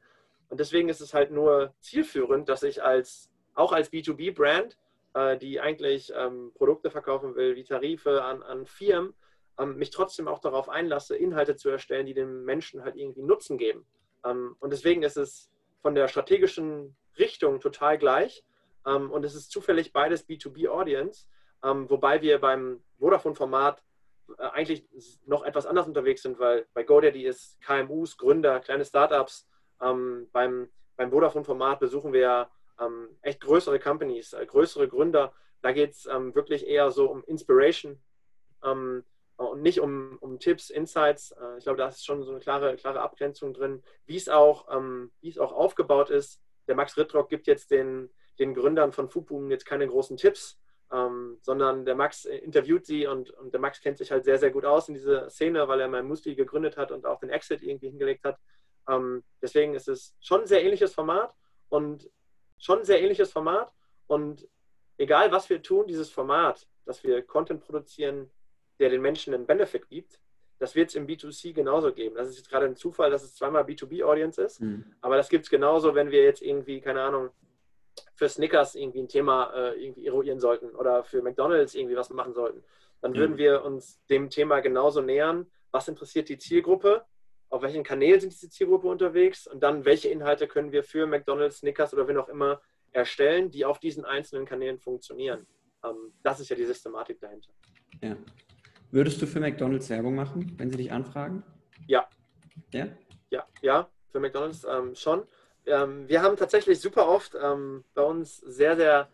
Und 0.48 0.58
deswegen 0.58 0.88
ist 0.88 1.02
es 1.02 1.12
halt 1.12 1.30
nur 1.30 1.74
zielführend, 1.80 2.48
dass 2.48 2.62
ich 2.62 2.82
als 2.82 3.30
auch 3.54 3.72
als 3.72 3.92
B2B-Brand, 3.92 4.78
äh, 5.12 5.36
die 5.36 5.60
eigentlich 5.60 6.10
ähm, 6.16 6.52
Produkte 6.54 6.90
verkaufen 6.90 7.34
will, 7.34 7.56
wie 7.56 7.64
Tarife 7.64 8.24
an, 8.24 8.42
an 8.42 8.64
Firmen, 8.64 9.12
ähm, 9.58 9.76
mich 9.76 9.90
trotzdem 9.90 10.28
auch 10.28 10.38
darauf 10.38 10.70
einlasse, 10.70 11.14
Inhalte 11.14 11.56
zu 11.56 11.68
erstellen, 11.68 12.06
die 12.06 12.14
den 12.14 12.42
Menschen 12.42 12.82
halt 12.82 12.96
irgendwie 12.96 13.22
Nutzen 13.22 13.58
geben. 13.58 13.84
Und 14.22 14.72
deswegen 14.72 15.04
ist 15.04 15.16
es 15.16 15.48
von 15.80 15.94
der 15.94 16.08
strategischen 16.08 16.96
Richtung 17.18 17.60
total 17.60 17.98
gleich. 17.98 18.42
Ähm, 18.88 19.10
und 19.10 19.24
es 19.24 19.34
ist 19.34 19.50
zufällig 19.50 19.92
beides 19.92 20.28
B2B-Audience, 20.28 21.26
ähm, 21.62 21.88
wobei 21.90 22.22
wir 22.22 22.40
beim 22.40 22.82
Vodafone-Format 22.98 23.82
äh, 24.38 24.42
eigentlich 24.42 24.88
noch 25.26 25.44
etwas 25.44 25.66
anders 25.66 25.86
unterwegs 25.86 26.22
sind, 26.22 26.38
weil 26.38 26.66
bei 26.74 26.82
GoDaddy 26.82 27.26
ist 27.26 27.60
KMUs, 27.60 28.16
Gründer, 28.16 28.60
kleine 28.60 28.84
Startups. 28.84 29.48
Ähm, 29.80 30.28
beim, 30.32 30.68
beim 30.96 31.10
Vodafone-Format 31.10 31.80
besuchen 31.80 32.12
wir 32.12 32.48
ähm, 32.80 33.08
echt 33.22 33.40
größere 33.40 33.78
Companies, 33.78 34.32
äh, 34.32 34.46
größere 34.46 34.88
Gründer. 34.88 35.34
Da 35.60 35.72
geht 35.72 35.92
es 35.92 36.06
ähm, 36.06 36.34
wirklich 36.34 36.66
eher 36.66 36.90
so 36.90 37.10
um 37.10 37.24
Inspiration 37.24 38.00
ähm, 38.64 39.04
und 39.36 39.62
nicht 39.62 39.80
um, 39.80 40.18
um 40.20 40.38
Tipps, 40.38 40.70
Insights. 40.70 41.32
Äh, 41.32 41.58
ich 41.58 41.64
glaube, 41.64 41.78
da 41.78 41.88
ist 41.88 42.06
schon 42.06 42.22
so 42.22 42.30
eine 42.30 42.40
klare, 42.40 42.76
klare 42.76 43.00
Abgrenzung 43.00 43.52
drin, 43.52 43.82
wie 44.06 44.16
es 44.16 44.26
wie 44.26 45.28
es 45.28 45.38
auch 45.38 45.52
aufgebaut 45.52 46.10
ist. 46.10 46.40
Der 46.68 46.76
Max 46.76 46.96
Rittrock 46.96 47.28
gibt 47.28 47.46
jetzt 47.46 47.70
den, 47.70 48.10
den 48.38 48.54
Gründern 48.54 48.92
von 48.92 49.08
Fupum 49.08 49.50
jetzt 49.50 49.66
keine 49.66 49.86
großen 49.86 50.16
Tipps, 50.16 50.58
ähm, 50.92 51.38
sondern 51.42 51.84
der 51.84 51.94
Max 51.94 52.24
interviewt 52.24 52.86
sie 52.86 53.06
und, 53.06 53.30
und 53.30 53.52
der 53.52 53.60
Max 53.60 53.80
kennt 53.80 53.98
sich 53.98 54.10
halt 54.10 54.24
sehr, 54.24 54.38
sehr 54.38 54.50
gut 54.50 54.64
aus 54.64 54.88
in 54.88 54.94
dieser 54.94 55.28
Szene, 55.28 55.68
weil 55.68 55.80
er 55.80 55.88
mal 55.88 56.02
Musli 56.02 56.34
gegründet 56.34 56.76
hat 56.76 56.92
und 56.92 57.06
auch 57.06 57.20
den 57.20 57.30
Exit 57.30 57.62
irgendwie 57.62 57.88
hingelegt 57.88 58.24
hat. 58.24 58.38
Ähm, 58.88 59.22
deswegen 59.42 59.74
ist 59.74 59.88
es 59.88 60.14
schon 60.20 60.42
ein 60.42 60.46
sehr 60.46 60.62
ähnliches 60.62 60.94
Format 60.94 61.34
und 61.68 62.10
schon 62.58 62.80
ein 62.80 62.84
sehr 62.84 63.02
ähnliches 63.02 63.32
Format 63.32 63.72
und 64.06 64.48
egal 64.96 65.30
was 65.30 65.48
wir 65.50 65.62
tun, 65.62 65.86
dieses 65.86 66.10
Format, 66.10 66.66
dass 66.86 67.04
wir 67.04 67.22
Content 67.22 67.60
produzieren, 67.60 68.30
der 68.80 68.90
den 68.90 69.02
Menschen 69.02 69.34
einen 69.34 69.46
Benefit 69.46 69.88
gibt, 69.88 70.20
das 70.58 70.74
wird 70.74 70.88
es 70.88 70.96
im 70.96 71.06
B2C 71.06 71.52
genauso 71.52 71.92
geben. 71.92 72.16
Das 72.16 72.28
ist 72.28 72.36
jetzt 72.36 72.50
gerade 72.50 72.66
ein 72.66 72.74
Zufall, 72.74 73.10
dass 73.10 73.22
es 73.22 73.34
zweimal 73.34 73.62
B2B-Audience 73.62 74.42
ist, 74.42 74.60
mhm. 74.60 74.84
aber 75.00 75.16
das 75.16 75.28
gibt 75.28 75.44
es 75.44 75.50
genauso, 75.50 75.94
wenn 75.94 76.10
wir 76.10 76.22
jetzt 76.22 76.42
irgendwie, 76.42 76.80
keine 76.80 77.02
Ahnung, 77.02 77.30
für 78.14 78.28
Snickers 78.28 78.74
irgendwie 78.74 79.00
ein 79.00 79.08
Thema 79.08 79.52
äh, 79.54 79.82
irgendwie 79.82 80.06
eruieren 80.06 80.40
sollten 80.40 80.74
oder 80.74 81.04
für 81.04 81.22
McDonalds 81.22 81.74
irgendwie 81.74 81.96
was 81.96 82.10
machen 82.10 82.34
sollten, 82.34 82.62
dann 83.00 83.14
würden 83.14 83.32
mhm. 83.32 83.38
wir 83.38 83.64
uns 83.64 84.04
dem 84.06 84.30
Thema 84.30 84.60
genauso 84.60 85.00
nähern. 85.00 85.46
Was 85.70 85.88
interessiert 85.88 86.28
die 86.28 86.38
Zielgruppe? 86.38 87.04
Auf 87.50 87.62
welchen 87.62 87.82
Kanälen 87.82 88.20
sind 88.20 88.32
diese 88.32 88.50
Zielgruppe 88.50 88.88
unterwegs? 88.88 89.46
Und 89.46 89.62
dann, 89.62 89.84
welche 89.84 90.08
Inhalte 90.08 90.48
können 90.48 90.72
wir 90.72 90.82
für 90.82 91.06
McDonalds, 91.06 91.58
Snickers 91.58 91.94
oder 91.94 92.08
wen 92.08 92.16
auch 92.18 92.28
immer 92.28 92.60
erstellen, 92.92 93.50
die 93.50 93.64
auf 93.64 93.78
diesen 93.78 94.04
einzelnen 94.04 94.44
Kanälen 94.44 94.78
funktionieren? 94.78 95.46
Ähm, 95.84 96.12
das 96.22 96.40
ist 96.40 96.48
ja 96.50 96.56
die 96.56 96.64
Systematik 96.64 97.20
dahinter. 97.20 97.50
Ja. 98.02 98.16
Würdest 98.90 99.20
du 99.20 99.26
für 99.26 99.40
McDonalds 99.40 99.88
Werbung 99.90 100.14
machen, 100.14 100.54
wenn 100.56 100.70
sie 100.70 100.78
dich 100.78 100.92
anfragen? 100.92 101.42
Ja. 101.86 102.08
Ja? 102.72 102.88
Ja, 103.30 103.46
ja, 103.60 103.90
für 104.10 104.20
McDonalds 104.20 104.64
ähm, 104.64 104.94
schon 104.94 105.24
ähm, 105.68 106.08
wir 106.08 106.22
haben 106.22 106.36
tatsächlich 106.36 106.80
super 106.80 107.08
oft 107.08 107.36
ähm, 107.40 107.84
bei 107.94 108.02
uns 108.02 108.38
sehr, 108.38 108.76
sehr 108.76 109.08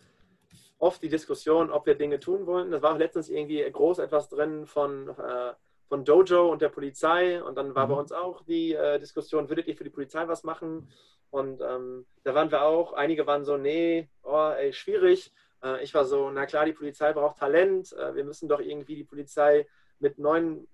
oft 0.79 1.03
die 1.03 1.09
Diskussion, 1.09 1.71
ob 1.71 1.87
wir 1.87 1.95
Dinge 1.95 2.21
tun 2.21 2.47
wollen. 2.47 2.71
Das 2.71 2.83
war 2.83 2.93
auch 2.93 2.99
letztens 2.99 3.29
irgendwie 3.29 3.62
groß 3.71 3.99
etwas 3.99 4.29
drin 4.29 4.67
von, 4.67 5.09
äh, 5.09 5.53
von 5.88 6.05
Dojo 6.05 6.51
und 6.51 6.62
der 6.62 6.69
Polizei. 6.69 7.43
Und 7.43 7.57
dann 7.57 7.75
war 7.75 7.87
mhm. 7.87 7.90
bei 7.90 7.99
uns 7.99 8.12
auch 8.12 8.43
die 8.43 8.75
äh, 8.75 8.99
Diskussion, 8.99 9.49
würdet 9.49 9.67
ihr 9.67 9.77
für 9.77 9.85
die 9.85 9.90
Polizei 9.90 10.27
was 10.29 10.45
machen? 10.45 10.88
Und 11.31 11.61
ähm, 11.62 12.07
da 12.23 12.35
waren 12.35 12.51
wir 12.51 12.62
auch, 12.62 12.93
einige 12.93 13.27
waren 13.27 13.45
so, 13.45 13.57
nee, 13.57 14.09
oh, 14.23 14.53
ey, 14.57 14.73
schwierig. 14.73 15.33
Äh, 15.62 15.83
ich 15.83 15.95
war 15.95 16.05
so, 16.05 16.31
na 16.31 16.47
klar, 16.47 16.64
die 16.64 16.73
Polizei 16.73 17.12
braucht 17.12 17.38
Talent. 17.38 17.93
Äh, 17.93 18.14
wir 18.14 18.25
müssen 18.25 18.49
doch 18.49 18.61
irgendwie 18.61 18.97
die 18.97 19.05
Polizei 19.05 19.67
mit 19.99 20.19
neuen, 20.19 20.69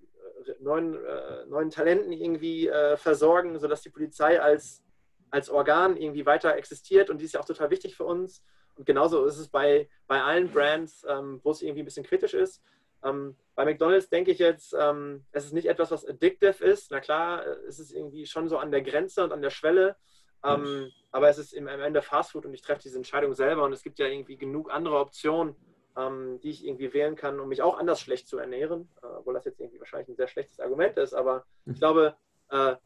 äh, 0.46 0.52
neuen, 0.60 0.94
äh, 0.94 1.46
neuen 1.46 1.70
Talenten 1.70 2.12
irgendwie 2.12 2.70
versorgen, 2.96 3.58
sodass 3.58 3.82
die 3.82 3.90
Polizei 3.90 4.40
als 4.40 4.82
als 5.30 5.50
Organ 5.50 5.96
irgendwie 5.96 6.26
weiter 6.26 6.56
existiert 6.56 7.10
und 7.10 7.18
die 7.18 7.24
ist 7.24 7.34
ja 7.34 7.40
auch 7.40 7.44
total 7.44 7.70
wichtig 7.70 7.96
für 7.96 8.04
uns. 8.04 8.42
Und 8.76 8.86
genauso 8.86 9.24
ist 9.24 9.38
es 9.38 9.48
bei, 9.48 9.88
bei 10.06 10.22
allen 10.22 10.50
Brands, 10.50 11.04
ähm, 11.08 11.40
wo 11.42 11.50
es 11.50 11.62
irgendwie 11.62 11.82
ein 11.82 11.84
bisschen 11.84 12.04
kritisch 12.04 12.34
ist. 12.34 12.62
Ähm, 13.02 13.36
bei 13.54 13.64
McDonald's 13.64 14.08
denke 14.08 14.30
ich 14.30 14.38
jetzt, 14.38 14.74
ähm, 14.78 15.24
es 15.32 15.44
ist 15.44 15.52
nicht 15.52 15.68
etwas, 15.68 15.90
was 15.90 16.06
addictive 16.06 16.64
ist. 16.64 16.90
Na 16.90 17.00
klar, 17.00 17.46
äh, 17.46 17.50
es 17.68 17.78
ist 17.78 17.92
irgendwie 17.92 18.26
schon 18.26 18.48
so 18.48 18.58
an 18.58 18.70
der 18.70 18.82
Grenze 18.82 19.24
und 19.24 19.32
an 19.32 19.42
der 19.42 19.50
Schwelle. 19.50 19.96
Mhm. 20.42 20.90
Aber 21.12 21.28
es 21.28 21.36
ist 21.36 21.52
im, 21.52 21.68
am 21.68 21.80
Ende 21.80 22.00
Fastfood 22.00 22.46
und 22.46 22.54
ich 22.54 22.62
treffe 22.62 22.80
diese 22.82 22.96
Entscheidung 22.96 23.34
selber. 23.34 23.64
Und 23.64 23.74
es 23.74 23.82
gibt 23.82 23.98
ja 23.98 24.06
irgendwie 24.06 24.38
genug 24.38 24.70
andere 24.70 24.98
Optionen, 24.98 25.54
ähm, 25.96 26.40
die 26.40 26.50
ich 26.50 26.66
irgendwie 26.66 26.94
wählen 26.94 27.16
kann, 27.16 27.40
um 27.40 27.48
mich 27.48 27.60
auch 27.60 27.78
anders 27.78 28.00
schlecht 28.00 28.28
zu 28.28 28.38
ernähren. 28.38 28.88
Äh, 29.02 29.06
obwohl 29.06 29.34
das 29.34 29.44
jetzt 29.44 29.60
irgendwie 29.60 29.80
wahrscheinlich 29.80 30.08
ein 30.08 30.16
sehr 30.16 30.28
schlechtes 30.28 30.60
Argument 30.60 30.96
ist. 30.96 31.12
Aber 31.12 31.44
ich 31.66 31.78
glaube, 31.78 32.16
äh, 32.48 32.76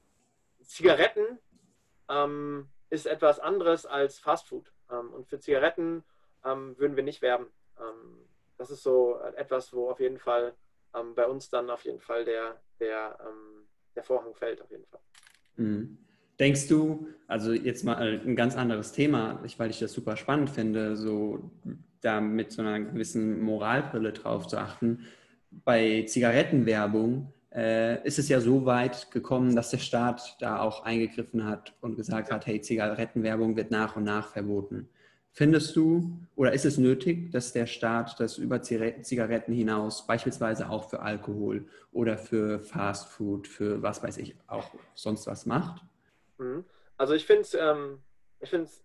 Zigaretten 0.62 1.38
ähm, 2.08 2.68
ist 2.90 3.06
etwas 3.06 3.38
anderes 3.38 3.86
als 3.86 4.18
Fastfood. 4.18 4.72
Ähm, 4.90 5.12
und 5.12 5.26
für 5.28 5.40
Zigaretten 5.40 6.04
ähm, 6.44 6.78
würden 6.78 6.96
wir 6.96 7.02
nicht 7.02 7.22
werben. 7.22 7.46
Ähm, 7.78 8.28
das 8.56 8.70
ist 8.70 8.82
so 8.82 9.18
etwas, 9.36 9.72
wo 9.72 9.90
auf 9.90 10.00
jeden 10.00 10.18
Fall 10.18 10.54
ähm, 10.94 11.14
bei 11.14 11.26
uns 11.26 11.48
dann 11.50 11.70
auf 11.70 11.84
jeden 11.84 12.00
Fall 12.00 12.24
der, 12.24 12.60
der, 12.78 13.18
der 13.96 14.04
Vorhang 14.04 14.34
fällt, 14.34 14.62
auf 14.62 14.70
jeden 14.70 14.86
Fall. 14.86 15.00
Mhm. 15.56 15.98
Denkst 16.38 16.68
du, 16.68 17.08
also 17.28 17.52
jetzt 17.52 17.84
mal 17.84 17.96
ein 17.96 18.34
ganz 18.34 18.56
anderes 18.56 18.92
Thema, 18.92 19.40
weil 19.56 19.70
ich 19.70 19.78
das 19.78 19.92
super 19.92 20.16
spannend 20.16 20.50
finde, 20.50 20.96
so 20.96 21.50
da 22.00 22.20
mit 22.20 22.52
so 22.52 22.62
einer 22.62 22.80
gewissen 22.80 23.40
Moralbrille 23.40 24.12
drauf 24.12 24.46
zu 24.48 24.58
achten. 24.58 25.06
Bei 25.50 26.04
Zigarettenwerbung 26.06 27.32
äh, 27.43 27.43
ist 27.54 28.18
es 28.18 28.28
ja 28.28 28.40
so 28.40 28.66
weit 28.66 29.10
gekommen, 29.12 29.54
dass 29.54 29.70
der 29.70 29.78
Staat 29.78 30.36
da 30.40 30.60
auch 30.60 30.84
eingegriffen 30.84 31.46
hat 31.46 31.74
und 31.80 31.94
gesagt 31.94 32.32
hat, 32.32 32.46
hey, 32.46 32.60
Zigarettenwerbung 32.60 33.56
wird 33.56 33.70
nach 33.70 33.94
und 33.96 34.04
nach 34.04 34.32
verboten. 34.32 34.88
Findest 35.36 35.74
du 35.74 36.16
oder 36.36 36.52
ist 36.52 36.64
es 36.64 36.78
nötig, 36.78 37.32
dass 37.32 37.52
der 37.52 37.66
Staat 37.66 38.20
das 38.20 38.38
über 38.38 38.62
Zigaretten 38.62 39.52
hinaus 39.52 40.06
beispielsweise 40.06 40.70
auch 40.70 40.88
für 40.88 41.00
Alkohol 41.00 41.66
oder 41.90 42.16
für 42.16 42.60
Fastfood, 42.60 43.48
für 43.48 43.82
was 43.82 44.00
weiß 44.00 44.18
ich, 44.18 44.36
auch 44.46 44.70
sonst 44.94 45.26
was 45.26 45.44
macht? 45.44 45.82
Mhm. 46.38 46.64
Also 46.96 47.14
ich 47.14 47.26
finde 47.26 47.42
es 47.42 47.54
ähm, 47.54 47.98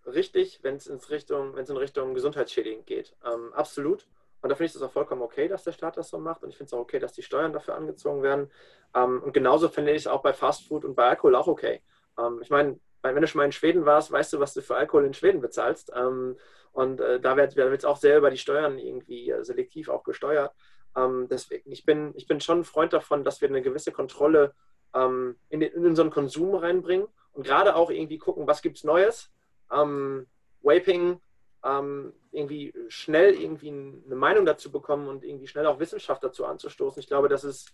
richtig, 0.07 0.59
wenn 0.63 0.75
es 0.75 0.87
in 0.87 0.97
Richtung, 0.97 1.55
in 1.55 1.65
Richtung 1.77 2.15
Gesundheitsschädigung 2.15 2.83
geht. 2.85 3.15
Ähm, 3.23 3.53
absolut. 3.53 4.07
Und 4.41 4.49
da 4.49 4.55
finde 4.55 4.69
ich 4.69 4.75
es 4.75 4.81
auch 4.81 4.91
vollkommen 4.91 5.21
okay, 5.21 5.47
dass 5.47 5.63
der 5.63 5.73
Staat 5.73 5.97
das 5.97 6.09
so 6.09 6.17
macht. 6.17 6.43
Und 6.43 6.49
ich 6.49 6.57
finde 6.57 6.67
es 6.67 6.73
auch 6.73 6.79
okay, 6.79 6.99
dass 6.99 7.13
die 7.13 7.23
Steuern 7.23 7.53
dafür 7.53 7.75
angezogen 7.75 8.23
werden. 8.23 8.49
Ähm, 8.95 9.21
und 9.21 9.33
genauso 9.33 9.69
finde 9.69 9.91
ich 9.91 10.03
es 10.03 10.07
auch 10.07 10.21
bei 10.21 10.33
Fastfood 10.33 10.85
und 10.85 10.95
bei 10.95 11.07
Alkohol 11.07 11.35
auch 11.35 11.47
okay. 11.47 11.81
Ähm, 12.17 12.39
ich 12.41 12.49
meine, 12.49 12.79
wenn 13.01 13.21
du 13.21 13.27
schon 13.27 13.39
mal 13.39 13.45
in 13.45 13.51
Schweden 13.51 13.85
warst, 13.85 14.11
weißt 14.11 14.33
du, 14.33 14.39
was 14.39 14.53
du 14.53 14.61
für 14.61 14.75
Alkohol 14.75 15.05
in 15.05 15.13
Schweden 15.13 15.41
bezahlst. 15.41 15.91
Ähm, 15.95 16.37
und 16.71 17.01
äh, 17.01 17.19
da 17.19 17.35
wird 17.35 17.57
es 17.57 17.85
auch 17.85 17.97
sehr 17.97 18.17
über 18.17 18.29
die 18.29 18.37
Steuern 18.37 18.77
irgendwie 18.77 19.29
äh, 19.29 19.43
selektiv 19.43 19.89
auch 19.89 20.03
gesteuert. 20.03 20.53
Ähm, 20.95 21.27
deswegen, 21.29 21.71
ich 21.71 21.85
bin, 21.85 22.13
ich 22.15 22.27
bin 22.27 22.39
schon 22.41 22.59
ein 22.59 22.65
Freund 22.65 22.93
davon, 22.93 23.23
dass 23.23 23.41
wir 23.41 23.49
eine 23.49 23.61
gewisse 23.61 23.91
Kontrolle 23.91 24.53
ähm, 24.93 25.37
in, 25.49 25.59
den, 25.59 25.71
in 25.73 25.85
unseren 25.85 26.09
Konsum 26.09 26.55
reinbringen 26.55 27.07
und 27.31 27.45
gerade 27.45 27.75
auch 27.75 27.89
irgendwie 27.89 28.17
gucken, 28.17 28.47
was 28.47 28.61
gibt 28.61 28.77
es 28.77 28.83
Neues. 28.83 29.31
Ähm, 29.71 30.27
Vaping, 30.61 31.21
ähm, 31.63 32.13
irgendwie 32.31 32.73
schnell 32.87 33.33
irgendwie 33.33 33.69
eine 33.69 34.15
Meinung 34.15 34.45
dazu 34.45 34.71
bekommen 34.71 35.07
und 35.07 35.23
irgendwie 35.23 35.47
schnell 35.47 35.65
auch 35.65 35.79
Wissenschaft 35.79 36.23
dazu 36.23 36.45
anzustoßen. 36.45 36.99
Ich 36.99 37.07
glaube, 37.07 37.29
das 37.29 37.43
ist, 37.43 37.73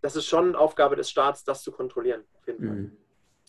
das 0.00 0.16
ist 0.16 0.26
schon 0.26 0.54
Aufgabe 0.54 0.96
des 0.96 1.10
Staats, 1.10 1.44
das 1.44 1.62
zu 1.62 1.72
kontrollieren. 1.72 2.22
Auf 2.38 2.46
jeden 2.46 2.66
Fall. 2.66 2.76
Mhm. 2.76 2.92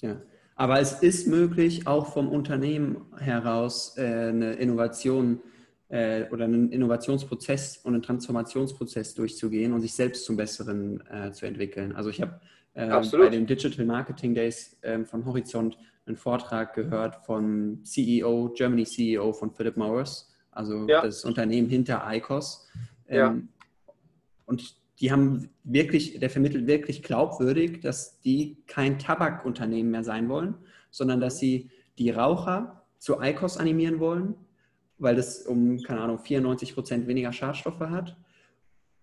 Ja. 0.01 0.21
Aber 0.55 0.79
es 0.79 1.01
ist 1.01 1.27
möglich, 1.27 1.87
auch 1.87 2.11
vom 2.11 2.29
Unternehmen 2.29 3.05
heraus 3.17 3.95
äh, 3.97 4.01
eine 4.01 4.53
Innovation 4.55 5.41
äh, 5.87 6.25
oder 6.31 6.45
einen 6.45 6.71
Innovationsprozess 6.71 7.77
und 7.77 7.93
einen 7.93 8.03
Transformationsprozess 8.03 9.15
durchzugehen 9.15 9.71
und 9.71 9.81
sich 9.81 9.93
selbst 9.93 10.25
zum 10.25 10.35
Besseren 10.35 11.01
äh, 11.07 11.31
zu 11.31 11.45
entwickeln. 11.45 11.95
Also 11.95 12.09
ich 12.09 12.21
habe 12.21 12.41
äh, 12.73 12.87
bei 12.87 13.29
den 13.29 13.47
Digital 13.47 13.85
Marketing 13.85 14.33
Days 14.33 14.77
ähm, 14.83 15.05
von 15.05 15.25
Horizont 15.25 15.77
einen 16.09 16.17
Vortrag 16.17 16.73
gehört 16.73 17.25
vom 17.25 17.83
CEO, 17.85 18.49
Germany 18.55 18.85
CEO 18.85 19.31
von 19.33 19.51
Philip 19.51 19.77
Morris, 19.77 20.33
also 20.51 20.87
ja. 20.87 21.01
das 21.01 21.23
Unternehmen 21.23 21.69
hinter 21.69 22.03
ICOS. 22.05 22.67
Ähm, 23.07 23.17
ja. 23.17 23.93
Und 24.45 24.75
die 24.99 25.11
haben 25.11 25.49
wirklich, 25.63 26.19
der 26.19 26.29
vermittelt 26.29 26.67
wirklich 26.67 27.03
glaubwürdig, 27.03 27.79
dass 27.81 28.19
die 28.19 28.57
kein 28.67 28.99
Tabakunternehmen 28.99 29.91
mehr 29.91 30.03
sein 30.03 30.27
wollen, 30.27 30.55
sondern 30.91 31.21
dass 31.21 31.37
sie 31.37 31.69
die 31.97 32.09
Raucher 32.09 32.83
zu 32.97 33.21
ICOS 33.21 33.57
animieren 33.57 33.99
wollen, 33.99 34.35
weil 34.97 35.15
das 35.15 35.43
um, 35.43 35.81
keine 35.83 36.01
Ahnung, 36.01 36.19
94 36.19 36.73
Prozent 36.73 37.07
weniger 37.07 37.31
Schadstoffe 37.31 37.79
hat. 37.79 38.17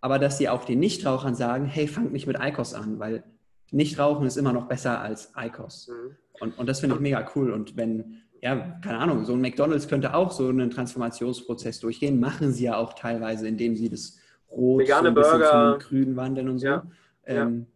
Aber 0.01 0.19
dass 0.19 0.37
sie 0.37 0.49
auch 0.49 0.65
den 0.65 0.81
Nichtrauchern 0.81 1.35
sagen, 1.35 1.65
hey, 1.65 1.89
fangt 1.89 2.13
nicht 2.13 2.27
mit 2.27 2.37
ICOS 2.39 2.75
an, 2.75 2.99
weil 2.99 3.25
Nichtrauchen 3.71 4.27
ist 4.27 4.37
immer 4.37 4.53
noch 4.53 4.69
besser 4.69 5.01
als 5.01 5.33
ICOS. 5.37 5.89
Mhm. 5.89 6.17
Und, 6.41 6.59
und 6.59 6.69
das 6.69 6.81
finde 6.81 6.97
ich 6.97 7.01
mega 7.01 7.29
cool. 7.35 7.51
Und 7.51 7.77
wenn, 7.77 8.23
ja, 8.43 8.79
keine 8.83 8.99
Ahnung, 8.99 9.25
so 9.25 9.33
ein 9.33 9.41
McDonalds 9.41 9.89
könnte 9.89 10.15
auch 10.15 10.33
so 10.33 10.49
einen 10.49 10.71
Transformationsprozess 10.71 11.81
durchgehen, 11.81 12.21
machen 12.21 12.53
sie 12.53 12.65
ja 12.65 12.77
auch 12.77 12.95
teilweise, 12.95 13.49
indem 13.49 13.77
sie 13.77 13.89
das 13.89 14.19
Rot 14.51 14.83
Vegane 14.83 15.09
so 15.09 15.15
Burger. 15.15 15.79
zum 15.79 15.89
Grün 15.89 16.17
wandeln 16.17 16.49
und 16.49 16.59
so. 16.59 16.67
Ja. 16.67 16.87
Ähm, 17.25 17.59
ja. 17.59 17.67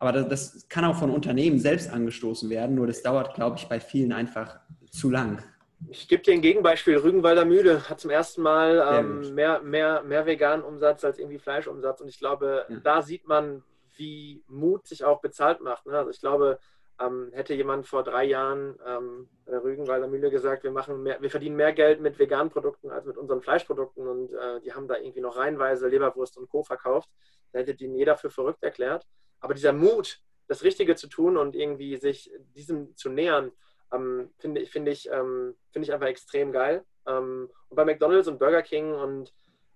Aber 0.00 0.12
das, 0.12 0.28
das, 0.28 0.68
kann 0.68 0.84
auch 0.84 0.96
von 0.96 1.10
Unternehmen 1.10 1.58
selbst 1.58 1.90
angestoßen 1.90 2.48
werden, 2.50 2.76
nur 2.76 2.86
das 2.86 3.02
dauert, 3.02 3.34
glaube 3.34 3.56
ich, 3.58 3.66
bei 3.66 3.80
vielen 3.80 4.12
einfach 4.12 4.60
zu 4.90 5.10
lang. 5.10 5.42
Ich 5.90 6.08
gebe 6.08 6.22
dir 6.22 6.34
ein 6.34 6.40
Gegenbeispiel. 6.40 6.96
Rügenwalder 6.96 7.44
Mühle 7.44 7.88
hat 7.88 8.00
zum 8.00 8.10
ersten 8.10 8.42
Mal 8.42 8.84
ähm, 8.92 9.34
mehr, 9.34 9.60
mehr, 9.62 10.02
mehr 10.02 10.26
veganen 10.26 10.64
Umsatz 10.64 11.04
als 11.04 11.18
irgendwie 11.18 11.38
Fleischumsatz. 11.38 12.00
Und 12.00 12.08
ich 12.08 12.18
glaube, 12.18 12.66
ja. 12.68 12.76
da 12.82 13.02
sieht 13.02 13.28
man, 13.28 13.62
wie 13.96 14.42
Mut 14.48 14.86
sich 14.86 15.04
auch 15.04 15.20
bezahlt 15.20 15.60
macht. 15.60 15.86
Ne? 15.86 15.96
Also 15.96 16.10
ich 16.10 16.20
glaube, 16.20 16.58
ähm, 17.00 17.30
hätte 17.32 17.54
jemand 17.54 17.86
vor 17.86 18.02
drei 18.02 18.24
Jahren 18.24 18.78
ähm, 18.86 19.28
der 19.46 19.62
Rügenwalder 19.62 20.08
Mühle 20.08 20.30
gesagt, 20.30 20.64
wir, 20.64 20.70
machen 20.70 21.02
mehr, 21.02 21.20
wir 21.20 21.30
verdienen 21.30 21.56
mehr 21.56 21.72
Geld 21.72 22.00
mit 22.00 22.18
veganen 22.18 22.50
Produkten 22.50 22.90
als 22.90 23.06
mit 23.06 23.16
unseren 23.16 23.40
Fleischprodukten 23.40 24.06
und 24.06 24.32
äh, 24.32 24.60
die 24.60 24.72
haben 24.72 24.88
da 24.88 24.96
irgendwie 24.96 25.20
noch 25.20 25.36
reihenweise 25.36 25.88
Leberwurst 25.88 26.36
und 26.36 26.48
Co. 26.48 26.64
verkauft, 26.64 27.08
dann 27.52 27.60
hätte 27.60 27.74
den 27.74 27.94
jeder 27.94 28.16
für 28.16 28.30
verrückt 28.30 28.62
erklärt. 28.62 29.06
Aber 29.40 29.54
dieser 29.54 29.72
Mut, 29.72 30.20
das 30.48 30.64
Richtige 30.64 30.96
zu 30.96 31.06
tun 31.06 31.36
und 31.36 31.54
irgendwie 31.54 31.96
sich 31.96 32.32
diesem 32.56 32.96
zu 32.96 33.10
nähern, 33.10 33.52
ähm, 33.92 34.30
finde 34.38 34.66
find 34.66 34.88
ich, 34.88 35.08
ähm, 35.10 35.54
find 35.72 35.84
ich 35.84 35.92
einfach 35.92 36.08
extrem 36.08 36.52
geil. 36.52 36.84
Ähm, 37.06 37.48
und 37.68 37.76
bei 37.76 37.84
McDonalds 37.84 38.28
und 38.28 38.38
Burger 38.38 38.62
King 38.62 38.92
und 38.92 39.32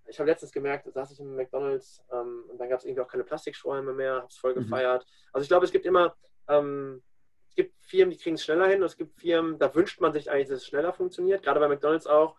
ich 0.06 0.18
habe 0.18 0.28
letztens 0.28 0.52
gemerkt, 0.52 0.86
da 0.86 0.90
saß 0.90 1.12
ich 1.12 1.20
im 1.20 1.36
McDonalds 1.36 2.02
ähm, 2.12 2.44
und 2.48 2.58
dann 2.58 2.68
gab 2.68 2.80
es 2.80 2.84
irgendwie 2.84 3.02
auch 3.02 3.08
keine 3.08 3.24
Plastikstrohhalme 3.24 3.92
mehr, 3.92 4.16
habe 4.16 4.26
es 4.28 4.36
voll 4.36 4.54
mhm. 4.54 4.64
gefeiert. 4.64 5.04
Mhm. 5.04 5.28
Also 5.32 5.42
ich 5.44 5.48
glaube, 5.48 5.64
es 5.64 5.72
gibt 5.72 5.86
immer 5.86 6.16
ähm, 6.48 7.02
Firmen, 7.92 8.10
die 8.10 8.16
kriegen 8.16 8.36
es 8.36 8.44
schneller 8.44 8.68
hin 8.68 8.80
und 8.80 8.86
es 8.86 8.96
gibt 8.96 9.20
Firmen, 9.20 9.58
da 9.58 9.74
wünscht 9.74 10.00
man 10.00 10.14
sich 10.14 10.30
eigentlich, 10.30 10.48
dass 10.48 10.62
es 10.62 10.66
schneller 10.66 10.94
funktioniert. 10.94 11.42
Gerade 11.42 11.60
bei 11.60 11.68
McDonalds 11.68 12.06
auch. 12.06 12.36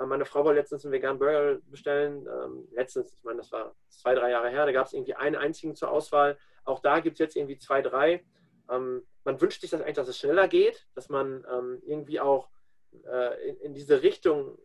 Äh, 0.00 0.04
meine 0.04 0.24
Frau 0.24 0.44
wollte 0.44 0.58
letztens 0.58 0.84
einen 0.84 0.92
veganen 0.92 1.20
Burger 1.20 1.60
bestellen. 1.70 2.26
Ähm, 2.26 2.66
letztens, 2.72 3.14
ich 3.14 3.22
meine, 3.22 3.38
das 3.38 3.52
war 3.52 3.76
zwei, 3.88 4.16
drei 4.16 4.30
Jahre 4.32 4.50
her, 4.50 4.66
da 4.66 4.72
gab 4.72 4.86
es 4.86 4.92
irgendwie 4.92 5.14
einen 5.14 5.36
einzigen 5.36 5.76
zur 5.76 5.92
Auswahl. 5.92 6.36
Auch 6.64 6.80
da 6.80 6.98
gibt 6.98 7.14
es 7.14 7.18
jetzt 7.20 7.36
irgendwie 7.36 7.56
zwei, 7.56 7.82
drei. 7.82 8.24
Ähm, 8.68 9.06
man 9.22 9.40
wünscht 9.40 9.60
sich 9.60 9.70
das 9.70 9.80
eigentlich, 9.80 9.94
dass 9.94 10.08
es 10.08 10.18
schneller 10.18 10.48
geht, 10.48 10.88
dass 10.96 11.08
man 11.08 11.46
ähm, 11.52 11.80
irgendwie 11.86 12.18
auch 12.18 12.48
äh, 13.04 13.48
in, 13.48 13.56
in, 13.58 13.74
diese 13.74 14.02
Richtung, 14.02 14.58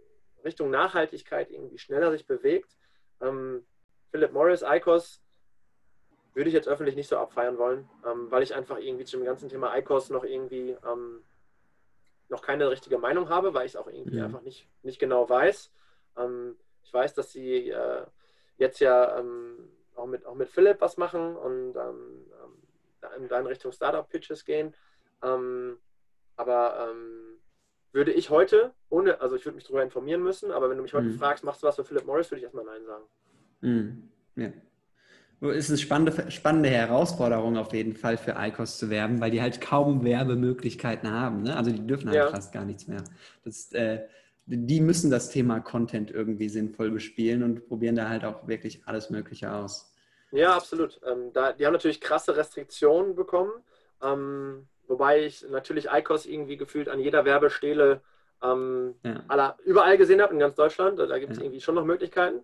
Richtung 0.43 0.71
Nachhaltigkeit 0.71 1.51
irgendwie 1.51 1.77
schneller 1.77 2.11
sich 2.11 2.25
bewegt. 2.25 2.75
Ähm, 3.21 3.63
Philip 4.09 4.31
Morris, 4.31 4.63
ICOS, 4.67 5.20
würde 6.33 6.49
ich 6.49 6.53
jetzt 6.53 6.67
öffentlich 6.67 6.95
nicht 6.95 7.09
so 7.09 7.17
abfeiern 7.17 7.57
wollen, 7.57 7.89
ähm, 8.05 8.31
weil 8.31 8.43
ich 8.43 8.55
einfach 8.55 8.77
irgendwie 8.77 9.05
zum 9.05 9.23
ganzen 9.23 9.49
Thema 9.49 9.75
ICOS 9.77 10.09
noch 10.09 10.23
irgendwie 10.23 10.77
ähm, 10.85 11.23
noch 12.29 12.41
keine 12.41 12.69
richtige 12.69 12.97
Meinung 12.97 13.29
habe, 13.29 13.53
weil 13.53 13.65
ich 13.65 13.73
es 13.73 13.75
auch 13.75 13.87
irgendwie 13.87 14.17
ja. 14.17 14.25
einfach 14.25 14.41
nicht, 14.41 14.67
nicht 14.83 14.99
genau 14.99 15.27
weiß. 15.27 15.71
Ähm, 16.17 16.55
ich 16.83 16.93
weiß, 16.93 17.13
dass 17.13 17.31
sie 17.31 17.69
äh, 17.69 18.05
jetzt 18.57 18.79
ja 18.79 19.19
ähm, 19.19 19.69
auch, 19.95 20.07
mit, 20.07 20.25
auch 20.25 20.35
mit 20.35 20.49
Philipp 20.49 20.79
was 20.79 20.97
machen 20.97 21.35
und 21.35 21.75
ähm, 21.75 22.25
ähm, 23.13 23.23
in 23.29 23.47
Richtung 23.47 23.71
Startup-Pitches 23.71 24.45
gehen. 24.45 24.73
aber 25.21 26.95
würde 27.93 28.13
ich 28.13 28.29
heute, 28.29 28.73
ohne, 28.89 29.19
also 29.19 29.35
ich 29.35 29.43
würde 29.43 29.55
mich 29.55 29.65
darüber 29.65 29.83
informieren 29.83 30.23
müssen, 30.23 30.51
aber 30.51 30.69
wenn 30.69 30.77
du 30.77 30.83
mich 30.83 30.93
heute 30.93 31.07
mhm. 31.07 31.17
fragst, 31.17 31.43
machst 31.43 31.61
du 31.61 31.67
was 31.67 31.75
für 31.75 31.83
Philip 31.83 32.05
Morris, 32.05 32.31
würde 32.31 32.37
ich 32.37 32.43
erstmal 32.43 32.63
Nein 32.63 32.85
sagen. 32.85 33.03
Mhm. 33.61 34.11
Ja 34.35 34.51
ist 35.49 35.69
eine 35.69 35.79
spannende, 35.79 36.29
spannende 36.29 36.69
Herausforderung 36.69 37.57
auf 37.57 37.73
jeden 37.73 37.95
Fall 37.95 38.17
für 38.17 38.35
ICOS 38.37 38.77
zu 38.77 38.91
werben, 38.91 39.19
weil 39.21 39.31
die 39.31 39.41
halt 39.41 39.59
kaum 39.59 40.03
Werbemöglichkeiten 40.03 41.09
haben. 41.09 41.43
Ne? 41.43 41.57
Also 41.57 41.71
die 41.71 41.85
dürfen 41.85 42.09
halt 42.09 42.17
ja. 42.17 42.27
fast 42.29 42.53
gar 42.53 42.63
nichts 42.63 42.87
mehr. 42.87 43.03
Das, 43.43 43.71
äh, 43.73 44.01
die 44.45 44.81
müssen 44.81 45.09
das 45.09 45.29
Thema 45.29 45.59
Content 45.59 46.11
irgendwie 46.11 46.47
sinnvoll 46.47 46.91
bespielen 46.91 47.41
und 47.41 47.67
probieren 47.67 47.95
da 47.95 48.07
halt 48.07 48.23
auch 48.23 48.47
wirklich 48.47 48.83
alles 48.85 49.09
Mögliche 49.09 49.51
aus. 49.51 49.95
Ja, 50.31 50.55
absolut. 50.55 51.01
Ähm, 51.09 51.33
da, 51.33 51.53
die 51.53 51.65
haben 51.65 51.73
natürlich 51.73 52.01
krasse 52.01 52.37
Restriktionen 52.37 53.15
bekommen, 53.15 53.51
ähm, 54.03 54.67
wobei 54.87 55.25
ich 55.25 55.45
natürlich 55.49 55.87
ICOS 55.91 56.27
irgendwie 56.27 56.57
gefühlt 56.57 56.87
an 56.87 56.99
jeder 56.99 57.25
Werbestele 57.25 58.01
ähm, 58.43 58.93
ja. 59.03 59.23
aller, 59.27 59.57
überall 59.65 59.97
gesehen 59.97 60.21
habe 60.21 60.33
in 60.33 60.39
ganz 60.39 60.55
Deutschland. 60.55 60.99
Da 60.99 61.17
gibt 61.17 61.31
es 61.31 61.39
ja. 61.39 61.45
irgendwie 61.45 61.61
schon 61.61 61.75
noch 61.75 61.85
Möglichkeiten 61.85 62.41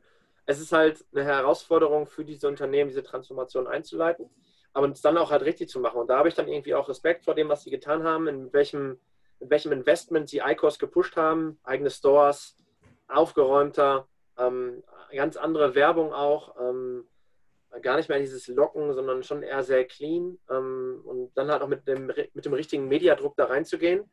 es 0.48 0.60
ist 0.60 0.72
halt 0.72 1.06
eine 1.14 1.26
Herausforderung 1.26 2.08
für 2.08 2.26
diese 2.26 2.48
Unternehmen, 2.48 2.90
diese 2.90 3.04
Transformation 3.04 3.68
einzuleiten, 3.68 4.30
aber 4.74 4.90
es 4.90 5.02
dann 5.02 5.18
auch 5.18 5.30
halt 5.30 5.44
richtig 5.44 5.70
zu 5.70 5.80
machen. 5.80 6.00
Und 6.00 6.10
da 6.10 6.18
habe 6.18 6.30
ich 6.30 6.36
dann 6.36 6.48
irgendwie 6.48 6.74
auch 6.74 6.90
Respekt 6.90 7.26
vor 7.26 7.36
dem, 7.36 7.50
was 7.50 7.64
sie 7.64 7.70
getan 7.70 8.04
haben, 8.04 8.28
in 8.28 8.52
welchem, 8.54 8.98
in 9.40 9.50
welchem 9.50 9.74
Investment 9.74 10.30
sie 10.30 10.40
ICOS 10.40 10.80
gepusht 10.80 11.18
haben, 11.18 11.60
eigene 11.64 11.90
Stores, 11.90 12.56
aufgeräumter, 13.10 14.08
ähm, 14.38 14.84
ganz 15.14 15.36
andere 15.36 15.76
Werbung 15.76 16.14
auch. 16.14 16.56
Ähm, 16.60 17.06
gar 17.82 17.98
nicht 17.98 18.10
mehr 18.10 18.20
dieses 18.20 18.48
Locken, 18.48 18.94
sondern 18.94 19.24
schon 19.24 19.44
eher 19.44 19.62
sehr 19.62 19.86
clean 19.86 20.40
ähm, 20.50 21.02
und 21.04 21.32
dann 21.36 21.52
halt 21.52 21.62
auch 21.62 21.68
mit 21.68 21.88
dem, 21.88 22.08
mit 22.08 22.46
dem 22.46 22.54
richtigen 22.54 22.88
Mediadruck 22.88 23.36
da 23.36 23.46
reinzugehen. 23.46 24.10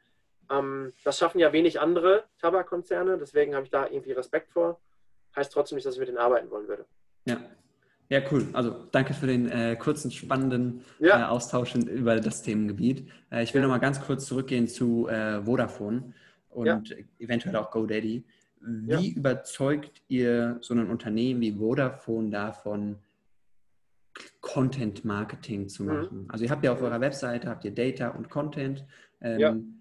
Ähm, 0.51 0.92
das 1.05 1.18
schaffen 1.18 1.38
ja 1.38 1.53
wenig 1.53 1.81
andere 1.81 2.25
Tabakkonzerne, 2.40 3.16
deswegen 3.16 3.55
habe 3.55 3.64
ich 3.64 3.70
da 3.70 3.87
irgendwie 3.87 4.12
Respekt 4.12 4.51
vor 4.51 4.81
heißt 5.37 5.53
trotzdem 5.53 5.77
nicht, 5.77 5.87
dass 5.87 5.94
ich 5.94 6.01
mit 6.01 6.09
denen 6.09 6.18
arbeiten 6.18 6.51
wollen 6.51 6.68
würde. 6.68 6.85
Ja. 7.25 7.38
Ja, 8.11 8.20
cool. 8.31 8.47
Also 8.53 8.87
danke 8.92 9.14
für 9.14 9.27
den 9.27 9.51
äh, 9.51 9.77
kurzen, 9.77 10.11
spannenden 10.11 10.83
ja. 10.99 11.20
äh, 11.20 11.25
Austausch 11.25 11.75
über 11.75 12.20
das 12.20 12.42
Themengebiet. 12.42 13.09
Äh, 13.33 13.42
ich 13.42 13.55
will 13.55 13.62
ja. 13.62 13.66
noch 13.66 13.75
mal 13.75 13.81
ganz 13.81 14.01
kurz 14.01 14.27
zurückgehen 14.27 14.68
zu 14.68 15.09
äh, 15.09 15.42
Vodafone 15.42 16.12
und 16.51 16.66
ja. 16.66 16.83
eventuell 17.18 17.57
auch 17.57 17.70
GoDaddy. 17.70 18.25
Wie 18.66 19.11
überzeugt 19.11 20.03
ihr 20.09 20.57
so 20.61 20.75
ein 20.75 20.88
Unternehmen 20.88 21.40
wie 21.40 21.53
Vodafone 21.53 22.31
davon, 22.31 22.97
Content 24.40 25.05
Marketing 25.05 25.68
zu 25.68 25.83
mhm. 25.83 25.88
machen? 25.88 26.23
Mhm. 26.23 26.31
Also 26.31 26.44
ihr 26.44 26.51
habt 26.51 26.64
ja 26.64 26.73
auf 26.73 26.81
eurer 26.81 27.01
Webseite, 27.01 27.49
habt 27.49 27.64
ihr 27.64 27.75
Data 27.75 28.09
und 28.09 28.31
Content. 28.31 28.85
Ähm, 29.20 29.81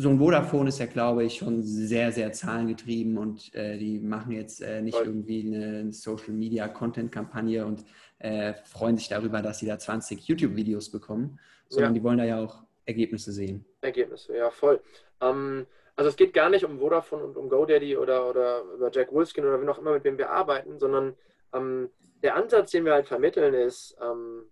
so 0.00 0.10
ein 0.10 0.18
Vodafone 0.20 0.68
ist 0.68 0.78
ja, 0.78 0.86
glaube 0.86 1.24
ich, 1.24 1.38
schon 1.38 1.64
sehr, 1.64 2.12
sehr 2.12 2.32
zahlengetrieben 2.32 3.18
und 3.18 3.52
äh, 3.56 3.76
die 3.78 3.98
machen 3.98 4.30
jetzt 4.30 4.62
äh, 4.62 4.80
nicht 4.80 4.96
irgendwie 4.96 5.44
eine 5.44 5.92
Social 5.92 6.34
Media 6.34 6.68
Content 6.68 7.10
Kampagne 7.10 7.66
und 7.66 7.84
äh, 8.20 8.54
freuen 8.64 8.96
sich 8.96 9.08
darüber, 9.08 9.42
dass 9.42 9.58
sie 9.58 9.66
da 9.66 9.76
20 9.76 10.28
YouTube-Videos 10.28 10.92
bekommen, 10.92 11.40
sondern 11.68 11.94
ja. 11.94 11.98
die 11.98 12.04
wollen 12.04 12.18
da 12.18 12.24
ja 12.24 12.40
auch 12.40 12.62
Ergebnisse 12.86 13.32
sehen. 13.32 13.64
Ergebnisse, 13.80 14.36
ja, 14.36 14.52
voll. 14.52 14.80
Ähm, 15.20 15.66
also 15.96 16.10
es 16.10 16.16
geht 16.16 16.32
gar 16.32 16.48
nicht 16.48 16.64
um 16.64 16.78
Vodafone 16.78 17.24
und 17.24 17.36
um 17.36 17.48
GoDaddy 17.48 17.96
oder, 17.96 18.30
oder 18.30 18.62
über 18.76 18.92
Jack 18.92 19.12
Wolfskin 19.12 19.44
oder 19.44 19.60
wie 19.60 19.66
auch 19.66 19.78
immer, 19.78 19.94
mit 19.94 20.04
wem 20.04 20.16
wir 20.16 20.30
arbeiten, 20.30 20.78
sondern 20.78 21.16
ähm, 21.52 21.90
der 22.22 22.36
Ansatz, 22.36 22.70
den 22.70 22.84
wir 22.84 22.92
halt 22.92 23.08
vermitteln, 23.08 23.52
ist, 23.52 23.96
ähm, 24.00 24.44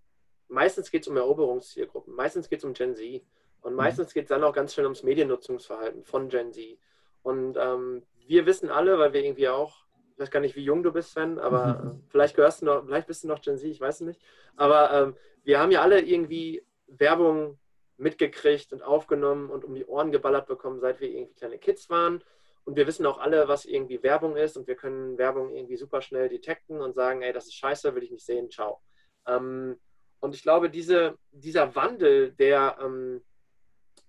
meistens 0.49 0.91
geht 0.91 1.03
es 1.03 1.07
um 1.07 1.15
Eroberungszielgruppen, 1.15 2.13
meistens 2.13 2.49
geht 2.49 2.59
es 2.59 2.65
um 2.65 2.73
Gen 2.73 2.97
Z 2.97 3.23
und 3.67 3.75
meistens 3.75 4.13
geht 4.13 4.23
es 4.23 4.29
dann 4.29 4.45
auch 4.45 4.53
ganz 4.53 4.73
schön 4.73 4.85
ums 4.85 5.03
Mediennutzungsverhalten 5.03 6.05
von 6.05 6.29
Gen 6.29 6.53
Z. 6.53 6.79
Und 7.21 7.57
ähm, 7.59 8.01
wir 8.25 8.45
wissen 8.45 8.69
alle, 8.69 8.97
weil 8.97 9.11
wir 9.11 9.21
irgendwie 9.21 9.49
auch, 9.49 9.83
ich 10.13 10.19
weiß 10.19 10.31
gar 10.31 10.39
nicht, 10.39 10.55
wie 10.55 10.63
jung 10.63 10.83
du 10.83 10.93
bist, 10.93 11.11
Sven, 11.11 11.37
aber 11.37 11.83
mhm. 11.83 12.03
vielleicht 12.07 12.37
gehörst 12.37 12.61
du 12.61 12.65
noch, 12.65 12.85
vielleicht 12.85 13.07
bist 13.07 13.25
du 13.25 13.27
noch 13.27 13.41
Gen 13.41 13.57
Z, 13.57 13.69
ich 13.69 13.81
weiß 13.81 13.95
es 13.95 14.07
nicht. 14.07 14.21
Aber 14.55 14.93
ähm, 14.93 15.17
wir 15.43 15.59
haben 15.59 15.71
ja 15.71 15.81
alle 15.81 15.99
irgendwie 15.99 16.63
Werbung 16.87 17.59
mitgekriegt 17.97 18.71
und 18.71 18.83
aufgenommen 18.83 19.49
und 19.49 19.65
um 19.65 19.75
die 19.75 19.85
Ohren 19.85 20.13
geballert 20.13 20.47
bekommen, 20.47 20.79
seit 20.79 21.01
wir 21.01 21.09
irgendwie 21.09 21.33
kleine 21.33 21.57
Kids 21.57 21.89
waren. 21.89 22.23
Und 22.63 22.77
wir 22.77 22.87
wissen 22.87 23.05
auch 23.05 23.17
alle, 23.17 23.49
was 23.49 23.65
irgendwie 23.65 24.01
Werbung 24.01 24.37
ist 24.37 24.55
und 24.55 24.65
wir 24.65 24.75
können 24.75 25.17
Werbung 25.17 25.53
irgendwie 25.53 25.75
super 25.75 26.01
schnell 26.01 26.29
detekten 26.29 26.79
und 26.79 26.95
sagen, 26.95 27.21
ey, 27.21 27.33
das 27.33 27.47
ist 27.47 27.55
scheiße, 27.55 27.93
will 27.95 28.03
ich 28.03 28.11
nicht 28.11 28.25
sehen, 28.25 28.49
ciao. 28.49 28.79
Ähm, 29.27 29.77
und 30.21 30.35
ich 30.35 30.41
glaube, 30.41 30.69
diese, 30.69 31.17
dieser 31.31 31.75
Wandel, 31.75 32.31
der, 32.31 32.77
ähm, 32.81 33.21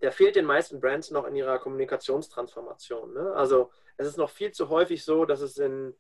der 0.00 0.12
fehlt 0.12 0.36
den 0.36 0.44
meisten 0.44 0.80
Brands 0.80 1.10
noch 1.10 1.26
in 1.26 1.34
ihrer 1.34 1.58
Kommunikationstransformation. 1.58 3.12
Ne? 3.12 3.32
Also 3.34 3.70
es 3.96 4.06
ist 4.06 4.18
noch 4.18 4.30
viel 4.30 4.52
zu 4.52 4.68
häufig 4.68 5.04
so, 5.04 5.24
dass 5.24 5.40
es 5.40 5.58
in, 5.58 5.94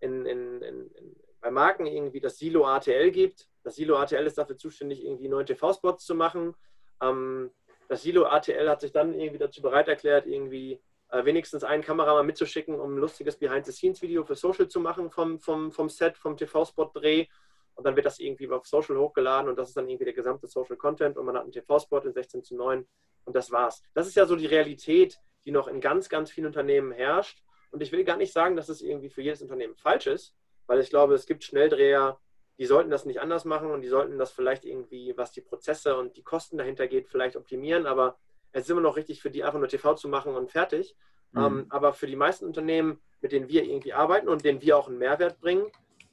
in, 0.00 0.26
in, 0.26 0.62
in, 0.62 0.90
bei 1.40 1.50
Marken 1.50 1.86
irgendwie 1.86 2.20
das 2.20 2.38
Silo 2.38 2.66
ATL 2.66 3.10
gibt. 3.10 3.48
Das 3.62 3.76
Silo 3.76 3.96
ATL 3.96 4.26
ist 4.26 4.38
dafür 4.38 4.56
zuständig, 4.56 5.04
irgendwie 5.04 5.28
neue 5.28 5.44
TV-Spots 5.44 6.04
zu 6.04 6.14
machen. 6.14 6.54
Ähm, 7.00 7.50
das 7.88 8.02
Silo 8.02 8.26
ATL 8.26 8.68
hat 8.68 8.80
sich 8.80 8.92
dann 8.92 9.14
irgendwie 9.14 9.38
dazu 9.38 9.62
bereit 9.62 9.88
erklärt, 9.88 10.26
irgendwie 10.26 10.80
äh, 11.10 11.24
wenigstens 11.24 11.64
einen 11.64 11.82
Kameramann 11.82 12.26
mitzuschicken, 12.26 12.78
um 12.78 12.94
ein 12.94 12.98
lustiges 12.98 13.36
Behind-the-Scenes-Video 13.36 14.24
für 14.24 14.34
Social 14.34 14.68
zu 14.68 14.80
machen 14.80 15.10
vom, 15.10 15.38
vom, 15.38 15.72
vom 15.72 15.88
Set, 15.88 16.18
vom 16.18 16.36
TV-Spot-Dreh. 16.36 17.26
Und 17.78 17.84
dann 17.84 17.94
wird 17.94 18.06
das 18.06 18.18
irgendwie 18.18 18.50
auf 18.50 18.66
Social 18.66 18.98
hochgeladen 18.98 19.48
und 19.48 19.56
das 19.56 19.68
ist 19.68 19.76
dann 19.76 19.88
irgendwie 19.88 20.06
der 20.06 20.12
gesamte 20.12 20.48
Social 20.48 20.76
Content 20.76 21.16
und 21.16 21.24
man 21.24 21.36
hat 21.36 21.44
einen 21.44 21.52
TV-Spot 21.52 22.00
in 22.00 22.12
16 22.12 22.42
zu 22.42 22.56
9 22.56 22.84
und 23.24 23.36
das 23.36 23.52
war's. 23.52 23.84
Das 23.94 24.08
ist 24.08 24.16
ja 24.16 24.26
so 24.26 24.34
die 24.34 24.46
Realität, 24.46 25.20
die 25.44 25.52
noch 25.52 25.68
in 25.68 25.80
ganz, 25.80 26.08
ganz 26.08 26.32
vielen 26.32 26.48
Unternehmen 26.48 26.90
herrscht. 26.90 27.40
Und 27.70 27.80
ich 27.80 27.92
will 27.92 28.02
gar 28.02 28.16
nicht 28.16 28.32
sagen, 28.32 28.56
dass 28.56 28.68
es 28.68 28.82
irgendwie 28.82 29.10
für 29.10 29.22
jedes 29.22 29.42
Unternehmen 29.42 29.76
falsch 29.76 30.08
ist, 30.08 30.34
weil 30.66 30.80
ich 30.80 30.90
glaube, 30.90 31.14
es 31.14 31.24
gibt 31.24 31.44
Schnelldreher, 31.44 32.18
die 32.58 32.66
sollten 32.66 32.90
das 32.90 33.04
nicht 33.04 33.20
anders 33.20 33.44
machen 33.44 33.70
und 33.70 33.82
die 33.82 33.88
sollten 33.88 34.18
das 34.18 34.32
vielleicht 34.32 34.64
irgendwie, 34.64 35.16
was 35.16 35.30
die 35.30 35.40
Prozesse 35.40 35.96
und 35.96 36.16
die 36.16 36.24
Kosten 36.24 36.58
dahinter 36.58 36.88
geht, 36.88 37.06
vielleicht 37.06 37.36
optimieren. 37.36 37.86
Aber 37.86 38.18
es 38.50 38.64
ist 38.64 38.70
immer 38.70 38.80
noch 38.80 38.96
richtig 38.96 39.22
für 39.22 39.30
die 39.30 39.44
einfach 39.44 39.60
nur 39.60 39.68
TV 39.68 39.94
zu 39.94 40.08
machen 40.08 40.34
und 40.34 40.50
fertig. 40.50 40.96
Mhm. 41.30 41.44
Ähm, 41.44 41.66
aber 41.68 41.92
für 41.92 42.08
die 42.08 42.16
meisten 42.16 42.44
Unternehmen, 42.44 43.00
mit 43.20 43.30
denen 43.30 43.48
wir 43.48 43.62
irgendwie 43.62 43.92
arbeiten 43.92 44.28
und 44.28 44.44
denen 44.44 44.62
wir 44.62 44.76
auch 44.76 44.88
einen 44.88 44.98
Mehrwert 44.98 45.38
bringen, 45.40 45.70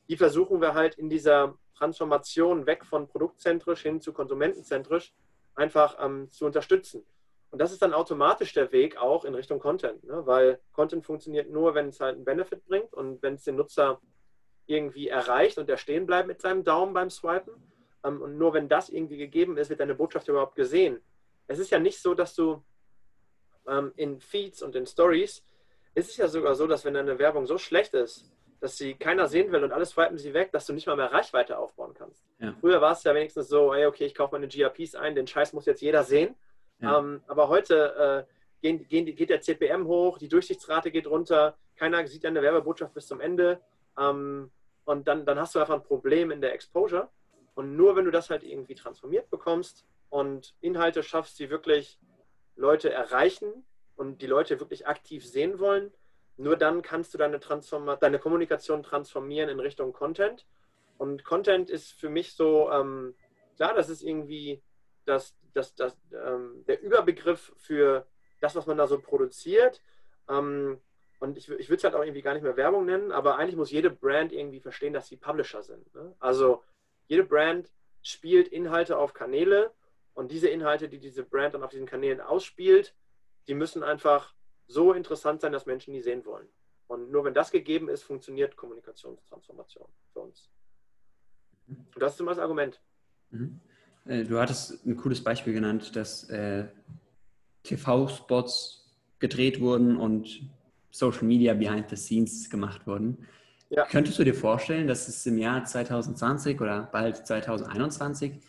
die 0.09 0.17
versuchen 0.17 0.61
wir 0.61 0.73
halt 0.73 0.95
in 0.95 1.09
dieser 1.09 1.57
Transformation 1.75 2.65
weg 2.65 2.85
von 2.85 3.07
produktzentrisch 3.07 3.81
hin 3.81 4.01
zu 4.01 4.13
konsumentenzentrisch 4.13 5.13
einfach 5.55 5.97
ähm, 5.99 6.31
zu 6.31 6.45
unterstützen. 6.45 7.05
Und 7.51 7.59
das 7.59 7.71
ist 7.71 7.81
dann 7.81 7.93
automatisch 7.93 8.53
der 8.53 8.71
Weg 8.71 8.97
auch 8.97 9.23
in 9.23 9.33
Richtung 9.33 9.59
Content, 9.59 10.03
ne? 10.03 10.25
weil 10.25 10.59
Content 10.73 11.05
funktioniert 11.05 11.49
nur, 11.49 11.73
wenn 11.73 11.89
es 11.89 11.99
halt 11.99 12.15
einen 12.15 12.25
Benefit 12.25 12.65
bringt 12.65 12.93
und 12.93 13.21
wenn 13.21 13.35
es 13.35 13.43
den 13.43 13.55
Nutzer 13.55 14.01
irgendwie 14.67 15.07
erreicht 15.07 15.57
und 15.57 15.69
er 15.69 15.77
stehen 15.77 16.05
bleibt 16.05 16.27
mit 16.27 16.41
seinem 16.41 16.63
Daumen 16.63 16.93
beim 16.93 17.09
Swipen. 17.09 17.53
Ähm, 18.03 18.21
und 18.21 18.37
nur 18.37 18.53
wenn 18.53 18.67
das 18.67 18.89
irgendwie 18.89 19.17
gegeben 19.17 19.57
ist, 19.57 19.69
wird 19.69 19.79
deine 19.79 19.95
Botschaft 19.95 20.27
überhaupt 20.27 20.55
gesehen. 20.55 21.01
Es 21.47 21.59
ist 21.59 21.71
ja 21.71 21.79
nicht 21.79 22.01
so, 22.01 22.13
dass 22.13 22.35
du 22.35 22.63
ähm, 23.67 23.93
in 23.95 24.19
Feeds 24.19 24.61
und 24.61 24.75
in 24.75 24.85
Stories, 24.85 25.43
ist 25.93 26.09
es 26.09 26.17
ja 26.17 26.27
sogar 26.27 26.55
so, 26.55 26.67
dass 26.67 26.83
wenn 26.83 26.93
deine 26.93 27.19
Werbung 27.19 27.45
so 27.45 27.57
schlecht 27.57 27.93
ist, 27.93 28.29
dass 28.59 28.77
sie 28.77 28.95
keiner 28.95 29.27
sehen 29.27 29.51
will 29.51 29.63
und 29.63 29.71
alles 29.71 29.91
swipen 29.91 30.17
sie 30.17 30.33
weg, 30.33 30.51
dass 30.51 30.65
du 30.65 30.73
nicht 30.73 30.87
mal 30.87 30.95
mehr 30.95 31.11
Reichweite 31.11 31.57
aufbauen 31.57 31.93
kannst. 31.93 32.25
Ja. 32.39 32.53
Früher 32.59 32.81
war 32.81 32.93
es 32.93 33.03
ja 33.03 33.13
wenigstens 33.13 33.47
so, 33.47 33.73
ey, 33.73 33.85
okay, 33.85 34.05
ich 34.05 34.15
kaufe 34.15 34.35
meine 34.35 34.47
GRPs 34.47 34.95
ein, 34.95 35.15
den 35.15 35.27
Scheiß 35.27 35.53
muss 35.53 35.65
jetzt 35.65 35.81
jeder 35.81 36.03
sehen. 36.03 36.35
Ja. 36.79 36.99
Ähm, 36.99 37.21
aber 37.27 37.49
heute 37.49 38.25
äh, 38.27 38.31
gehen, 38.61 38.87
gehen, 38.87 39.05
geht 39.05 39.29
der 39.29 39.41
CPM 39.41 39.85
hoch, 39.85 40.17
die 40.17 40.27
Durchsichtsrate 40.27 40.91
geht 40.91 41.07
runter, 41.07 41.57
keiner 41.75 42.05
sieht 42.07 42.23
deine 42.23 42.41
Werbebotschaft 42.41 42.93
bis 42.93 43.07
zum 43.07 43.19
Ende. 43.19 43.61
Ähm, 43.97 44.51
und 44.85 45.07
dann, 45.07 45.25
dann 45.25 45.39
hast 45.39 45.55
du 45.55 45.59
einfach 45.59 45.75
ein 45.75 45.83
Problem 45.83 46.31
in 46.31 46.41
der 46.41 46.53
Exposure. 46.53 47.09
Und 47.55 47.75
nur 47.75 47.95
wenn 47.95 48.05
du 48.05 48.11
das 48.11 48.29
halt 48.29 48.43
irgendwie 48.43 48.75
transformiert 48.75 49.29
bekommst 49.29 49.85
und 50.09 50.53
Inhalte 50.61 51.03
schaffst, 51.03 51.39
die 51.39 51.49
wirklich 51.49 51.99
Leute 52.55 52.91
erreichen 52.91 53.65
und 53.95 54.21
die 54.21 54.27
Leute 54.27 54.59
wirklich 54.59 54.87
aktiv 54.87 55.25
sehen 55.25 55.59
wollen, 55.59 55.91
nur 56.37 56.57
dann 56.57 56.81
kannst 56.81 57.13
du 57.13 57.17
deine, 57.17 57.39
Transform 57.39 57.97
deine 57.99 58.19
Kommunikation 58.19 58.83
transformieren 58.83 59.49
in 59.49 59.59
Richtung 59.59 59.93
Content. 59.93 60.45
Und 60.97 61.23
Content 61.23 61.69
ist 61.69 61.93
für 61.93 62.09
mich 62.09 62.33
so, 62.33 62.69
ähm, 62.71 63.15
klar, 63.55 63.73
das 63.73 63.89
ist 63.89 64.01
irgendwie 64.01 64.61
das, 65.05 65.35
das, 65.53 65.75
das, 65.75 65.97
ähm, 66.11 66.63
der 66.67 66.81
Überbegriff 66.81 67.53
für 67.57 68.05
das, 68.41 68.55
was 68.55 68.65
man 68.65 68.77
da 68.77 68.87
so 68.87 68.99
produziert. 68.99 69.81
Ähm, 70.29 70.79
und 71.19 71.37
ich, 71.37 71.49
ich 71.49 71.69
würde 71.69 71.77
es 71.77 71.83
halt 71.83 71.95
auch 71.95 72.03
irgendwie 72.03 72.21
gar 72.21 72.33
nicht 72.33 72.43
mehr 72.43 72.57
Werbung 72.57 72.85
nennen, 72.85 73.11
aber 73.11 73.37
eigentlich 73.37 73.55
muss 73.55 73.71
jede 73.71 73.89
Brand 73.89 74.31
irgendwie 74.31 74.59
verstehen, 74.59 74.93
dass 74.93 75.07
sie 75.07 75.17
Publisher 75.17 75.63
sind. 75.63 75.93
Ne? 75.95 76.13
Also 76.19 76.63
jede 77.07 77.23
Brand 77.23 77.71
spielt 78.01 78.49
Inhalte 78.49 78.97
auf 78.97 79.13
Kanäle 79.13 79.71
und 80.13 80.31
diese 80.31 80.49
Inhalte, 80.49 80.89
die 80.89 80.99
diese 80.99 81.23
Brand 81.23 81.53
dann 81.53 81.63
auf 81.63 81.71
diesen 81.71 81.87
Kanälen 81.87 82.21
ausspielt, 82.21 82.93
die 83.47 83.53
müssen 83.53 83.83
einfach 83.83 84.34
so 84.67 84.93
interessant 84.93 85.41
sein, 85.41 85.51
dass 85.51 85.65
Menschen 85.65 85.93
die 85.93 86.01
sehen 86.01 86.25
wollen. 86.25 86.47
Und 86.87 87.11
nur 87.11 87.23
wenn 87.25 87.33
das 87.33 87.51
gegeben 87.51 87.89
ist, 87.89 88.03
funktioniert 88.03 88.55
Kommunikationstransformation 88.55 89.87
für 90.13 90.19
uns. 90.19 90.49
Und 91.67 91.99
das 91.99 92.13
ist 92.13 92.19
immer 92.19 92.31
das 92.31 92.39
Argument. 92.39 92.79
Mhm. 93.31 93.59
Äh, 94.05 94.23
du 94.23 94.39
hattest 94.39 94.85
ein 94.85 94.95
cooles 94.97 95.23
Beispiel 95.23 95.53
genannt, 95.53 95.95
dass 95.95 96.29
äh, 96.29 96.67
TV-Spots 97.63 98.85
gedreht 99.19 99.59
wurden 99.59 99.97
und 99.97 100.41
Social 100.91 101.23
Media 101.23 101.53
Behind 101.53 101.89
the 101.89 101.95
Scenes 101.95 102.49
gemacht 102.49 102.85
wurden. 102.85 103.27
Ja. 103.69 103.85
Könntest 103.85 104.19
du 104.19 104.23
dir 104.23 104.35
vorstellen, 104.35 104.87
dass 104.87 105.07
es 105.07 105.25
im 105.25 105.39
Jahr 105.39 105.65
2020 105.65 106.61
oder 106.61 106.83
bald 106.91 107.25
2021 107.25 108.39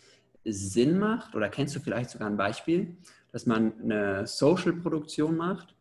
Sinn 0.45 0.99
macht, 0.99 1.35
oder 1.35 1.49
kennst 1.49 1.75
du 1.75 1.79
vielleicht 1.79 2.11
sogar 2.11 2.29
ein 2.29 2.37
Beispiel, 2.37 2.95
dass 3.31 3.45
man 3.45 3.73
eine 3.81 4.27
Social-Produktion 4.27 5.35
macht 5.35 5.75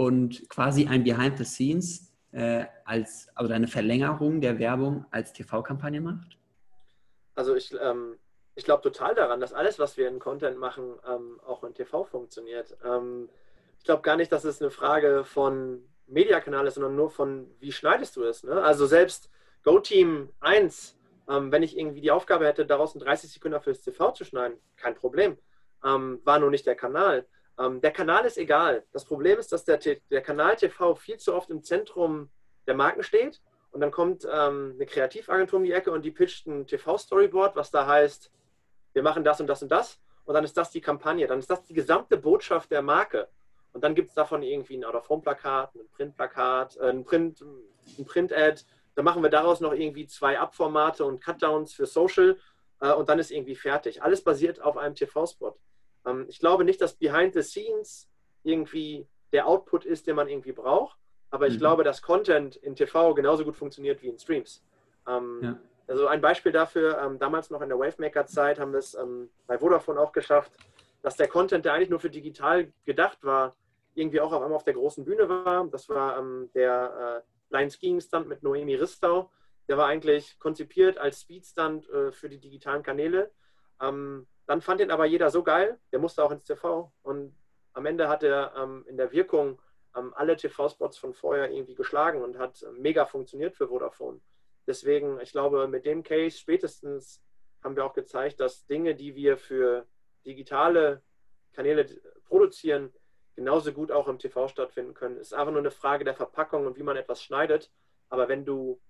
und 0.00 0.48
quasi 0.48 0.86
ein 0.86 1.04
Behind 1.04 1.36
the 1.36 1.44
Scenes 1.44 2.10
äh, 2.32 2.64
als, 2.86 3.28
also 3.34 3.52
eine 3.52 3.68
Verlängerung 3.68 4.40
der 4.40 4.58
Werbung 4.58 5.04
als 5.10 5.34
TV-Kampagne 5.34 6.00
macht? 6.00 6.38
Also 7.34 7.54
ich, 7.54 7.74
ähm, 7.78 8.16
ich 8.54 8.64
glaube 8.64 8.82
total 8.82 9.14
daran, 9.14 9.40
dass 9.40 9.52
alles, 9.52 9.78
was 9.78 9.98
wir 9.98 10.08
in 10.08 10.18
Content 10.18 10.58
machen, 10.58 10.94
ähm, 11.06 11.38
auch 11.44 11.64
in 11.64 11.74
TV 11.74 12.04
funktioniert. 12.04 12.78
Ähm, 12.82 13.28
ich 13.76 13.84
glaube 13.84 14.00
gar 14.00 14.16
nicht, 14.16 14.32
dass 14.32 14.44
es 14.44 14.62
eine 14.62 14.70
Frage 14.70 15.22
von 15.22 15.82
Mediakanal 16.06 16.66
ist, 16.66 16.76
sondern 16.76 16.96
nur 16.96 17.10
von, 17.10 17.50
wie 17.58 17.70
schneidest 17.70 18.16
du 18.16 18.24
es. 18.24 18.42
Ne? 18.42 18.52
Also 18.62 18.86
selbst 18.86 19.28
GoTeam 19.64 20.30
1, 20.40 20.98
ähm, 21.28 21.52
wenn 21.52 21.62
ich 21.62 21.76
irgendwie 21.76 22.00
die 22.00 22.10
Aufgabe 22.10 22.46
hätte, 22.46 22.64
daraus 22.64 22.94
einen 22.94 23.04
30 23.04 23.30
Sekunden 23.30 23.60
fürs 23.60 23.82
TV 23.82 24.12
zu 24.12 24.24
schneiden, 24.24 24.56
kein 24.76 24.94
Problem. 24.94 25.36
Ähm, 25.84 26.22
war 26.24 26.38
nur 26.38 26.50
nicht 26.50 26.64
der 26.64 26.74
Kanal. 26.74 27.26
Ähm, 27.60 27.80
der 27.80 27.90
Kanal 27.90 28.24
ist 28.24 28.38
egal. 28.38 28.84
Das 28.92 29.04
Problem 29.04 29.38
ist, 29.38 29.52
dass 29.52 29.64
der, 29.64 29.78
der 29.78 30.22
Kanal 30.22 30.56
TV 30.56 30.94
viel 30.94 31.18
zu 31.18 31.34
oft 31.34 31.50
im 31.50 31.62
Zentrum 31.62 32.30
der 32.66 32.74
Marken 32.74 33.02
steht 33.02 33.40
und 33.70 33.80
dann 33.80 33.90
kommt 33.90 34.24
ähm, 34.24 34.72
eine 34.74 34.86
Kreativagentur 34.86 35.58
um 35.58 35.64
die 35.64 35.72
Ecke 35.72 35.90
und 35.90 36.02
die 36.02 36.10
pitcht 36.10 36.46
ein 36.46 36.66
TV-Storyboard, 36.66 37.56
was 37.56 37.70
da 37.70 37.86
heißt, 37.86 38.30
wir 38.92 39.02
machen 39.02 39.24
das 39.24 39.40
und 39.40 39.46
das 39.46 39.62
und 39.62 39.70
das 39.70 40.00
und 40.24 40.34
dann 40.34 40.44
ist 40.44 40.56
das 40.56 40.70
die 40.70 40.80
Kampagne, 40.80 41.26
dann 41.26 41.38
ist 41.38 41.50
das 41.50 41.62
die 41.64 41.74
gesamte 41.74 42.16
Botschaft 42.16 42.70
der 42.70 42.82
Marke. 42.82 43.28
Und 43.72 43.84
dann 43.84 43.94
gibt 43.94 44.08
es 44.08 44.14
davon 44.14 44.42
irgendwie 44.42 44.76
ein 44.76 44.84
Out-of-Home-Plakat, 44.84 45.76
ein 45.76 45.88
Print-Plakat, 45.92 46.76
äh, 46.78 46.88
ein 46.88 47.04
Print, 47.04 47.40
ein 47.98 48.04
Print-Ad. 48.04 48.62
Dann 48.96 49.04
machen 49.04 49.22
wir 49.22 49.30
daraus 49.30 49.60
noch 49.60 49.72
irgendwie 49.72 50.06
zwei 50.06 50.40
Abformate 50.40 51.04
und 51.04 51.22
Cutdowns 51.22 51.72
für 51.72 51.86
Social 51.86 52.36
äh, 52.80 52.92
und 52.92 53.08
dann 53.08 53.20
ist 53.20 53.30
irgendwie 53.30 53.54
fertig. 53.54 54.02
Alles 54.02 54.24
basiert 54.24 54.60
auf 54.60 54.76
einem 54.76 54.96
TV-Spot. 54.96 55.56
Ähm, 56.06 56.26
ich 56.28 56.38
glaube 56.38 56.64
nicht, 56.64 56.80
dass 56.80 56.94
Behind 56.94 57.34
the 57.34 57.42
Scenes 57.42 58.08
irgendwie 58.42 59.06
der 59.32 59.46
Output 59.46 59.84
ist, 59.84 60.06
den 60.06 60.16
man 60.16 60.28
irgendwie 60.28 60.52
braucht, 60.52 60.98
aber 61.30 61.46
ich 61.46 61.54
mhm. 61.54 61.60
glaube, 61.60 61.84
dass 61.84 62.02
Content 62.02 62.56
in 62.56 62.74
TV 62.74 63.14
genauso 63.14 63.44
gut 63.44 63.56
funktioniert 63.56 64.02
wie 64.02 64.08
in 64.08 64.18
Streams. 64.18 64.64
Ähm, 65.06 65.40
ja. 65.42 65.58
Also 65.86 66.06
ein 66.06 66.20
Beispiel 66.20 66.52
dafür, 66.52 67.00
ähm, 67.02 67.18
damals 67.18 67.50
noch 67.50 67.62
in 67.62 67.68
der 67.68 67.78
Wavemaker-Zeit 67.78 68.60
haben 68.60 68.72
wir 68.72 68.78
es 68.78 68.96
bei 69.46 69.58
Vodafone 69.58 70.00
auch 70.00 70.12
geschafft, 70.12 70.52
dass 71.02 71.16
der 71.16 71.28
Content, 71.28 71.64
der 71.64 71.74
eigentlich 71.74 71.90
nur 71.90 72.00
für 72.00 72.10
digital 72.10 72.72
gedacht 72.84 73.24
war, 73.24 73.56
irgendwie 73.94 74.20
auch 74.20 74.32
auf 74.32 74.42
einmal 74.42 74.56
auf 74.56 74.64
der 74.64 74.74
großen 74.74 75.04
Bühne 75.04 75.28
war. 75.28 75.66
Das 75.66 75.88
war 75.88 76.18
ähm, 76.18 76.50
der 76.54 77.24
äh, 77.50 77.56
Line 77.56 77.70
Skiing 77.70 78.00
Stand 78.00 78.28
mit 78.28 78.42
Noemi 78.42 78.74
Ristau. 78.74 79.30
Der 79.68 79.76
war 79.76 79.86
eigentlich 79.86 80.38
konzipiert 80.38 80.98
als 80.98 81.22
Speedstand 81.22 81.88
äh, 81.90 82.12
für 82.12 82.28
die 82.28 82.38
digitalen 82.38 82.82
Kanäle. 82.82 83.30
Ähm, 83.80 84.26
dann 84.50 84.62
fand 84.62 84.80
ihn 84.80 84.90
aber 84.90 85.04
jeder 85.04 85.30
so 85.30 85.44
geil, 85.44 85.78
der 85.92 86.00
musste 86.00 86.24
auch 86.24 86.32
ins 86.32 86.42
TV. 86.42 86.92
Und 87.04 87.36
am 87.72 87.86
Ende 87.86 88.08
hat 88.08 88.24
er 88.24 88.52
ähm, 88.56 88.84
in 88.88 88.96
der 88.96 89.12
Wirkung 89.12 89.62
ähm, 89.94 90.12
alle 90.16 90.36
TV-Spots 90.36 90.98
von 90.98 91.14
vorher 91.14 91.52
irgendwie 91.52 91.76
geschlagen 91.76 92.20
und 92.20 92.36
hat 92.36 92.60
äh, 92.64 92.72
mega 92.72 93.06
funktioniert 93.06 93.54
für 93.54 93.68
Vodafone. 93.68 94.20
Deswegen, 94.66 95.20
ich 95.20 95.30
glaube, 95.30 95.68
mit 95.68 95.86
dem 95.86 96.02
Case 96.02 96.36
spätestens 96.36 97.22
haben 97.62 97.76
wir 97.76 97.84
auch 97.84 97.92
gezeigt, 97.92 98.40
dass 98.40 98.66
Dinge, 98.66 98.96
die 98.96 99.14
wir 99.14 99.38
für 99.38 99.86
digitale 100.26 101.00
Kanäle 101.52 101.86
produzieren, 102.24 102.92
genauso 103.36 103.72
gut 103.72 103.92
auch 103.92 104.08
im 104.08 104.18
TV 104.18 104.48
stattfinden 104.48 104.94
können. 104.94 105.18
Es 105.18 105.28
ist 105.28 105.34
einfach 105.34 105.52
nur 105.52 105.60
eine 105.60 105.70
Frage 105.70 106.02
der 106.02 106.14
Verpackung 106.14 106.66
und 106.66 106.76
wie 106.76 106.82
man 106.82 106.96
etwas 106.96 107.22
schneidet. 107.22 107.70
Aber 108.08 108.28
wenn 108.28 108.44
du 108.44 108.80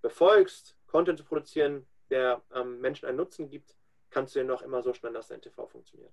befolgst, 0.00 0.78
Content 0.86 1.18
zu 1.18 1.24
produzieren, 1.26 1.86
der 2.08 2.40
ähm, 2.54 2.80
Menschen 2.80 3.06
einen 3.06 3.18
Nutzen 3.18 3.50
gibt, 3.50 3.76
kannst 4.12 4.34
du 4.34 4.40
ja 4.40 4.44
noch 4.44 4.62
immer 4.62 4.82
so 4.82 4.94
schnell, 4.94 5.12
dass 5.12 5.28
dein 5.28 5.40
TV 5.40 5.66
funktioniert. 5.66 6.12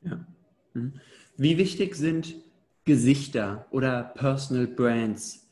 Ja. 0.00 0.26
Mhm. 0.72 1.00
Wie 1.36 1.58
wichtig 1.58 1.94
sind 1.94 2.36
Gesichter 2.84 3.66
oder 3.70 4.12
Personal 4.14 4.66
Brands 4.66 5.48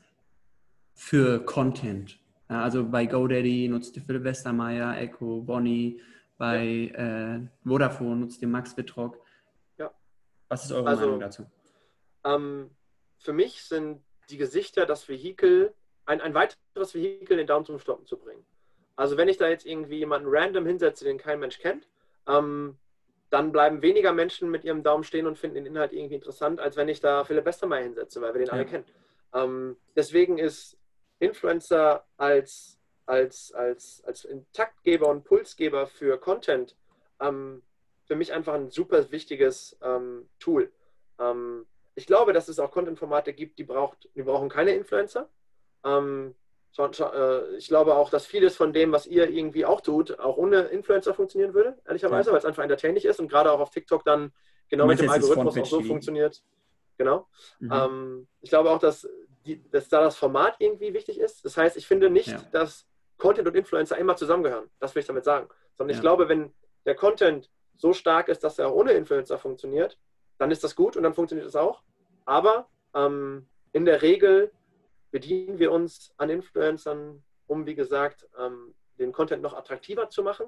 für 0.95 1.45
Content? 1.45 2.19
Also 2.49 2.85
bei 2.87 3.07
GoDaddy 3.07 3.69
nutzt 3.69 3.97
ihr 3.97 4.03
Philipp 4.03 4.25
Westermeier, 4.25 4.99
Echo, 4.99 5.41
Bonnie, 5.41 6.01
bei 6.37 6.65
ja. 6.65 7.37
äh, 7.37 7.41
Vodafone 7.65 8.17
nutzt 8.17 8.43
ihr 8.43 8.49
Max 8.49 8.77
Wittrock. 8.77 9.19
Ja. 9.79 9.91
Was 10.49 10.65
ist 10.65 10.73
eure 10.73 10.89
also, 10.89 11.05
Meinung 11.05 11.21
dazu? 11.21 11.47
Ähm, 12.25 12.71
für 13.19 13.33
mich 13.33 13.65
sind 13.65 14.03
die 14.29 14.37
Gesichter 14.37 14.85
das 14.85 15.09
Vehikel, 15.09 15.73
ein, 16.05 16.21
ein 16.21 16.35
weiteres 16.35 16.95
Vehikel, 16.95 17.37
den 17.37 17.47
Daumen 17.47 17.65
zum 17.65 17.79
Stoppen 17.79 18.07
zu 18.07 18.19
bringen. 18.19 18.45
Also 18.97 19.17
wenn 19.17 19.29
ich 19.29 19.37
da 19.37 19.49
jetzt 19.49 19.67
irgendwie 19.67 19.99
jemanden 19.99 20.29
random 20.31 20.67
hinsetze, 20.67 21.05
den 21.05 21.19
kein 21.19 21.41
Mensch 21.41 21.59
kennt, 21.59 21.89
ähm, 22.29 22.79
dann 23.31 23.51
bleiben 23.51 23.81
weniger 23.81 24.13
Menschen 24.13 24.51
mit 24.51 24.65
ihrem 24.65 24.83
Daumen 24.83 25.05
stehen 25.05 25.27
und 25.27 25.39
finden 25.39 25.57
den 25.57 25.67
Inhalt 25.67 25.93
irgendwie 25.93 26.17
interessant, 26.17 26.61
als 26.61 26.77
wenn 26.77 26.89
ich 26.89 27.01
da 27.01 27.25
Philipp 27.25 27.47
Westermeier 27.47 27.85
hinsetze, 27.85 28.21
weil 28.21 28.35
wir 28.35 28.41
den 28.41 28.49
ja. 28.49 28.53
alle 28.53 28.67
kennen. 28.67 28.85
Ähm, 29.35 29.77
deswegen 29.97 30.39
ist 30.39 30.77
Influencer 31.19 32.05
als, 32.19 32.79
als, 33.07 33.53
als, 33.53 34.03
als 34.05 34.25
Intaktgeber 34.25 35.09
und 35.09 35.25
Pulsgeber 35.25 35.87
für 35.87 36.19
Content 36.19 36.77
ähm, 37.21 37.63
für 38.05 38.17
mich 38.17 38.33
einfach 38.33 38.55
ein 38.55 38.71
super 38.71 39.11
wichtiges 39.11 39.79
ähm, 39.83 40.29
Tool. 40.39 40.71
Ähm, 41.19 41.67
ich 41.95 42.07
glaube, 42.07 42.33
dass 42.33 42.49
es 42.49 42.59
auch 42.59 42.71
Content-Formate 42.71 43.33
gibt, 43.33 43.59
die, 43.59 43.65
braucht, 43.65 44.09
die 44.15 44.23
brauchen 44.23 44.49
keine 44.49 44.75
Influencer. 44.75 45.31
Ähm, 45.85 46.35
äh, 46.35 46.42
ich 47.59 47.69
glaube 47.69 47.95
auch, 47.95 48.09
dass 48.09 48.27
vieles 48.27 48.57
von 48.57 48.73
dem, 48.73 48.93
was 48.93 49.07
ihr 49.07 49.29
irgendwie 49.29 49.67
auch 49.67 49.83
tut, 49.83 50.19
auch 50.19 50.37
ohne 50.39 50.63
Influencer 50.63 51.13
funktionieren 51.13 51.53
würde, 51.53 51.79
ehrlicherweise, 51.87 52.31
ja. 52.31 52.33
weil 52.33 52.39
es 52.39 52.45
einfach 52.47 52.63
entertaining 52.63 53.03
ist 53.03 53.21
und 53.21 53.29
gerade 53.29 53.53
auch 53.53 53.61
auf 53.61 53.71
TikTok 53.71 54.05
dann 54.05 54.33
genau 54.69 54.87
mit 54.87 54.99
dem 55.01 55.11
Algorithmus 55.11 55.59
auch 55.59 55.67
so 55.67 55.83
funktioniert. 55.83 56.43
Genau. 56.97 57.29
Mhm. 57.59 57.73
Ähm, 57.73 58.29
ich 58.41 58.51
glaube 58.51 58.71
auch, 58.71 58.79
dass, 58.79 59.09
die, 59.45 59.63
dass 59.71 59.89
da 59.89 60.01
das 60.01 60.17
Format 60.17 60.57
irgendwie 60.61 60.95
wichtig 60.95 61.19
ist. 61.19 61.45
Das 61.45 61.57
heißt, 61.57 61.77
ich 61.77 61.87
finde 61.87 62.09
nicht, 62.09 62.29
ja. 62.29 62.43
dass 62.53 62.87
Content 63.19 63.47
und 63.49 63.55
Influencer 63.55 63.99
immer 63.99 64.17
zusammengehören. 64.17 64.71
Das 64.79 64.95
will 64.95 65.01
ich 65.01 65.07
damit 65.07 65.25
sagen. 65.25 65.49
Sondern 65.77 65.95
ja. 65.95 65.99
ich 65.99 66.01
glaube, 66.01 66.29
wenn 66.29 66.53
der 66.87 66.95
Content 66.95 67.51
so 67.77 67.93
stark 67.93 68.29
ist, 68.29 68.45
dass 68.45 68.59
er 68.59 68.69
auch 68.69 68.75
ohne 68.75 68.93
Influencer 68.93 69.39
funktioniert, 69.39 69.99
dann 70.39 70.51
ist 70.51 70.65
das 70.65 70.75
gut 70.75 70.97
und 70.97 71.03
dann 71.03 71.15
funktioniert 71.15 71.49
es 71.49 71.57
auch. 71.57 71.83
Aber 72.25 72.69
ähm, 72.95 73.47
in 73.73 73.85
der 73.85 74.03
Regel 74.03 74.53
bedienen 75.13 75.61
wir 75.61 75.71
uns 75.71 76.13
an 76.17 76.31
Influencern, 76.31 77.23
um, 77.47 77.67
wie 77.67 77.77
gesagt, 77.77 78.27
ähm, 78.37 78.75
den 78.99 79.13
Content 79.13 79.43
noch 79.43 79.55
attraktiver 79.55 80.09
zu 80.09 80.25
machen. 80.25 80.47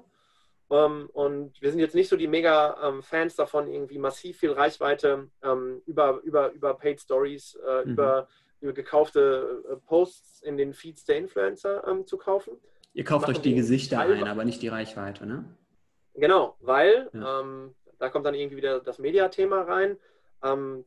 Ähm, 0.71 1.09
und 1.13 1.61
wir 1.61 1.69
sind 1.69 1.79
jetzt 1.79 1.95
nicht 1.95 2.09
so 2.09 2.17
die 2.17 2.27
mega 2.27 2.77
ähm, 2.83 3.03
Fans 3.03 3.35
davon, 3.35 3.67
irgendwie 3.71 3.99
massiv 3.99 4.39
viel 4.39 4.51
Reichweite 4.51 5.29
ähm, 5.43 5.81
über, 5.85 6.19
über, 6.23 6.51
über 6.51 6.73
Paid 6.73 6.99
Stories, 6.99 7.57
äh, 7.65 7.85
mhm. 7.85 7.91
über, 7.91 8.27
über 8.59 8.73
gekaufte 8.73 9.63
äh, 9.71 9.75
Posts 9.75 10.41
in 10.41 10.57
den 10.57 10.73
Feeds 10.73 11.05
der 11.05 11.17
Influencer 11.17 11.87
ähm, 11.87 12.07
zu 12.07 12.17
kaufen. 12.17 12.57
Ihr 12.93 13.03
kauft 13.03 13.29
euch 13.29 13.41
die 13.41 13.53
Gesichter 13.53 13.99
ein, 13.99 14.27
aber 14.27 14.45
nicht 14.45 14.61
die 14.61 14.69
Reichweite, 14.69 15.25
ne? 15.25 15.45
Genau, 16.15 16.55
weil 16.61 17.09
ja. 17.13 17.41
Ähm, 17.41 17.75
da 17.99 18.09
kommt 18.09 18.25
dann 18.25 18.35
irgendwie 18.35 18.57
wieder 18.57 18.79
das 18.79 18.99
Media-Thema 18.99 19.61
rein. 19.61 19.97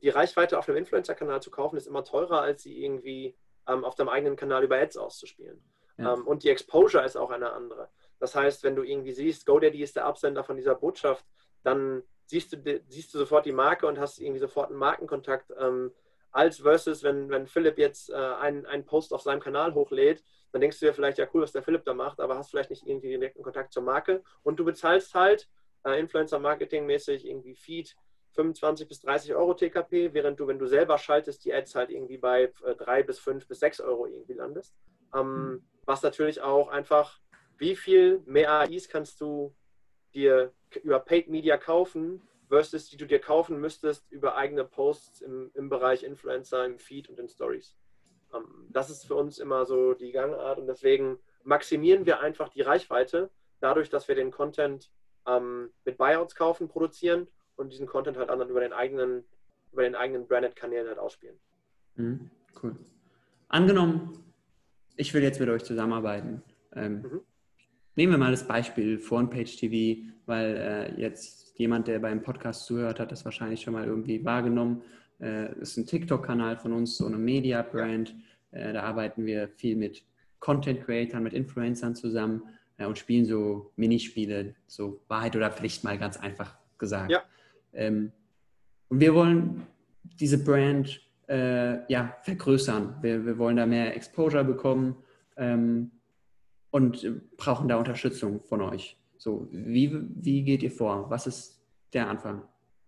die 0.02 0.08
Reichweite 0.10 0.58
auf 0.58 0.68
einem 0.68 0.76
Influencer-Kanal 0.78 1.40
zu 1.40 1.50
kaufen, 1.50 1.76
ist 1.76 1.86
immer 1.86 2.04
teurer, 2.04 2.42
als 2.42 2.62
sie 2.62 2.84
irgendwie 2.84 3.34
ähm, 3.68 3.85
auf 3.85 3.94
deinem 3.94 4.09
eigenen 4.09 4.37
Kanal 4.37 4.64
über 4.64 4.76
Ads 4.76 4.96
auszuspielen. 4.96 5.62
Ja. 5.96 6.14
Ähm, 6.14 6.26
und 6.26 6.42
die 6.42 6.50
Exposure 6.50 7.04
ist 7.04 7.16
auch 7.16 7.31
eine 7.31 7.52
andere. 7.52 7.88
Das 8.18 8.35
heißt, 8.35 8.64
wenn 8.64 8.74
du 8.74 8.83
irgendwie 8.83 9.12
siehst, 9.12 9.46
GoDaddy 9.46 9.83
ist 9.83 9.96
der 9.96 10.07
Absender 10.07 10.42
von 10.42 10.57
dieser 10.57 10.74
Botschaft, 10.74 11.24
dann 11.62 12.02
siehst 12.26 12.52
du, 12.52 12.83
siehst 12.88 13.14
du 13.14 13.18
sofort 13.18 13.46
die 13.46 13.52
Marke 13.52 13.87
und 13.87 13.98
hast 13.98 14.18
irgendwie 14.18 14.40
sofort 14.40 14.70
einen 14.70 14.78
Markenkontakt. 14.78 15.52
Ähm, 15.59 15.92
als 16.31 16.59
versus, 16.59 17.02
wenn, 17.02 17.31
wenn 17.31 17.46
Philipp 17.46 17.78
jetzt 17.78 18.11
äh, 18.11 18.14
einen, 18.14 18.66
einen 18.66 18.85
Post 18.85 19.12
auf 19.12 19.22
seinem 19.22 19.40
Kanal 19.40 19.74
hochlädt, 19.74 20.22
dann 20.52 20.61
denkst 20.61 20.78
du 20.78 20.87
dir 20.87 20.94
vielleicht, 20.94 21.18
ja 21.18 21.26
cool, 21.33 21.42
was 21.42 21.52
der 21.52 21.62
Philipp 21.62 21.85
da 21.85 21.94
macht, 21.94 22.20
aber 22.20 22.37
hast 22.37 22.50
vielleicht 22.50 22.70
nicht 22.70 22.87
irgendwie 22.87 23.09
direkten 23.09 23.42
Kontakt 23.42 23.72
zur 23.72 23.83
Marke. 23.83 24.22
Und 24.42 24.59
du 24.59 24.64
bezahlst 24.64 25.14
halt 25.14 25.48
äh, 25.85 25.98
Influencer-Marketing-mäßig 25.98 27.26
irgendwie 27.26 27.54
Feed, 27.54 27.96
25 28.38 28.87
bis 28.87 29.01
30 29.01 29.35
Euro 29.35 29.53
TKP, 29.53 30.14
während 30.14 30.38
du, 30.38 30.46
wenn 30.46 30.61
du 30.61 30.66
selber 30.68 30.96
schaltest, 30.96 31.44
die 31.44 31.53
Ads 31.53 31.74
halt 31.74 31.90
irgendwie 31.90 32.18
bei 32.18 32.53
3 32.62 33.01
äh, 33.01 33.03
bis 33.03 33.18
5 33.18 33.48
bis 33.48 33.59
6 33.59 33.81
Euro 33.81 34.07
irgendwie 34.07 34.35
landest. 34.35 34.77
Ähm, 35.12 35.51
mhm. 35.51 35.62
Was 35.87 36.05
natürlich 36.05 36.40
auch 36.40 36.68
einfach, 36.68 37.18
wie 37.57 37.74
viel 37.74 38.22
mehr 38.27 38.53
AIs 38.61 38.88
kannst 38.88 39.20
du 39.20 39.57
dir 40.14 40.53
über 40.85 41.01
Paid 41.01 41.29
Media 41.29 41.57
kaufen, 41.57 42.22
versus 42.48 42.88
die 42.88 42.96
du 42.96 43.07
dir 43.07 43.18
kaufen 43.18 43.61
müsstest 43.61 44.09
über 44.12 44.37
eigene 44.37 44.64
Posts 44.64 45.22
im, 45.22 45.51
im 45.55 45.68
Bereich 45.68 46.05
Influencer, 46.05 46.64
im 46.64 46.79
Feed 46.79 47.09
und 47.09 47.18
in 47.18 47.29
Stories. 47.29 47.77
Ähm, 48.33 48.68
das 48.70 48.88
ist 48.88 49.05
für 49.05 49.16
uns 49.16 49.40
immer 49.40 49.66
so 49.66 49.94
die 49.94 50.12
Gangart 50.12 50.61
und 50.61 50.68
deswegen 50.68 51.18
maximieren 51.42 52.07
wir 52.07 52.20
einfach 52.20 52.51
die 52.51 52.62
Reichweite 52.62 53.31
dadurch, 53.59 53.90
dass 53.90 54.07
wir 54.07 54.14
den 54.14 54.31
Content 54.31 54.92
ähm, 55.27 55.72
mit 55.85 55.98
Buyouts 55.98 56.37
kaufen, 56.37 56.68
produzieren 56.68 57.27
und 57.59 57.73
diesen 57.73 57.87
Content 57.87 58.16
halt 58.16 58.31
anderen 58.31 58.51
über 58.51 58.61
den 58.61 58.73
eigenen, 58.73 59.25
über 59.73 59.83
den 59.83 59.94
eigenen 59.94 60.27
Branded-Kanälen 60.27 60.88
halt 60.88 60.99
ausspielen. 60.99 61.37
Mhm, 61.97 62.31
cool. 62.62 62.77
Angenommen, 63.49 64.25
ich 64.97 65.12
will 65.12 65.23
jetzt 65.23 65.40
mit 65.40 65.49
euch 65.49 65.64
zusammenarbeiten. 65.64 66.42
Ähm, 66.75 67.03
mhm. 67.03 67.21
Nehmen 67.97 68.12
wir 68.12 68.18
mal 68.18 68.31
das 68.31 68.47
Beispiel 68.47 68.99
Frontpage 68.99 69.57
TV, 69.57 70.09
weil 70.27 70.57
äh, 70.57 71.01
jetzt 71.01 71.59
jemand, 71.59 71.88
der 71.88 71.99
beim 71.99 72.23
Podcast 72.23 72.66
zuhört, 72.66 73.01
hat 73.01 73.11
das 73.11 73.25
wahrscheinlich 73.25 73.62
schon 73.62 73.75
mal 73.75 73.87
irgendwie 73.87 74.25
wahrgenommen. 74.25 74.83
Äh, 75.21 75.53
ist 75.61 75.77
ein 75.77 75.87
TikTok-Kanal 75.87 76.59
von 76.59 76.73
uns, 76.73 76.97
so 76.97 77.07
eine 77.07 77.18
Media-Brand. 77.18 78.14
Äh, 78.53 78.73
da 78.73 78.83
arbeiten 78.85 79.27
wir 79.27 79.49
viel 79.49 79.75
mit 79.75 80.05
Content-Creatern, 80.38 81.25
mit 81.25 81.33
Influencern 81.33 81.97
zusammen 81.97 82.42
äh, 82.77 82.87
und 82.87 82.99
spielen 82.99 83.25
so 83.25 83.73
Minispiele, 83.75 84.55
so 84.68 85.01
Wahrheit 85.09 85.35
oder 85.35 85.51
Pflicht 85.51 85.83
mal 85.83 85.99
ganz 85.99 86.16
einfach 86.18 86.57
gesagt. 86.79 87.11
Ja. 87.11 87.25
Ähm, 87.72 88.12
und 88.88 89.00
wir 89.00 89.14
wollen 89.14 89.66
diese 90.20 90.42
Brand 90.42 91.00
äh, 91.28 91.90
ja, 91.92 92.16
vergrößern. 92.22 92.98
Wir, 93.02 93.24
wir 93.24 93.38
wollen 93.38 93.57
da 93.57 93.66
mehr 93.66 93.94
Exposure 93.94 94.44
bekommen 94.44 94.96
ähm, 95.37 95.90
und 96.70 97.37
brauchen 97.37 97.68
da 97.68 97.76
Unterstützung 97.76 98.40
von 98.40 98.62
euch. 98.62 98.96
So, 99.18 99.48
wie, 99.50 99.92
wie 100.22 100.42
geht 100.42 100.62
ihr 100.62 100.70
vor? 100.70 101.11
Was 101.11 101.26
ist 101.26 101.61
der 101.92 102.09
Anfang? 102.09 102.42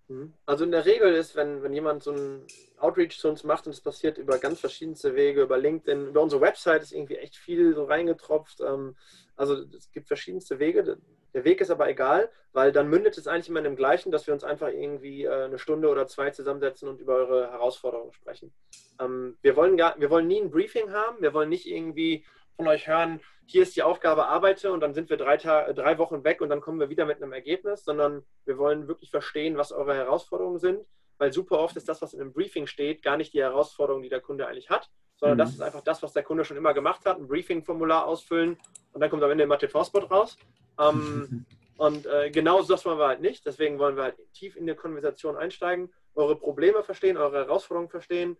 Mhm. 0.08 0.32
Also 0.46 0.64
in 0.64 0.72
der 0.72 0.86
Regel 0.86 1.14
ist, 1.14 1.36
wenn, 1.36 1.62
wenn 1.62 1.72
jemand 1.72 2.02
so 2.02 2.12
ein 2.12 2.46
Outreach 2.78 3.18
zu 3.18 3.28
uns 3.28 3.44
macht 3.44 3.66
und 3.66 3.72
es 3.72 3.80
passiert 3.80 4.18
über 4.18 4.38
ganz 4.38 4.60
verschiedenste 4.60 5.14
Wege, 5.14 5.42
über 5.42 5.58
LinkedIn, 5.58 6.08
über 6.08 6.22
unsere 6.22 6.40
Website 6.40 6.82
ist 6.82 6.92
irgendwie 6.92 7.16
echt 7.16 7.36
viel 7.36 7.74
so 7.74 7.84
reingetropft. 7.84 8.60
Ähm, 8.60 8.96
also 9.36 9.54
es 9.76 9.90
gibt 9.92 10.08
verschiedenste 10.08 10.58
Wege. 10.58 10.98
Der 11.34 11.44
Weg 11.44 11.60
ist 11.60 11.70
aber 11.70 11.88
egal, 11.88 12.30
weil 12.52 12.72
dann 12.72 12.88
mündet 12.88 13.16
es 13.16 13.26
eigentlich 13.26 13.48
immer 13.48 13.60
in 13.60 13.64
dem 13.64 13.76
Gleichen, 13.76 14.10
dass 14.10 14.26
wir 14.26 14.34
uns 14.34 14.44
einfach 14.44 14.68
irgendwie 14.68 15.24
äh, 15.24 15.44
eine 15.44 15.58
Stunde 15.58 15.88
oder 15.88 16.06
zwei 16.06 16.30
zusammensetzen 16.30 16.88
und 16.88 17.00
über 17.00 17.14
eure 17.14 17.50
Herausforderungen 17.50 18.12
sprechen. 18.12 18.52
Ähm, 19.00 19.36
wir, 19.42 19.56
wollen 19.56 19.76
gar, 19.76 19.98
wir 20.00 20.10
wollen 20.10 20.26
nie 20.26 20.40
ein 20.40 20.50
Briefing 20.50 20.92
haben, 20.92 21.22
wir 21.22 21.32
wollen 21.32 21.48
nicht 21.48 21.66
irgendwie 21.66 22.24
von 22.56 22.66
euch 22.68 22.88
hören, 22.88 23.20
hier 23.46 23.62
ist 23.62 23.74
die 23.74 23.82
Aufgabe, 23.82 24.26
arbeite 24.26 24.72
und 24.72 24.80
dann 24.80 24.94
sind 24.94 25.10
wir 25.10 25.16
drei, 25.16 25.36
drei 25.36 25.98
Wochen 25.98 26.24
weg 26.24 26.40
und 26.40 26.50
dann 26.50 26.60
kommen 26.60 26.78
wir 26.78 26.88
wieder 26.88 27.04
mit 27.04 27.22
einem 27.22 27.32
Ergebnis, 27.32 27.84
sondern 27.84 28.24
wir 28.44 28.58
wollen 28.58 28.86
wirklich 28.86 29.10
verstehen, 29.10 29.56
was 29.56 29.72
eure 29.72 29.94
Herausforderungen 29.94 30.58
sind, 30.58 30.86
weil 31.18 31.32
super 31.32 31.58
oft 31.58 31.76
ist 31.76 31.88
das, 31.88 32.00
was 32.02 32.14
in 32.14 32.20
einem 32.20 32.32
Briefing 32.32 32.66
steht, 32.66 33.02
gar 33.02 33.16
nicht 33.16 33.34
die 33.34 33.42
Herausforderung, 33.42 34.02
die 34.02 34.08
der 34.08 34.20
Kunde 34.20 34.46
eigentlich 34.46 34.70
hat, 34.70 34.90
sondern 35.20 35.36
mhm. 35.36 35.40
das 35.40 35.50
ist 35.50 35.62
einfach 35.62 35.82
das, 35.82 36.02
was 36.02 36.12
der 36.12 36.22
Kunde 36.22 36.44
schon 36.44 36.56
immer 36.56 36.74
gemacht 36.74 37.04
hat, 37.06 37.18
ein 37.18 37.28
Briefing-Formular 37.28 38.06
ausfüllen 38.06 38.58
und 38.92 39.00
dann 39.00 39.10
kommt 39.10 39.22
am 39.22 39.30
Ende 39.30 39.44
immer 39.44 39.58
TV-Spot 39.58 40.00
raus. 40.00 40.36
Ähm, 40.78 41.46
und 41.76 42.06
äh, 42.06 42.30
genau 42.30 42.62
das 42.62 42.84
wollen 42.84 42.98
wir 42.98 43.06
halt 43.06 43.20
nicht. 43.20 43.46
Deswegen 43.46 43.78
wollen 43.78 43.96
wir 43.96 44.04
halt 44.04 44.16
tief 44.32 44.56
in 44.56 44.66
die 44.66 44.74
Konversation 44.74 45.36
einsteigen, 45.36 45.92
eure 46.14 46.36
Probleme 46.36 46.82
verstehen, 46.82 47.16
eure 47.16 47.38
Herausforderungen 47.38 47.90
verstehen. 47.90 48.36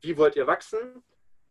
Wie 0.00 0.16
wollt 0.16 0.36
ihr 0.36 0.46
wachsen? 0.46 1.02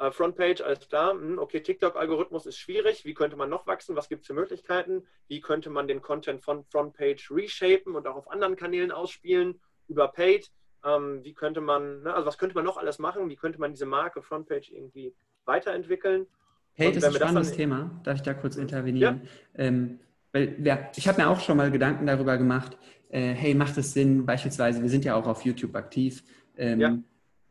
äh, 0.01 0.11
Frontpage, 0.11 0.61
alles 0.61 0.87
klar. 0.87 1.11
Hm, 1.11 1.37
okay, 1.39 1.61
TikTok-Algorithmus 1.61 2.45
ist 2.45 2.57
schwierig. 2.57 3.05
Wie 3.05 3.13
könnte 3.13 3.37
man 3.37 3.49
noch 3.49 3.67
wachsen? 3.67 3.95
Was 3.95 4.09
gibt 4.09 4.21
es 4.21 4.27
für 4.27 4.33
Möglichkeiten? 4.33 5.07
Wie 5.27 5.41
könnte 5.41 5.69
man 5.69 5.87
den 5.87 6.01
Content 6.01 6.43
von 6.43 6.65
Frontpage 6.65 7.31
reshapen 7.31 7.95
und 7.95 8.07
auch 8.07 8.15
auf 8.15 8.31
anderen 8.31 8.55
Kanälen 8.55 8.91
ausspielen? 8.91 9.61
Über 9.87 10.07
Paid. 10.07 10.51
Ähm, 10.83 11.19
wie 11.23 11.33
könnte 11.33 11.61
man, 11.61 12.03
ne, 12.03 12.13
also 12.13 12.25
was 12.25 12.37
könnte 12.37 12.55
man 12.55 12.65
noch 12.65 12.77
alles 12.77 12.99
machen? 12.99 13.29
Wie 13.29 13.35
könnte 13.35 13.59
man 13.59 13.71
diese 13.71 13.85
Marke 13.85 14.21
Frontpage 14.21 14.71
irgendwie 14.71 15.13
weiterentwickeln? 15.45 16.27
Paid 16.75 16.95
ist 16.95 17.03
ein 17.03 17.13
spannendes 17.13 17.51
Thema. 17.51 17.91
Darf 18.03 18.15
ich 18.15 18.21
da 18.23 18.33
kurz 18.33 18.55
intervenieren? 18.55 19.21
Ja. 19.55 19.63
Ähm, 19.65 19.99
weil 20.31 20.55
ja, 20.63 20.89
ich 20.95 21.07
habe 21.07 21.21
mir 21.21 21.29
auch 21.29 21.39
schon 21.39 21.57
mal 21.57 21.69
Gedanken 21.71 22.05
darüber 22.07 22.37
gemacht, 22.37 22.77
äh, 23.09 23.33
hey, 23.33 23.53
macht 23.53 23.77
es 23.77 23.93
Sinn, 23.93 24.25
beispielsweise, 24.25 24.81
wir 24.81 24.89
sind 24.89 25.03
ja 25.03 25.15
auch 25.15 25.27
auf 25.27 25.43
YouTube 25.43 25.75
aktiv, 25.75 26.23
ähm, 26.57 26.79
ja. 26.79 26.97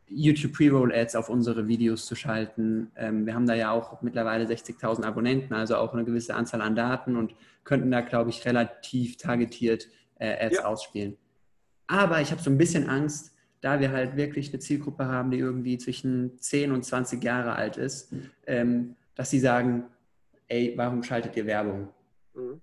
YouTube 0.07 0.53
Pre-Roll-Ads 0.53 1.15
auf 1.15 1.29
unsere 1.29 1.67
Videos 1.67 2.05
zu 2.05 2.15
schalten. 2.15 2.91
Ähm, 2.97 3.25
wir 3.25 3.33
haben 3.33 3.45
da 3.45 3.53
ja 3.53 3.71
auch 3.71 4.01
mittlerweile 4.01 4.45
60.000 4.45 5.03
Abonnenten, 5.03 5.53
also 5.53 5.77
auch 5.77 5.93
eine 5.93 6.03
gewisse 6.03 6.33
Anzahl 6.35 6.61
an 6.61 6.75
Daten 6.75 7.15
und 7.15 7.35
könnten 7.63 7.91
da, 7.91 8.01
glaube 8.01 8.31
ich, 8.31 8.43
relativ 8.45 9.17
targetiert 9.17 9.87
äh, 10.19 10.45
Ads 10.45 10.57
ja. 10.57 10.65
ausspielen. 10.65 11.17
Aber 11.91 12.21
ich 12.21 12.31
habe 12.31 12.41
so 12.41 12.49
ein 12.49 12.57
bisschen 12.57 12.87
Angst, 12.87 13.35
da 13.59 13.81
wir 13.81 13.91
halt 13.91 14.15
wirklich 14.15 14.47
eine 14.49 14.59
Zielgruppe 14.59 15.07
haben, 15.07 15.29
die 15.29 15.39
irgendwie 15.39 15.77
zwischen 15.77 16.39
10 16.39 16.71
und 16.71 16.83
20 16.83 17.21
Jahre 17.21 17.51
alt 17.51 17.75
ist, 17.75 18.13
ähm, 18.47 18.95
dass 19.13 19.29
sie 19.29 19.39
sagen, 19.39 19.83
ey, 20.47 20.73
warum 20.77 21.03
schaltet 21.03 21.35
ihr 21.35 21.45
Werbung? 21.45 21.89
Mhm. 22.33 22.61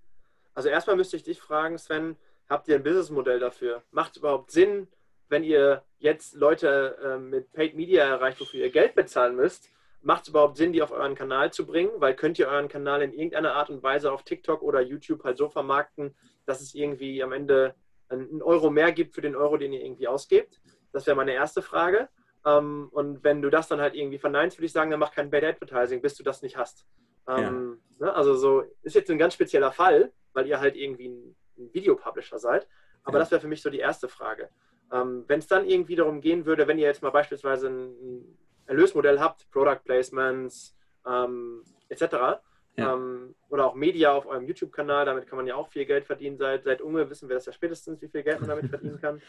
Also 0.55 0.71
erstmal 0.71 0.97
müsste 0.97 1.19
ich 1.19 1.25
dich 1.25 1.39
fragen, 1.39 1.77
Sven, 1.77 2.17
habt 2.49 2.69
ihr 2.69 2.77
ein 2.77 2.83
Businessmodell 2.83 3.39
dafür? 3.39 3.83
Macht 3.91 4.13
es 4.13 4.17
überhaupt 4.17 4.51
Sinn, 4.51 4.89
wenn 5.29 5.45
ihr 5.45 5.85
jetzt 5.99 6.35
Leute 6.35 6.97
äh, 7.05 7.19
mit 7.19 7.53
Paid 7.53 7.77
Media 7.77 8.05
erreicht, 8.05 8.41
wofür 8.41 8.61
ihr 8.61 8.71
Geld 8.71 8.95
bezahlen 8.95 9.37
müsst, 9.37 9.69
macht 10.01 10.23
es 10.23 10.29
überhaupt 10.31 10.57
Sinn, 10.57 10.73
die 10.73 10.81
auf 10.81 10.91
euren 10.91 11.15
Kanal 11.15 11.53
zu 11.53 11.67
bringen? 11.67 11.91
Weil 11.99 12.17
könnt 12.17 12.39
ihr 12.39 12.49
euren 12.49 12.69
Kanal 12.69 13.03
in 13.03 13.13
irgendeiner 13.13 13.53
Art 13.53 13.69
und 13.69 13.83
Weise 13.83 14.11
auf 14.11 14.23
TikTok 14.23 14.63
oder 14.63 14.81
YouTube 14.81 15.23
halt 15.23 15.37
so 15.37 15.51
vermarkten, 15.51 16.15
dass 16.47 16.63
es 16.63 16.75
irgendwie 16.75 17.23
am 17.23 17.33
Ende 17.33 17.75
einen 18.09 18.43
Euro 18.43 18.71
mehr 18.71 18.93
gibt 18.93 19.15
für 19.15 19.21
den 19.21 19.37
Euro, 19.37 19.57
den 19.57 19.73
ihr 19.73 19.83
irgendwie 19.83 20.09
ausgebt? 20.09 20.61
Das 20.93 21.07
wäre 21.07 21.17
meine 21.17 21.33
erste 21.33 21.63
Frage. 21.63 22.09
Ähm, 22.45 22.89
und 22.93 23.25
wenn 23.25 23.43
du 23.43 23.51
das 23.51 23.69
dann 23.69 23.81
halt 23.81 23.95
irgendwie 23.95 24.19
verneinst, 24.19 24.59
würde 24.59 24.67
ich 24.67 24.73
sagen, 24.73 24.91
dann 24.91 25.01
mach 25.01 25.13
kein 25.13 25.31
Bad 25.31 25.45
Advertising, 25.45 26.01
bis 26.01 26.15
du 26.15 26.23
das 26.23 26.43
nicht 26.43 26.57
hast. 26.57 26.87
Ähm, 27.27 27.81
ja. 27.99 28.07
ne? 28.07 28.15
Also 28.15 28.35
so 28.35 28.65
ist 28.83 28.95
jetzt 28.95 29.11
ein 29.11 29.19
ganz 29.19 29.35
spezieller 29.35 29.73
Fall, 29.73 30.13
weil 30.33 30.47
ihr 30.47 30.61
halt 30.61 30.77
irgendwie 30.77 31.09
ein, 31.09 31.37
ein 31.59 31.75
Videopublisher 31.75 32.39
seid. 32.39 32.67
Aber 33.03 33.19
ja. 33.19 33.21
das 33.21 33.31
wäre 33.31 33.41
für 33.41 33.49
mich 33.49 33.63
so 33.63 33.71
die 33.71 33.79
erste 33.79 34.09
Frage. 34.09 34.51
Ähm, 34.93 35.25
wenn 35.27 35.41
es 35.41 35.47
dann 35.47 35.67
irgendwie 35.67 35.97
darum 35.97 36.21
gehen 36.21 36.47
würde, 36.47 36.67
wenn 36.67 36.79
ihr 36.79 36.87
jetzt 36.87 37.03
mal 37.03 37.11
beispielsweise 37.11 37.69
ein 37.69 38.39
Erlösmodell 38.67 39.21
habt, 39.21 39.51
Product 39.51 39.81
Placements 39.85 40.77
ähm, 41.07 41.65
etc. 41.89 42.41
Ja. 42.79 42.95
Ähm, 42.95 43.35
oder 43.49 43.67
auch 43.67 43.75
Media 43.75 44.13
auf 44.13 44.27
eurem 44.27 44.47
YouTube-Kanal, 44.47 45.05
damit 45.05 45.27
kann 45.27 45.37
man 45.37 45.47
ja 45.47 45.57
auch 45.57 45.69
viel 45.69 45.85
Geld 45.85 46.05
verdienen. 46.05 46.39
Seit, 46.39 46.65
seit 46.65 46.81
Unge 46.81 47.11
wissen 47.11 47.29
wir 47.29 47.35
das 47.35 47.47
ja 47.47 47.53
spätestens, 47.53 48.01
wie 48.01 48.09
viel 48.09 48.23
Geld 48.23 48.41
man 48.41 48.49
damit 48.49 48.67
verdienen 48.71 49.01
kann. 49.01 49.21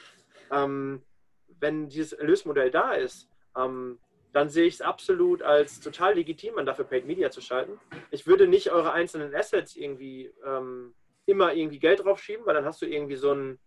Ähm, 0.51 1.01
wenn 1.59 1.89
dieses 1.89 2.13
Erlösmodell 2.13 2.69
da 2.69 2.93
ist, 2.93 3.27
ähm, 3.57 3.97
dann 4.31 4.49
sehe 4.49 4.65
ich 4.65 4.75
es 4.75 4.81
absolut 4.81 5.41
als 5.41 5.79
total 5.79 6.13
legitim 6.13 6.59
an, 6.59 6.65
dafür 6.67 6.85
Paid 6.85 7.07
Media 7.07 7.31
zu 7.31 7.41
schalten. 7.41 7.79
Ich 8.11 8.27
würde 8.27 8.47
nicht 8.47 8.71
eure 8.71 8.91
einzelnen 8.91 9.33
Assets 9.33 9.75
irgendwie 9.75 10.31
ähm, 10.45 10.93
immer 11.25 11.53
irgendwie 11.53 11.79
Geld 11.79 12.03
draufschieben, 12.03 12.45
weil 12.45 12.53
dann 12.53 12.65
hast 12.65 12.81
du 12.83 12.85
irgendwie 12.85 13.15
so 13.15 13.31
einen 13.31 13.59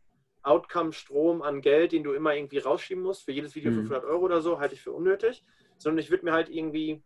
Outcome-Strom 0.43 1.43
an 1.43 1.61
Geld, 1.61 1.91
den 1.91 2.05
du 2.05 2.13
immer 2.13 2.35
irgendwie 2.35 2.59
rausschieben 2.59 3.03
musst. 3.03 3.25
Für 3.25 3.33
jedes 3.33 3.57
Video 3.57 3.73
mhm. 3.73 3.87
500 3.87 4.05
Euro 4.05 4.25
oder 4.25 4.41
so, 4.41 4.61
halte 4.61 4.75
ich 4.75 4.83
für 4.83 4.93
unnötig. 4.93 5.45
Sondern 5.79 5.99
ich 5.99 6.11
würde 6.11 6.25
mir 6.25 6.33
halt 6.33 6.49
irgendwie 6.49 7.03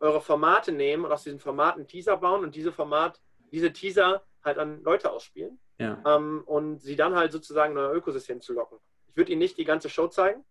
eure 0.00 0.20
Formate 0.20 0.72
nehmen 0.72 1.04
und 1.04 1.12
aus 1.12 1.24
diesen 1.24 1.38
Formaten 1.40 1.86
Teaser 1.86 2.16
bauen 2.16 2.42
und 2.44 2.54
diese 2.54 2.72
Format, 2.72 3.20
diese 3.52 3.72
Teaser 3.72 4.22
halt 4.42 4.58
an 4.58 4.82
Leute 4.82 5.10
ausspielen. 5.10 5.58
Ja. 5.78 6.02
Ähm, 6.06 6.42
und 6.46 6.80
sie 6.80 6.96
dann 6.96 7.14
halt 7.14 7.32
sozusagen 7.32 7.72
in 7.72 7.78
euer 7.78 7.94
Ökosystem 7.94 8.40
zu 8.40 8.52
locken. 8.52 8.78
Ich 9.08 9.16
würde 9.16 9.32
ihnen 9.32 9.40
nicht 9.40 9.58
die 9.58 9.64
ganze 9.64 9.88
Show 9.88 10.08
zeigen, 10.08 10.44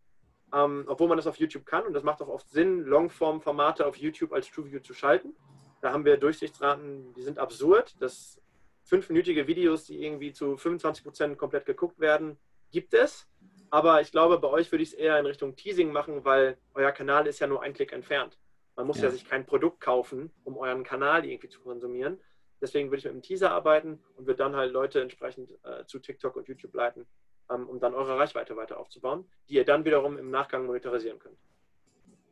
ähm, 0.54 0.86
obwohl 0.88 1.08
man 1.08 1.18
das 1.18 1.28
auf 1.28 1.38
YouTube 1.38 1.66
kann. 1.66 1.86
Und 1.86 1.94
das 1.94 2.04
macht 2.04 2.22
auch 2.22 2.28
oft 2.28 2.50
Sinn, 2.50 2.84
Longform-Formate 2.84 3.86
auf 3.86 3.96
YouTube 3.98 4.34
als 4.34 4.50
TrueView 4.50 4.80
zu 4.82 4.94
schalten. 4.94 5.36
Da 5.82 5.92
haben 5.92 6.06
wir 6.06 6.18
Durchsichtsraten, 6.18 7.14
die 7.14 7.22
sind 7.22 7.40
absurd. 7.40 7.96
Das 8.00 8.42
fünfminütige 8.84 9.48
Videos, 9.48 9.86
die 9.86 10.04
irgendwie 10.04 10.34
zu 10.34 10.58
25 10.58 11.04
Prozent 11.04 11.38
komplett 11.38 11.66
geguckt 11.66 12.00
werden, 12.00 12.38
gibt 12.72 12.94
es. 12.94 13.28
Aber 13.70 14.02
ich 14.02 14.12
glaube, 14.12 14.40
bei 14.40 14.48
euch 14.48 14.72
würde 14.72 14.84
ich 14.84 14.90
es 14.90 14.96
eher 14.96 15.18
in 15.20 15.26
Richtung 15.26 15.56
Teasing 15.56 15.92
machen, 15.92 16.24
weil 16.26 16.58
euer 16.74 16.92
Kanal 16.92 17.28
ist 17.28 17.40
ja 17.40 17.48
nur 17.48 17.64
ein 17.64 17.74
Klick 17.74 17.92
entfernt. 17.92 18.38
Man 18.76 18.88
muss 18.88 18.98
ja, 18.98 19.06
ja 19.06 19.12
sich 19.12 19.26
kein 19.26 19.46
Produkt 19.46 19.82
kaufen, 19.82 20.32
um 20.44 20.58
euren 20.58 20.84
Kanal 20.84 21.26
irgendwie 21.26 21.50
zu 21.50 21.62
konsumieren. 21.62 22.20
Deswegen 22.62 22.90
würde 22.90 23.00
ich 23.00 23.04
mit 23.04 23.14
einem 23.14 23.22
Teaser 23.22 23.52
arbeiten 23.52 24.00
und 24.16 24.26
würde 24.26 24.38
dann 24.38 24.56
halt 24.56 24.72
Leute 24.72 25.02
entsprechend 25.02 25.50
äh, 25.64 25.86
zu 25.86 26.00
TikTok 26.00 26.36
und 26.36 26.48
YouTube 26.48 26.74
leiten, 26.74 27.06
ähm, 27.52 27.68
um 27.68 27.80
dann 27.80 27.94
eure 27.94 28.18
Reichweite 28.18 28.56
weiter 28.56 28.80
aufzubauen, 28.80 29.26
die 29.50 29.56
ihr 29.56 29.66
dann 29.66 29.84
wiederum 29.86 30.18
im 30.18 30.32
Nachgang 30.32 30.66
monetarisieren 30.66 31.20
könnt. 31.20 31.38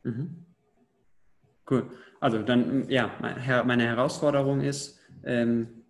Mhm. 0.03 0.45
Cool. 1.69 1.89
Also 2.19 2.41
dann, 2.41 2.89
ja, 2.89 3.11
meine 3.65 3.83
Herausforderung 3.83 4.61
ist, 4.61 4.99
ähm, 5.23 5.80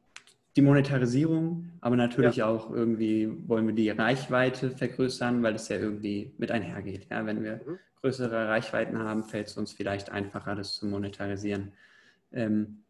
die 0.56 0.62
Monetarisierung, 0.62 1.72
aber 1.80 1.95
natürlich 1.95 2.38
ja. 2.38 2.47
auch 2.47 2.72
irgendwie 2.72 3.32
wollen 3.47 3.68
wir 3.68 3.74
die 3.74 3.89
Reichweite 3.89 4.72
vergrößern, 4.72 5.41
weil 5.43 5.56
es 5.56 5.70
ja 5.70 5.78
irgendwie 5.78 6.34
mit 6.38 6.52
einhergeht. 6.52 7.08
Ja, 7.10 7.26
wenn 7.26 7.43
wir 7.43 7.62
mhm. 7.66 7.80
größere 8.02 8.49
Reichweiten 8.49 8.99
haben, 8.99 9.24
fällt 9.24 9.47
es 9.47 9.58
uns 9.58 9.72
vielleicht 9.72 10.12
einfacher, 10.12 10.56
das 10.56 10.76
zu 10.76 10.88
monetarisieren. 10.88 11.72
Ähm, 12.34 12.84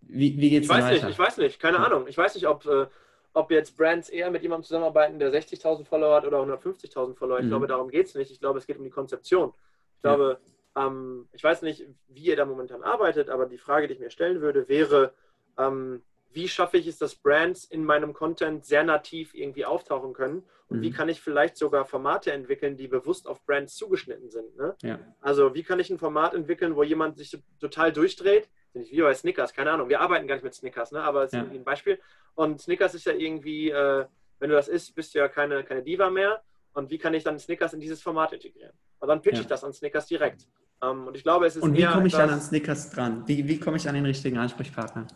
wie 0.00 0.36
wie 0.38 0.50
geht 0.50 0.64
es 0.64 0.68
weiter? 0.68 0.90
Nicht, 0.90 1.08
ich 1.08 1.18
weiß 1.18 1.38
nicht, 1.38 1.60
keine 1.60 1.78
ja. 1.78 1.84
Ahnung. 1.84 2.06
Ich 2.08 2.18
weiß 2.18 2.34
nicht, 2.34 2.48
ob, 2.48 2.66
äh, 2.66 2.86
ob 3.32 3.50
jetzt 3.52 3.76
Brands 3.76 4.08
eher 4.08 4.30
mit 4.32 4.42
jemandem 4.42 4.64
zusammenarbeiten, 4.64 5.20
der 5.20 5.32
60.000 5.32 5.84
Follower 5.84 6.16
hat 6.16 6.26
oder 6.26 6.40
150.000 6.42 7.14
Follower. 7.14 7.38
Ich 7.38 7.44
mhm. 7.44 7.50
glaube, 7.50 7.68
darum 7.68 7.90
geht 7.90 8.06
es 8.06 8.14
nicht. 8.16 8.32
Ich 8.32 8.40
glaube, 8.40 8.58
es 8.58 8.66
geht 8.66 8.76
um 8.76 8.84
die 8.84 8.90
Konzeption. 8.90 9.52
Ich 9.94 10.02
glaube, 10.02 10.40
ja. 10.76 10.86
ähm, 10.88 11.28
ich 11.32 11.44
weiß 11.44 11.62
nicht, 11.62 11.86
wie 12.08 12.24
ihr 12.24 12.36
da 12.36 12.44
momentan 12.44 12.82
arbeitet, 12.82 13.30
aber 13.30 13.46
die 13.46 13.58
Frage, 13.58 13.86
die 13.86 13.94
ich 13.94 14.00
mir 14.00 14.10
stellen 14.10 14.40
würde, 14.40 14.68
wäre, 14.68 15.14
ähm, 15.56 16.02
wie 16.32 16.48
schaffe 16.48 16.78
ich 16.78 16.86
es, 16.86 16.98
dass 16.98 17.14
Brands 17.14 17.64
in 17.64 17.84
meinem 17.84 18.12
Content 18.12 18.64
sehr 18.64 18.84
nativ 18.84 19.34
irgendwie 19.34 19.64
auftauchen 19.64 20.12
können 20.12 20.44
und 20.68 20.78
mhm. 20.78 20.82
wie 20.82 20.90
kann 20.90 21.08
ich 21.08 21.20
vielleicht 21.20 21.56
sogar 21.56 21.84
Formate 21.84 22.32
entwickeln, 22.32 22.76
die 22.76 22.88
bewusst 22.88 23.26
auf 23.26 23.44
Brands 23.44 23.76
zugeschnitten 23.76 24.30
sind. 24.30 24.56
Ne? 24.56 24.74
Ja. 24.82 24.98
Also 25.20 25.54
wie 25.54 25.62
kann 25.62 25.80
ich 25.80 25.90
ein 25.90 25.98
Format 25.98 26.34
entwickeln, 26.34 26.76
wo 26.76 26.82
jemand 26.82 27.18
sich 27.18 27.38
total 27.60 27.92
durchdreht, 27.92 28.48
wie 28.74 29.02
bei 29.02 29.12
Snickers, 29.12 29.52
keine 29.52 29.70
Ahnung, 29.70 29.88
wir 29.88 30.00
arbeiten 30.00 30.26
gar 30.26 30.36
nicht 30.36 30.44
mit 30.44 30.54
Snickers, 30.54 30.92
ne? 30.92 31.02
aber 31.02 31.24
es 31.24 31.32
ja. 31.32 31.42
ist 31.42 31.52
ein 31.52 31.64
Beispiel 31.64 31.98
und 32.34 32.60
Snickers 32.60 32.94
ist 32.94 33.04
ja 33.04 33.12
irgendwie, 33.12 33.70
äh, 33.70 34.06
wenn 34.38 34.48
du 34.48 34.56
das 34.56 34.68
isst, 34.68 34.94
bist 34.94 35.14
du 35.14 35.18
ja 35.18 35.28
keine, 35.28 35.62
keine 35.64 35.82
Diva 35.82 36.10
mehr 36.10 36.42
und 36.72 36.90
wie 36.90 36.98
kann 36.98 37.12
ich 37.14 37.24
dann 37.24 37.38
Snickers 37.38 37.74
in 37.74 37.80
dieses 37.80 38.00
Format 38.00 38.32
integrieren? 38.32 38.72
Und 38.98 39.08
dann 39.08 39.20
pitch 39.20 39.34
ja. 39.34 39.40
ich 39.40 39.46
das 39.46 39.64
an 39.64 39.72
Snickers 39.72 40.06
direkt. 40.06 40.46
Ähm, 40.82 41.06
und 41.06 41.16
ich 41.16 41.22
glaube, 41.22 41.46
es 41.46 41.56
ist 41.56 41.62
Und 41.62 41.76
wie 41.76 41.84
komme 41.84 42.06
ich 42.06 42.12
dann 42.12 42.30
an 42.30 42.40
Snickers 42.40 42.90
dran? 42.90 43.24
Wie, 43.26 43.46
wie 43.46 43.58
komme 43.58 43.76
ich 43.76 43.88
an 43.88 43.94
den 43.94 44.06
richtigen 44.06 44.38
Ansprechpartner? 44.38 45.06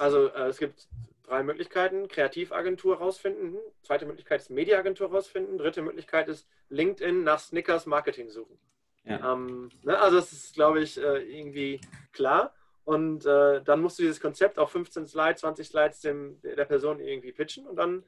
Also 0.00 0.28
äh, 0.28 0.48
es 0.48 0.58
gibt 0.58 0.88
drei 1.24 1.42
Möglichkeiten. 1.42 2.08
Kreativagentur 2.08 2.96
rausfinden. 2.96 3.58
Zweite 3.82 4.06
Möglichkeit 4.06 4.40
ist 4.40 4.50
Mediaagentur 4.50 5.10
rausfinden. 5.10 5.58
Dritte 5.58 5.82
Möglichkeit 5.82 6.28
ist 6.28 6.48
LinkedIn 6.70 7.22
nach 7.22 7.38
Snickers 7.38 7.84
Marketing 7.84 8.30
suchen. 8.30 8.58
Ja. 9.04 9.34
Ähm, 9.34 9.70
ne, 9.82 9.98
also 9.98 10.16
das 10.16 10.32
ist, 10.32 10.54
glaube 10.54 10.80
ich, 10.80 10.98
äh, 10.98 11.18
irgendwie 11.18 11.80
klar. 12.12 12.54
Und 12.84 13.26
äh, 13.26 13.62
dann 13.62 13.82
musst 13.82 13.98
du 13.98 14.02
dieses 14.02 14.20
Konzept 14.20 14.58
auf 14.58 14.72
15 14.72 15.06
Slides, 15.06 15.42
20 15.42 15.68
Slides 15.68 16.00
dem, 16.00 16.40
der 16.42 16.64
Person 16.64 16.98
irgendwie 16.98 17.32
pitchen 17.32 17.66
und 17.66 17.76
dann 17.76 18.02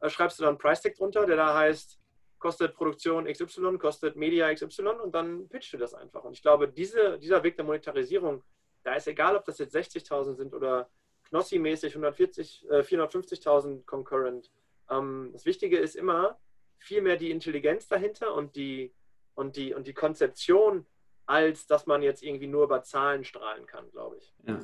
äh, 0.00 0.10
schreibst 0.10 0.38
du 0.38 0.42
dann 0.42 0.50
einen 0.50 0.58
Price-Tag 0.58 0.96
drunter, 0.96 1.26
der 1.26 1.36
da 1.36 1.56
heißt, 1.56 1.98
kostet 2.38 2.74
Produktion 2.74 3.26
XY, 3.26 3.78
kostet 3.78 4.16
Media 4.16 4.52
XY 4.52 4.88
und 5.02 5.14
dann 5.14 5.48
pitchst 5.48 5.72
du 5.72 5.78
das 5.78 5.94
einfach. 5.94 6.24
Und 6.24 6.32
ich 6.32 6.42
glaube, 6.42 6.68
diese, 6.68 7.18
dieser 7.18 7.42
Weg 7.44 7.56
der 7.56 7.64
Monetarisierung, 7.64 8.42
da 8.82 8.94
ist 8.94 9.06
egal, 9.06 9.36
ob 9.36 9.44
das 9.44 9.58
jetzt 9.58 9.74
60.000 9.74 10.34
sind 10.34 10.52
oder 10.52 10.90
Knossi-mäßig 11.30 11.92
140, 11.94 12.66
äh, 12.70 12.82
450.000 12.82 13.84
concurrent. 13.84 14.50
Ähm, 14.90 15.30
das 15.32 15.44
Wichtige 15.44 15.78
ist 15.78 15.96
immer 15.96 16.38
vielmehr 16.78 17.16
die 17.16 17.30
Intelligenz 17.30 17.88
dahinter 17.88 18.34
und 18.34 18.56
die, 18.56 18.94
und, 19.34 19.56
die, 19.56 19.74
und 19.74 19.86
die 19.86 19.94
Konzeption, 19.94 20.86
als 21.26 21.66
dass 21.66 21.86
man 21.86 22.02
jetzt 22.02 22.22
irgendwie 22.22 22.46
nur 22.46 22.64
über 22.64 22.82
Zahlen 22.82 23.24
strahlen 23.24 23.66
kann, 23.66 23.90
glaube 23.90 24.18
ich. 24.18 24.34
Ja. 24.46 24.60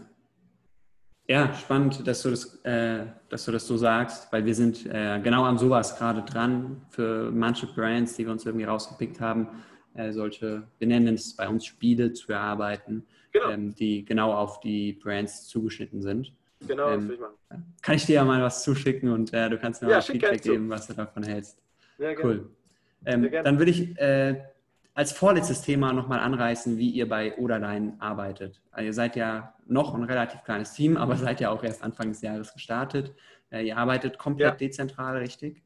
Ja, 1.28 1.54
spannend, 1.54 2.06
dass 2.06 2.22
du 2.22 2.30
das, 2.30 2.56
äh, 2.64 3.06
dass 3.28 3.44
du 3.44 3.52
das 3.52 3.66
so 3.66 3.76
sagst, 3.76 4.32
weil 4.32 4.44
wir 4.44 4.54
sind 4.54 4.84
äh, 4.86 5.20
genau 5.22 5.44
an 5.44 5.56
sowas 5.56 5.96
gerade 5.96 6.22
dran 6.22 6.84
für 6.90 7.30
manche 7.30 7.66
Brands, 7.68 8.16
die 8.16 8.26
wir 8.26 8.32
uns 8.32 8.44
irgendwie 8.44 8.64
rausgepickt 8.64 9.20
haben, 9.20 9.62
äh, 9.94 10.12
solche, 10.12 10.66
wir 10.78 10.88
nennen 10.88 11.14
es 11.14 11.36
bei 11.36 11.48
uns 11.48 11.64
Spiele 11.64 12.12
zu 12.12 12.32
erarbeiten, 12.32 13.06
genau. 13.30 13.50
ähm, 13.50 13.74
die 13.74 14.04
genau 14.04 14.32
auf 14.34 14.60
die 14.60 14.94
Brands 14.94 15.46
zugeschnitten 15.46 16.02
sind. 16.02 16.32
Genau, 16.66 16.90
ähm, 16.90 17.00
das 17.00 17.08
will 17.08 17.14
ich 17.14 17.20
machen. 17.20 17.74
Kann 17.82 17.94
ich 17.94 18.06
dir 18.06 18.14
ja 18.14 18.24
mal 18.24 18.42
was 18.42 18.62
zuschicken 18.62 19.10
und 19.10 19.32
äh, 19.32 19.50
du 19.50 19.58
kannst 19.58 19.82
mir 19.82 19.88
ja, 19.88 19.96
mal 19.96 20.02
Feedback 20.02 20.42
geben, 20.42 20.70
was 20.70 20.86
du 20.86 20.94
davon 20.94 21.22
hältst. 21.22 21.58
Ja, 21.98 22.12
cool. 22.22 22.48
Ähm, 23.04 23.30
dann 23.30 23.58
würde 23.58 23.70
ich 23.70 23.98
äh, 23.98 24.42
als 24.94 25.12
vorletztes 25.12 25.62
Thema 25.62 25.92
nochmal 25.92 26.20
anreißen, 26.20 26.76
wie 26.78 26.90
ihr 26.90 27.08
bei 27.08 27.36
Oderlein 27.36 27.96
arbeitet. 28.00 28.60
Also 28.70 28.86
ihr 28.86 28.92
seid 28.92 29.16
ja 29.16 29.54
noch 29.66 29.94
ein 29.94 30.04
relativ 30.04 30.42
kleines 30.44 30.72
Team, 30.74 30.96
aber 30.96 31.16
seid 31.16 31.40
ja 31.40 31.50
auch 31.50 31.64
erst 31.64 31.82
Anfang 31.82 32.08
des 32.08 32.22
Jahres 32.22 32.52
gestartet. 32.52 33.14
Äh, 33.50 33.66
ihr 33.66 33.76
arbeitet 33.76 34.18
komplett 34.18 34.60
ja. 34.60 34.68
dezentral, 34.68 35.18
richtig? 35.18 35.62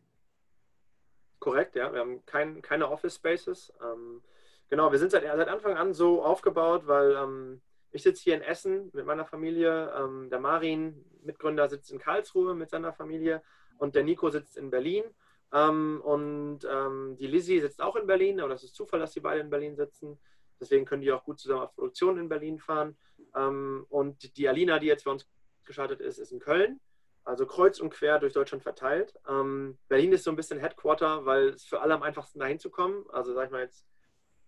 Korrekt, 1.41 1.77
ja. 1.77 1.93
Wir 1.93 2.01
haben 2.01 2.25
kein, 2.27 2.63
keine 2.63 2.91
Office 2.91 3.17
Spaces. 3.17 3.73
Ähm, 3.83 4.23
genau, 4.69 4.91
wir 4.91 4.99
sind 4.99 5.11
seit, 5.11 5.23
seit 5.25 5.49
Anfang 5.49 5.77
an 5.77 5.93
so 5.93 6.23
aufgebaut, 6.23 6.87
weil 6.87 7.13
ähm, 7.13 7.61
ich 7.97 8.03
sitze 8.03 8.23
hier 8.23 8.35
in 8.35 8.43
Essen 8.43 8.91
mit 8.93 9.07
meiner 9.07 9.25
Familie. 9.25 9.93
Ähm, 9.99 10.29
der 10.31 10.39
Marin, 10.39 11.05
Mitgründer, 11.23 11.67
sitzt 11.69 11.91
in 11.91 11.99
Karlsruhe 11.99 12.55
mit 12.55 12.71
seiner 12.71 12.93
Familie 12.93 13.43
und 13.79 13.95
der 13.95 14.05
Nico 14.05 14.29
sitzt 14.31 14.57
in 14.57 14.71
Berlin. 14.71 15.05
Ähm, 15.53 16.03
und 16.05 16.61
ähm, 16.71 17.17
die 17.19 17.27
Lizzie 17.27 17.61
sitzt 17.61 17.81
auch 17.81 17.97
in 17.97 18.07
Berlin, 18.07 18.41
aber 18.41 18.51
das 18.51 18.65
ist 18.65 18.75
Zufall, 18.75 19.01
dass 19.01 19.13
die 19.13 19.21
beide 19.21 19.41
in 19.41 19.51
Berlin 19.51 19.77
sitzen. 19.77 20.19
Deswegen 20.61 20.85
können 20.85 21.03
die 21.03 21.11
auch 21.11 21.25
gut 21.25 21.41
zusammen 21.41 21.63
auf 21.63 21.75
Produktion 21.75 22.19
in 22.19 22.29
Berlin 22.29 22.59
fahren. 22.59 22.97
Ähm, 23.35 23.87
und 23.89 24.37
die 24.37 24.49
Alina, 24.49 24.79
die 24.79 24.87
jetzt 24.87 25.05
bei 25.05 25.11
uns 25.11 25.27
gestartet 25.65 26.01
ist, 26.01 26.19
ist 26.19 26.33
in 26.33 26.41
Köln. 26.41 26.81
Also 27.25 27.47
kreuz 27.47 27.81
und 27.81 27.91
quer 27.91 28.19
durch 28.19 28.35
Deutschland 28.35 28.63
verteilt. 28.63 29.15
Ähm, 29.29 29.79
Berlin 29.89 30.13
ist 30.13 30.25
so 30.25 30.31
ein 30.31 30.37
bisschen 30.37 30.61
Headquarter, 30.61 31.25
weil 31.25 31.49
es 31.49 31.65
für 31.65 31.81
alle 31.81 31.95
am 31.95 32.03
einfachsten 32.03 32.39
dahin 32.39 32.59
zu 32.59 32.71
kommen. 32.71 33.05
Also 33.11 33.33
sag 33.33 33.47
ich 33.47 33.51
mal 33.51 33.63
jetzt, 33.63 33.87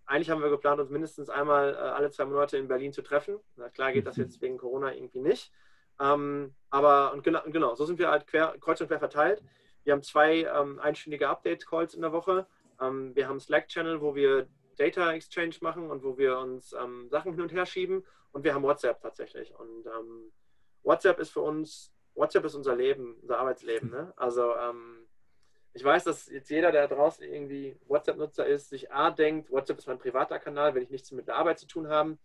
eigentlich 0.08 0.30
haben 0.30 0.42
wir 0.42 0.50
geplant, 0.50 0.80
uns 0.80 0.90
mindestens 0.90 1.28
einmal 1.28 1.74
äh, 1.74 1.76
alle 1.76 2.10
zwei 2.10 2.24
Monate 2.24 2.56
in 2.56 2.66
Berlin 2.66 2.92
zu 2.92 3.02
treffen. 3.02 3.38
Na 3.56 3.68
klar 3.68 3.92
geht 3.92 4.06
das 4.06 4.16
mhm. 4.16 4.24
jetzt 4.24 4.40
wegen 4.40 4.56
Corona 4.56 4.94
irgendwie 4.94 5.20
nicht. 5.20 5.52
Ähm, 6.00 6.54
aber 6.70 7.12
und 7.12 7.22
genau, 7.24 7.42
genau, 7.46 7.74
so 7.74 7.84
sind 7.84 7.98
wir 7.98 8.10
halt 8.10 8.26
quer, 8.26 8.56
kreuz 8.60 8.80
und 8.80 8.88
quer 8.88 8.98
verteilt. 8.98 9.42
Wir 9.84 9.92
haben 9.92 10.02
zwei 10.02 10.44
ähm, 10.44 10.78
einstündige 10.80 11.28
Update-Calls 11.28 11.94
in 11.94 12.02
der 12.02 12.12
Woche. 12.12 12.46
Ähm, 12.80 13.14
wir 13.14 13.28
haben 13.28 13.40
Slack-Channel, 13.40 14.00
wo 14.00 14.14
wir 14.14 14.48
Data 14.76 15.12
Exchange 15.12 15.56
machen 15.60 15.90
und 15.90 16.02
wo 16.02 16.16
wir 16.16 16.38
uns 16.38 16.72
ähm, 16.72 17.08
Sachen 17.10 17.32
hin 17.32 17.42
und 17.42 17.52
her 17.52 17.66
schieben. 17.66 18.04
Und 18.32 18.44
wir 18.44 18.54
haben 18.54 18.62
WhatsApp 18.62 19.00
tatsächlich. 19.00 19.54
Und 19.54 19.86
ähm, 19.86 20.32
WhatsApp 20.82 21.18
ist 21.18 21.30
für 21.30 21.40
uns, 21.40 21.92
WhatsApp 22.14 22.44
ist 22.44 22.54
unser 22.54 22.76
Leben, 22.76 23.16
unser 23.20 23.38
Arbeitsleben. 23.38 23.90
Ne? 23.98 24.12
Also 24.16 24.54
ähm, 24.56 25.07
ich 25.74 25.84
weiß, 25.84 26.04
dass 26.04 26.28
jetzt 26.28 26.50
jeder, 26.50 26.72
der 26.72 26.88
draußen 26.88 27.24
irgendwie 27.24 27.76
WhatsApp-Nutzer 27.86 28.46
ist, 28.46 28.70
sich 28.70 28.90
A 28.92 29.10
denkt, 29.10 29.50
WhatsApp 29.50 29.78
ist 29.78 29.86
mein 29.86 29.98
privater 29.98 30.38
Kanal, 30.38 30.74
will 30.74 30.82
ich 30.82 30.90
nichts 30.90 31.12
mit 31.12 31.28
der 31.28 31.36
Arbeit 31.36 31.58
zu 31.58 31.66
tun 31.66 31.88
haben. 31.88 32.18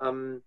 Ähm, 0.00 0.42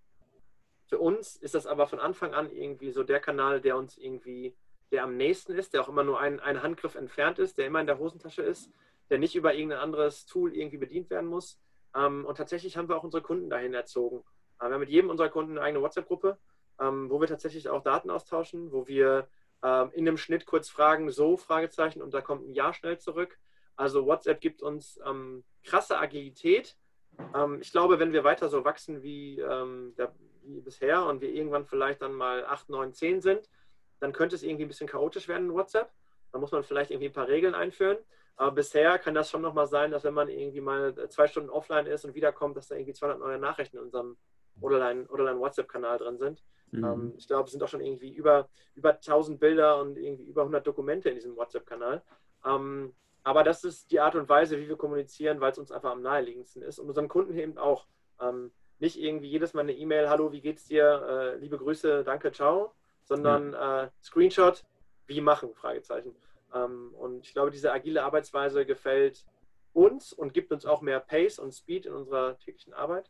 für 0.88 1.00
uns 1.00 1.38
ist 1.38 1.56
das 1.56 1.68
aber 1.68 1.88
von 1.88 2.00
Anfang 2.00 2.34
an 2.34 2.52
irgendwie 2.52 2.92
so 2.92 3.04
der 3.04 3.20
Kanal, 3.20 3.62
der 3.62 3.78
uns 3.78 3.98
irgendwie, 3.98 4.56
der 4.92 5.04
am 5.04 5.16
nächsten 5.16 5.54
ist, 5.54 5.74
der 5.74 5.82
auch 5.82 5.90
immer 5.90 6.04
nur 6.04 6.20
ein, 6.20 6.40
ein 6.40 6.62
Handgriff 6.62 6.96
entfernt 6.96 7.40
ist, 7.40 7.58
der 7.58 7.68
immer 7.68 7.80
in 7.80 7.88
der 7.88 7.98
Hosentasche 7.98 8.42
ist, 8.42 8.70
der 9.10 9.18
nicht 9.18 9.36
über 9.36 9.54
irgendein 9.54 9.80
anderes 9.80 10.26
Tool 10.26 10.56
irgendwie 10.56 10.78
bedient 10.78 11.10
werden 11.10 11.30
muss. 11.30 11.60
Ähm, 11.96 12.26
und 12.26 12.38
tatsächlich 12.38 12.78
haben 12.78 12.90
wir 12.90 12.98
auch 12.98 13.04
unsere 13.04 13.24
Kunden 13.24 13.50
dahin 13.50 13.74
erzogen. 13.74 14.24
Äh, 14.60 14.66
wir 14.66 14.74
haben 14.74 14.80
mit 14.82 14.90
jedem 14.90 15.10
unserer 15.10 15.30
Kunden 15.30 15.54
eine 15.54 15.62
eigene 15.62 15.82
WhatsApp-Gruppe, 15.82 16.38
ähm, 16.80 17.10
wo 17.10 17.20
wir 17.20 17.28
tatsächlich 17.28 17.70
auch 17.70 17.84
Daten 17.84 18.10
austauschen, 18.10 18.72
wo 18.72 18.88
wir 18.88 19.28
ähm, 19.64 19.92
in 19.94 20.06
dem 20.06 20.18
Schnitt 20.18 20.46
kurz 20.46 20.70
fragen, 20.70 21.12
so, 21.12 21.38
Fragezeichen, 21.38 22.02
und 22.02 22.14
da 22.14 22.22
kommt 22.22 22.48
ein 22.48 22.54
Ja 22.54 22.74
schnell 22.74 22.98
zurück. 22.98 23.38
Also 23.76 24.06
WhatsApp 24.06 24.42
gibt 24.42 24.62
uns 24.62 25.00
ähm, 25.06 25.44
krasse 25.64 25.98
Agilität. 25.98 26.76
Ähm, 27.36 27.60
ich 27.62 27.72
glaube, 27.72 28.00
wenn 28.00 28.14
wir 28.14 28.24
weiter 28.24 28.50
so 28.50 28.66
wachsen 28.66 29.02
wie, 29.04 29.40
ähm, 29.40 29.94
der, 29.98 30.14
wie 30.44 30.62
bisher 30.62 31.06
und 31.06 31.22
wir 31.22 31.30
irgendwann 31.30 31.66
vielleicht 31.66 32.02
dann 32.02 32.14
mal 32.14 32.46
8, 32.46 32.70
9, 32.70 32.94
10 32.94 33.22
sind, 33.22 33.50
dann 34.00 34.14
könnte 34.14 34.36
es 34.36 34.44
irgendwie 34.44 34.66
ein 34.66 34.68
bisschen 34.68 34.88
chaotisch 34.88 35.28
werden 35.28 35.50
in 35.50 35.54
WhatsApp. 35.54 35.92
Da 36.32 36.40
muss 36.40 36.52
man 36.52 36.64
vielleicht 36.64 36.92
irgendwie 36.92 37.10
ein 37.10 37.14
paar 37.14 37.28
Regeln 37.28 37.56
einführen. 37.56 37.98
Aber 38.36 38.52
bisher 38.52 38.98
kann 38.98 39.14
das 39.14 39.30
schon 39.30 39.42
nochmal 39.42 39.68
sein, 39.68 39.92
dass 39.92 40.04
wenn 40.04 40.14
man 40.14 40.30
irgendwie 40.30 40.62
mal 40.62 40.96
zwei 41.10 41.28
Stunden 41.28 41.50
offline 41.50 41.86
ist 41.86 42.06
und 42.06 42.16
wiederkommt, 42.16 42.58
dass 42.58 42.68
da 42.68 42.76
irgendwie 42.76 42.94
200 42.94 43.20
neue 43.20 43.38
Nachrichten 43.38 43.78
in 43.78 43.84
unserem 43.84 44.18
Oder-WhatsApp-Kanal 44.60 45.98
drin 45.98 46.18
sind. 46.18 46.44
Mhm. 46.72 46.84
Ähm, 46.84 47.14
ich 47.18 47.28
glaube, 47.28 47.46
es 47.46 47.52
sind 47.52 47.64
auch 47.64 47.68
schon 47.68 47.82
irgendwie 47.82 48.10
über, 48.10 48.50
über 48.76 48.92
1000 48.92 49.40
Bilder 49.40 49.80
und 49.80 49.98
irgendwie 49.98 50.26
über 50.26 50.42
100 50.42 50.66
Dokumente 50.66 51.10
in 51.10 51.16
diesem 51.16 51.36
WhatsApp-Kanal. 51.36 52.02
Ähm, 52.46 52.94
aber 53.24 53.44
das 53.44 53.64
ist 53.64 53.92
die 53.92 54.00
Art 54.00 54.16
und 54.16 54.28
Weise, 54.30 54.58
wie 54.58 54.68
wir 54.68 54.78
kommunizieren, 54.78 55.40
weil 55.42 55.52
es 55.52 55.58
uns 55.58 55.72
einfach 55.72 55.92
am 55.92 56.02
naheliegendsten 56.02 56.64
ist 56.64 56.80
und 56.80 56.88
unseren 56.88 57.08
Kunden 57.08 57.38
eben 57.38 57.58
auch. 57.58 57.86
Ähm, 58.20 58.52
nicht 58.80 59.00
irgendwie 59.00 59.28
jedes 59.28 59.54
Mal 59.54 59.62
eine 59.62 59.74
E-Mail, 59.74 60.10
hallo, 60.10 60.32
wie 60.32 60.42
geht's 60.42 60.66
dir, 60.66 61.06
äh, 61.08 61.38
liebe 61.38 61.60
Grüße, 61.60 62.04
danke, 62.04 62.32
ciao, 62.32 62.74
sondern 63.04 63.50
mhm. 63.50 63.54
äh, 63.54 63.90
Screenshot, 64.04 64.64
wie 65.06 65.22
machen, 65.22 65.54
Fragezeichen. 65.54 66.16
Ähm, 66.54 66.94
und 66.96 67.26
ich 67.26 67.34
glaube, 67.34 67.52
diese 67.52 67.72
agile 67.72 68.04
Arbeitsweise 68.04 68.66
gefällt 68.66 69.24
uns 69.74 70.12
und 70.14 70.34
gibt 70.34 70.52
uns 70.52 70.66
auch 70.66 70.82
mehr 70.82 71.00
Pace 71.00 71.38
und 71.38 71.54
Speed 71.54 71.86
in 71.86 71.94
unserer 71.94 72.40
täglichen 72.40 72.74
Arbeit. 72.74 73.10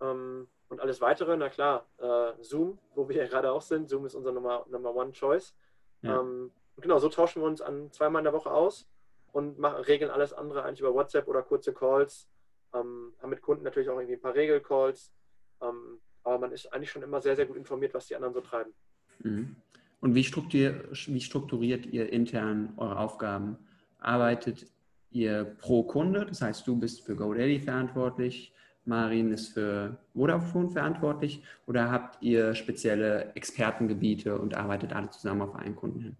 Ähm, 0.00 0.48
und 0.68 0.80
alles 0.80 1.00
weitere, 1.00 1.36
na 1.36 1.48
klar, 1.48 1.86
äh, 1.98 2.32
Zoom, 2.42 2.78
wo 2.94 3.08
wir 3.08 3.16
ja 3.16 3.26
gerade 3.26 3.50
auch 3.50 3.62
sind. 3.62 3.88
Zoom 3.88 4.06
ist 4.06 4.14
unser 4.14 4.32
Nummer, 4.32 4.64
Number 4.70 4.94
One 4.94 5.12
Choice. 5.12 5.54
Ja. 6.02 6.20
Ähm, 6.20 6.52
genau, 6.76 6.98
so 6.98 7.08
tauschen 7.08 7.42
wir 7.42 7.46
uns 7.46 7.60
an 7.60 7.90
zweimal 7.92 8.20
in 8.20 8.24
der 8.24 8.32
Woche 8.32 8.50
aus 8.50 8.88
und 9.32 9.58
machen, 9.58 9.82
regeln 9.84 10.10
alles 10.10 10.32
andere 10.32 10.62
eigentlich 10.62 10.80
über 10.80 10.94
WhatsApp 10.94 11.28
oder 11.28 11.42
kurze 11.42 11.72
Calls. 11.72 12.28
Ähm, 12.72 13.14
haben 13.20 13.30
mit 13.30 13.42
Kunden 13.42 13.64
natürlich 13.64 13.88
auch 13.88 13.98
irgendwie 13.98 14.14
ein 14.14 14.20
paar 14.20 14.34
Regelcalls. 14.34 15.12
Ähm, 15.60 15.98
aber 16.22 16.38
man 16.38 16.52
ist 16.52 16.72
eigentlich 16.72 16.90
schon 16.90 17.02
immer 17.02 17.20
sehr, 17.20 17.36
sehr 17.36 17.46
gut 17.46 17.56
informiert, 17.56 17.94
was 17.94 18.06
die 18.06 18.14
anderen 18.14 18.34
so 18.34 18.40
treiben. 18.40 18.72
Mhm. 19.20 19.56
Und 20.00 20.14
wie 20.14 20.24
strukturiert, 20.24 20.88
wie 21.08 21.20
strukturiert 21.20 21.86
ihr 21.86 22.12
intern 22.12 22.72
eure 22.76 22.98
Aufgaben? 22.98 23.58
Arbeitet 23.98 24.66
ihr 25.10 25.56
pro 25.60 25.82
Kunde? 25.82 26.26
Das 26.26 26.40
heißt, 26.40 26.66
du 26.66 26.78
bist 26.78 27.02
für 27.02 27.16
GoDaddy 27.16 27.60
verantwortlich, 27.60 28.54
Marin 28.84 29.32
ist 29.32 29.54
für 29.54 29.96
Vodafone 30.14 30.70
verantwortlich 30.70 31.44
oder 31.66 31.90
habt 31.90 32.22
ihr 32.22 32.54
spezielle 32.54 33.32
Expertengebiete 33.34 34.38
und 34.38 34.54
arbeitet 34.54 34.92
alle 34.92 35.10
zusammen 35.10 35.42
auf 35.42 35.54
einen 35.54 35.76
Kunden 35.76 36.00
hin? 36.00 36.16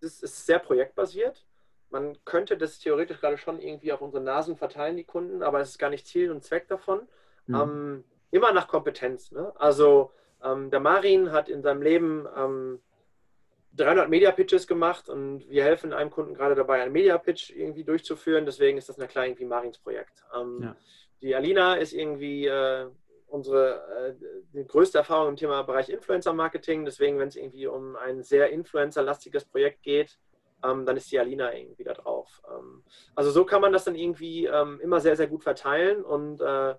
Es 0.00 0.22
ist 0.22 0.46
sehr 0.46 0.58
projektbasiert. 0.58 1.46
Man 1.90 2.16
könnte 2.24 2.56
das 2.56 2.78
theoretisch 2.78 3.20
gerade 3.20 3.38
schon 3.38 3.60
irgendwie 3.60 3.92
auf 3.92 4.00
unsere 4.00 4.22
Nasen 4.22 4.56
verteilen, 4.56 4.96
die 4.96 5.04
Kunden, 5.04 5.42
aber 5.42 5.60
es 5.60 5.70
ist 5.70 5.78
gar 5.78 5.90
nicht 5.90 6.06
Ziel 6.06 6.30
und 6.30 6.44
Zweck 6.44 6.68
davon. 6.68 7.02
Mhm. 7.46 7.54
Ähm, 7.54 8.04
immer 8.30 8.52
nach 8.52 8.68
Kompetenz. 8.68 9.30
Ne? 9.32 9.52
Also 9.56 10.10
ähm, 10.42 10.70
der 10.70 10.80
Marin 10.80 11.32
hat 11.32 11.48
in 11.48 11.62
seinem 11.62 11.82
Leben 11.82 12.26
ähm, 12.36 12.80
300 13.76 14.08
Media 14.08 14.30
Pitches 14.30 14.66
gemacht 14.66 15.08
und 15.08 15.48
wir 15.48 15.64
helfen 15.64 15.92
einem 15.92 16.10
Kunden 16.10 16.34
gerade 16.34 16.54
dabei, 16.54 16.82
einen 16.82 16.92
Media 16.92 17.18
Pitch 17.18 17.50
irgendwie 17.50 17.84
durchzuführen. 17.84 18.44
Deswegen 18.46 18.78
ist 18.78 18.88
das 18.88 18.98
na 18.98 19.06
klar 19.06 19.26
irgendwie 19.26 19.44
Marins 19.44 19.78
Projekt. 19.78 20.22
Ähm, 20.36 20.60
ja. 20.62 20.76
Die 21.24 21.34
Alina 21.34 21.76
ist 21.76 21.94
irgendwie 21.94 22.46
äh, 22.46 22.86
unsere 23.28 24.14
äh, 24.52 24.64
größte 24.64 24.98
Erfahrung 24.98 25.30
im 25.30 25.36
Thema 25.36 25.62
Bereich 25.62 25.88
Influencer 25.88 26.34
Marketing. 26.34 26.84
Deswegen, 26.84 27.18
wenn 27.18 27.28
es 27.28 27.36
irgendwie 27.36 27.66
um 27.66 27.96
ein 27.96 28.22
sehr 28.22 28.50
Influencer-lastiges 28.50 29.46
Projekt 29.46 29.82
geht, 29.82 30.18
ähm, 30.62 30.84
dann 30.84 30.98
ist 30.98 31.10
die 31.10 31.18
Alina 31.18 31.54
irgendwie 31.54 31.82
da 31.82 31.94
drauf. 31.94 32.42
Ähm, 32.46 32.84
also 33.14 33.30
so 33.30 33.46
kann 33.46 33.62
man 33.62 33.72
das 33.72 33.84
dann 33.84 33.94
irgendwie 33.94 34.44
ähm, 34.44 34.78
immer 34.82 35.00
sehr, 35.00 35.16
sehr 35.16 35.26
gut 35.26 35.44
verteilen 35.44 36.04
und 36.04 36.42
äh, 36.42 36.74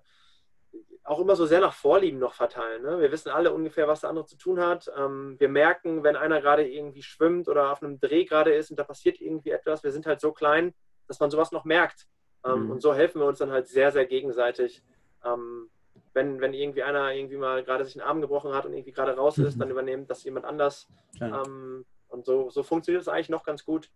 auch 1.02 1.18
immer 1.18 1.34
so 1.34 1.44
sehr 1.44 1.60
nach 1.60 1.74
Vorlieben 1.74 2.20
noch 2.20 2.34
verteilen. 2.34 2.84
Ne? 2.84 3.00
Wir 3.00 3.10
wissen 3.10 3.30
alle 3.30 3.52
ungefähr, 3.52 3.88
was 3.88 4.02
der 4.02 4.10
andere 4.10 4.26
zu 4.26 4.36
tun 4.36 4.60
hat. 4.60 4.88
Ähm, 4.96 5.34
wir 5.40 5.48
merken, 5.48 6.04
wenn 6.04 6.14
einer 6.14 6.40
gerade 6.40 6.68
irgendwie 6.68 7.02
schwimmt 7.02 7.48
oder 7.48 7.72
auf 7.72 7.82
einem 7.82 7.98
Dreh 7.98 8.24
gerade 8.24 8.54
ist 8.54 8.70
und 8.70 8.78
da 8.78 8.84
passiert 8.84 9.20
irgendwie 9.20 9.50
etwas. 9.50 9.82
Wir 9.82 9.90
sind 9.90 10.06
halt 10.06 10.20
so 10.20 10.30
klein, 10.30 10.72
dass 11.08 11.18
man 11.18 11.32
sowas 11.32 11.50
noch 11.50 11.64
merkt. 11.64 12.06
Ähm, 12.46 12.64
mhm. 12.64 12.70
Und 12.72 12.82
so 12.82 12.94
helfen 12.94 13.20
wir 13.20 13.26
uns 13.26 13.38
dann 13.38 13.50
halt 13.50 13.68
sehr, 13.68 13.92
sehr 13.92 14.06
gegenseitig. 14.06 14.82
Ähm, 15.24 15.68
wenn, 16.12 16.40
wenn 16.40 16.54
irgendwie 16.54 16.82
einer 16.82 17.12
irgendwie 17.12 17.36
mal 17.36 17.62
gerade 17.62 17.84
sich 17.84 17.98
einen 17.98 18.08
Arm 18.08 18.20
gebrochen 18.20 18.54
hat 18.54 18.64
und 18.64 18.72
irgendwie 18.72 18.92
gerade 18.92 19.16
raus 19.16 19.38
ist, 19.38 19.56
mhm. 19.56 19.60
dann 19.60 19.70
übernimmt 19.70 20.10
das 20.10 20.24
jemand 20.24 20.46
anders. 20.46 20.88
Ähm, 21.20 21.84
und 22.08 22.24
so, 22.24 22.48
so 22.50 22.62
funktioniert 22.62 23.02
es 23.02 23.08
eigentlich 23.08 23.28
noch 23.28 23.44
ganz 23.44 23.64
gut. 23.64 23.90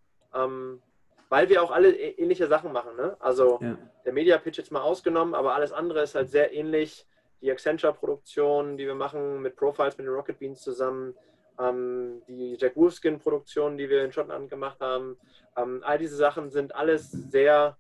Weil 1.30 1.48
wir 1.48 1.62
auch 1.62 1.70
alle 1.70 1.96
ähnliche 1.96 2.48
Sachen 2.48 2.72
machen. 2.72 2.96
Ne? 2.96 3.16
Also 3.20 3.58
ja. 3.62 3.78
der 4.04 4.12
Media 4.12 4.36
Pitch 4.36 4.58
jetzt 4.58 4.72
mal 4.72 4.82
ausgenommen, 4.82 5.34
aber 5.34 5.54
alles 5.54 5.72
andere 5.72 6.02
ist 6.02 6.16
halt 6.16 6.28
sehr 6.28 6.52
ähnlich. 6.52 7.06
Die 7.40 7.50
Accenture-Produktion, 7.50 8.76
die 8.76 8.86
wir 8.86 8.96
machen 8.96 9.40
mit 9.40 9.56
Profiles, 9.56 9.96
mit 9.96 10.06
den 10.06 10.12
Rocket 10.12 10.40
Beans 10.40 10.60
zusammen, 10.60 11.14
ähm, 11.58 12.22
die 12.26 12.56
Jack 12.58 12.76
Wolfskin-Produktion, 12.76 13.78
die 13.78 13.88
wir 13.88 14.04
in 14.04 14.12
Schottland 14.12 14.50
gemacht 14.50 14.80
haben, 14.80 15.16
ähm, 15.56 15.82
all 15.84 15.98
diese 15.98 16.16
Sachen 16.16 16.50
sind 16.50 16.74
alles 16.74 17.10
sehr 17.12 17.78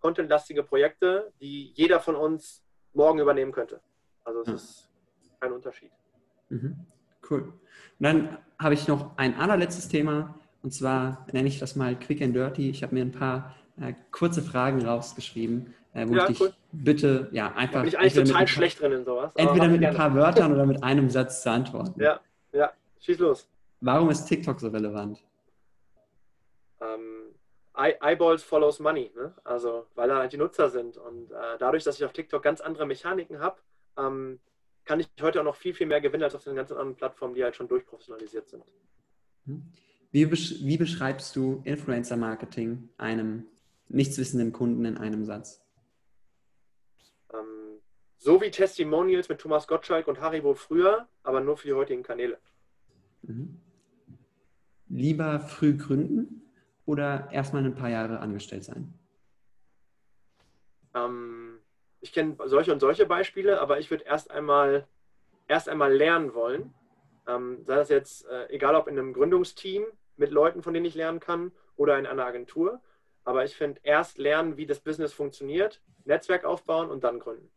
contentlastige 0.00 0.62
Projekte, 0.62 1.32
die 1.40 1.72
jeder 1.74 2.00
von 2.00 2.16
uns 2.16 2.62
morgen 2.92 3.18
übernehmen 3.18 3.52
könnte. 3.52 3.80
Also 4.24 4.40
es 4.42 4.48
ja. 4.48 4.54
ist 4.54 4.88
kein 5.40 5.52
Unterschied. 5.52 5.90
Mhm. 6.48 6.76
Cool. 7.28 7.42
Und 7.42 7.52
dann 7.98 8.38
habe 8.58 8.74
ich 8.74 8.88
noch 8.88 9.16
ein 9.16 9.34
allerletztes 9.34 9.88
Thema 9.88 10.34
und 10.62 10.72
zwar 10.72 11.26
nenne 11.32 11.48
ich 11.48 11.58
das 11.58 11.76
mal 11.76 11.96
Quick 11.96 12.22
and 12.22 12.34
Dirty. 12.34 12.70
Ich 12.70 12.82
habe 12.82 12.94
mir 12.94 13.02
ein 13.02 13.12
paar 13.12 13.54
äh, 13.80 13.94
kurze 14.10 14.42
Fragen 14.42 14.84
rausgeschrieben, 14.84 15.74
äh, 15.94 16.08
wo 16.08 16.14
ja, 16.14 16.28
ich 16.28 16.38
dich 16.38 16.52
bitte 16.72 17.28
ja 17.32 17.52
einfach. 17.54 17.82
bin 17.82 17.88
ich 17.88 17.98
eigentlich 17.98 18.14
total 18.14 18.32
paar, 18.32 18.46
schlecht 18.46 18.80
drin 18.80 18.92
in 18.92 19.04
sowas. 19.04 19.32
Entweder 19.36 19.68
mit 19.68 19.84
ein 19.84 19.94
paar 19.94 20.14
Wörtern 20.14 20.52
oder 20.52 20.66
mit 20.66 20.82
einem 20.82 21.10
Satz 21.10 21.42
zu 21.42 21.50
antworten. 21.50 22.00
Ja, 22.00 22.20
ja, 22.52 22.72
schieß 23.00 23.18
los. 23.18 23.48
Warum 23.80 24.10
ist 24.10 24.24
TikTok 24.26 24.58
so 24.58 24.68
relevant? 24.68 25.22
Eyeballs 27.76 28.42
follows 28.42 28.80
money. 28.80 29.12
Ne? 29.14 29.34
Also, 29.44 29.86
weil 29.94 30.08
da 30.08 30.18
halt 30.18 30.32
die 30.32 30.38
Nutzer 30.38 30.70
sind. 30.70 30.96
Und 30.96 31.30
äh, 31.30 31.58
dadurch, 31.58 31.84
dass 31.84 31.96
ich 31.96 32.04
auf 32.04 32.12
TikTok 32.12 32.42
ganz 32.42 32.60
andere 32.60 32.86
Mechaniken 32.86 33.40
habe, 33.40 33.60
ähm, 33.98 34.40
kann 34.84 35.00
ich 35.00 35.08
heute 35.20 35.40
auch 35.40 35.44
noch 35.44 35.56
viel, 35.56 35.74
viel 35.74 35.86
mehr 35.86 36.00
gewinnen 36.00 36.22
als 36.22 36.34
auf 36.34 36.44
den 36.44 36.56
ganzen 36.56 36.74
anderen 36.74 36.96
Plattformen, 36.96 37.34
die 37.34 37.44
halt 37.44 37.56
schon 37.56 37.68
durchprofessionalisiert 37.68 38.48
sind. 38.48 38.64
Hm. 39.44 39.64
Wie, 40.12 40.24
besch 40.24 40.54
wie 40.60 40.78
beschreibst 40.78 41.36
du 41.36 41.60
Influencer-Marketing 41.64 42.88
einem 42.96 43.46
nichtswissenden 43.88 44.52
Kunden 44.52 44.84
in 44.84 44.96
einem 44.96 45.24
Satz? 45.24 45.60
Ähm, 47.32 47.80
so 48.16 48.40
wie 48.40 48.50
Testimonials 48.50 49.28
mit 49.28 49.40
Thomas 49.40 49.66
Gottschalk 49.66 50.08
und 50.08 50.20
Haribo 50.20 50.54
früher, 50.54 51.08
aber 51.22 51.40
nur 51.40 51.56
für 51.56 51.66
die 51.66 51.74
heutigen 51.74 52.02
Kanäle. 52.02 52.38
Mhm. 53.22 53.60
Lieber 54.88 55.40
früh 55.40 55.76
gründen 55.76 56.45
oder 56.86 57.28
erstmal 57.32 57.64
ein 57.64 57.74
paar 57.74 57.90
Jahre 57.90 58.20
angestellt 58.20 58.64
sein? 58.64 58.94
Ähm, 60.94 61.58
ich 62.00 62.12
kenne 62.12 62.36
solche 62.46 62.72
und 62.72 62.80
solche 62.80 63.06
Beispiele, 63.06 63.60
aber 63.60 63.78
ich 63.78 63.90
würde 63.90 64.04
erst 64.04 64.30
einmal, 64.30 64.86
erst 65.48 65.68
einmal 65.68 65.92
lernen 65.92 66.32
wollen. 66.34 66.72
Ähm, 67.26 67.64
sei 67.66 67.74
das 67.74 67.88
jetzt, 67.88 68.26
äh, 68.26 68.48
egal 68.48 68.74
ob 68.76 68.88
in 68.88 68.98
einem 68.98 69.12
Gründungsteam 69.12 69.84
mit 70.16 70.30
Leuten, 70.30 70.62
von 70.62 70.72
denen 70.72 70.86
ich 70.86 70.94
lernen 70.94 71.20
kann, 71.20 71.52
oder 71.74 71.98
in 71.98 72.06
einer 72.06 72.24
Agentur. 72.24 72.80
Aber 73.24 73.44
ich 73.44 73.56
finde, 73.56 73.80
erst 73.82 74.18
lernen, 74.18 74.56
wie 74.56 74.66
das 74.66 74.80
Business 74.80 75.12
funktioniert, 75.12 75.82
Netzwerk 76.04 76.44
aufbauen 76.44 76.88
und 76.88 77.02
dann 77.04 77.18
gründen. 77.18 77.50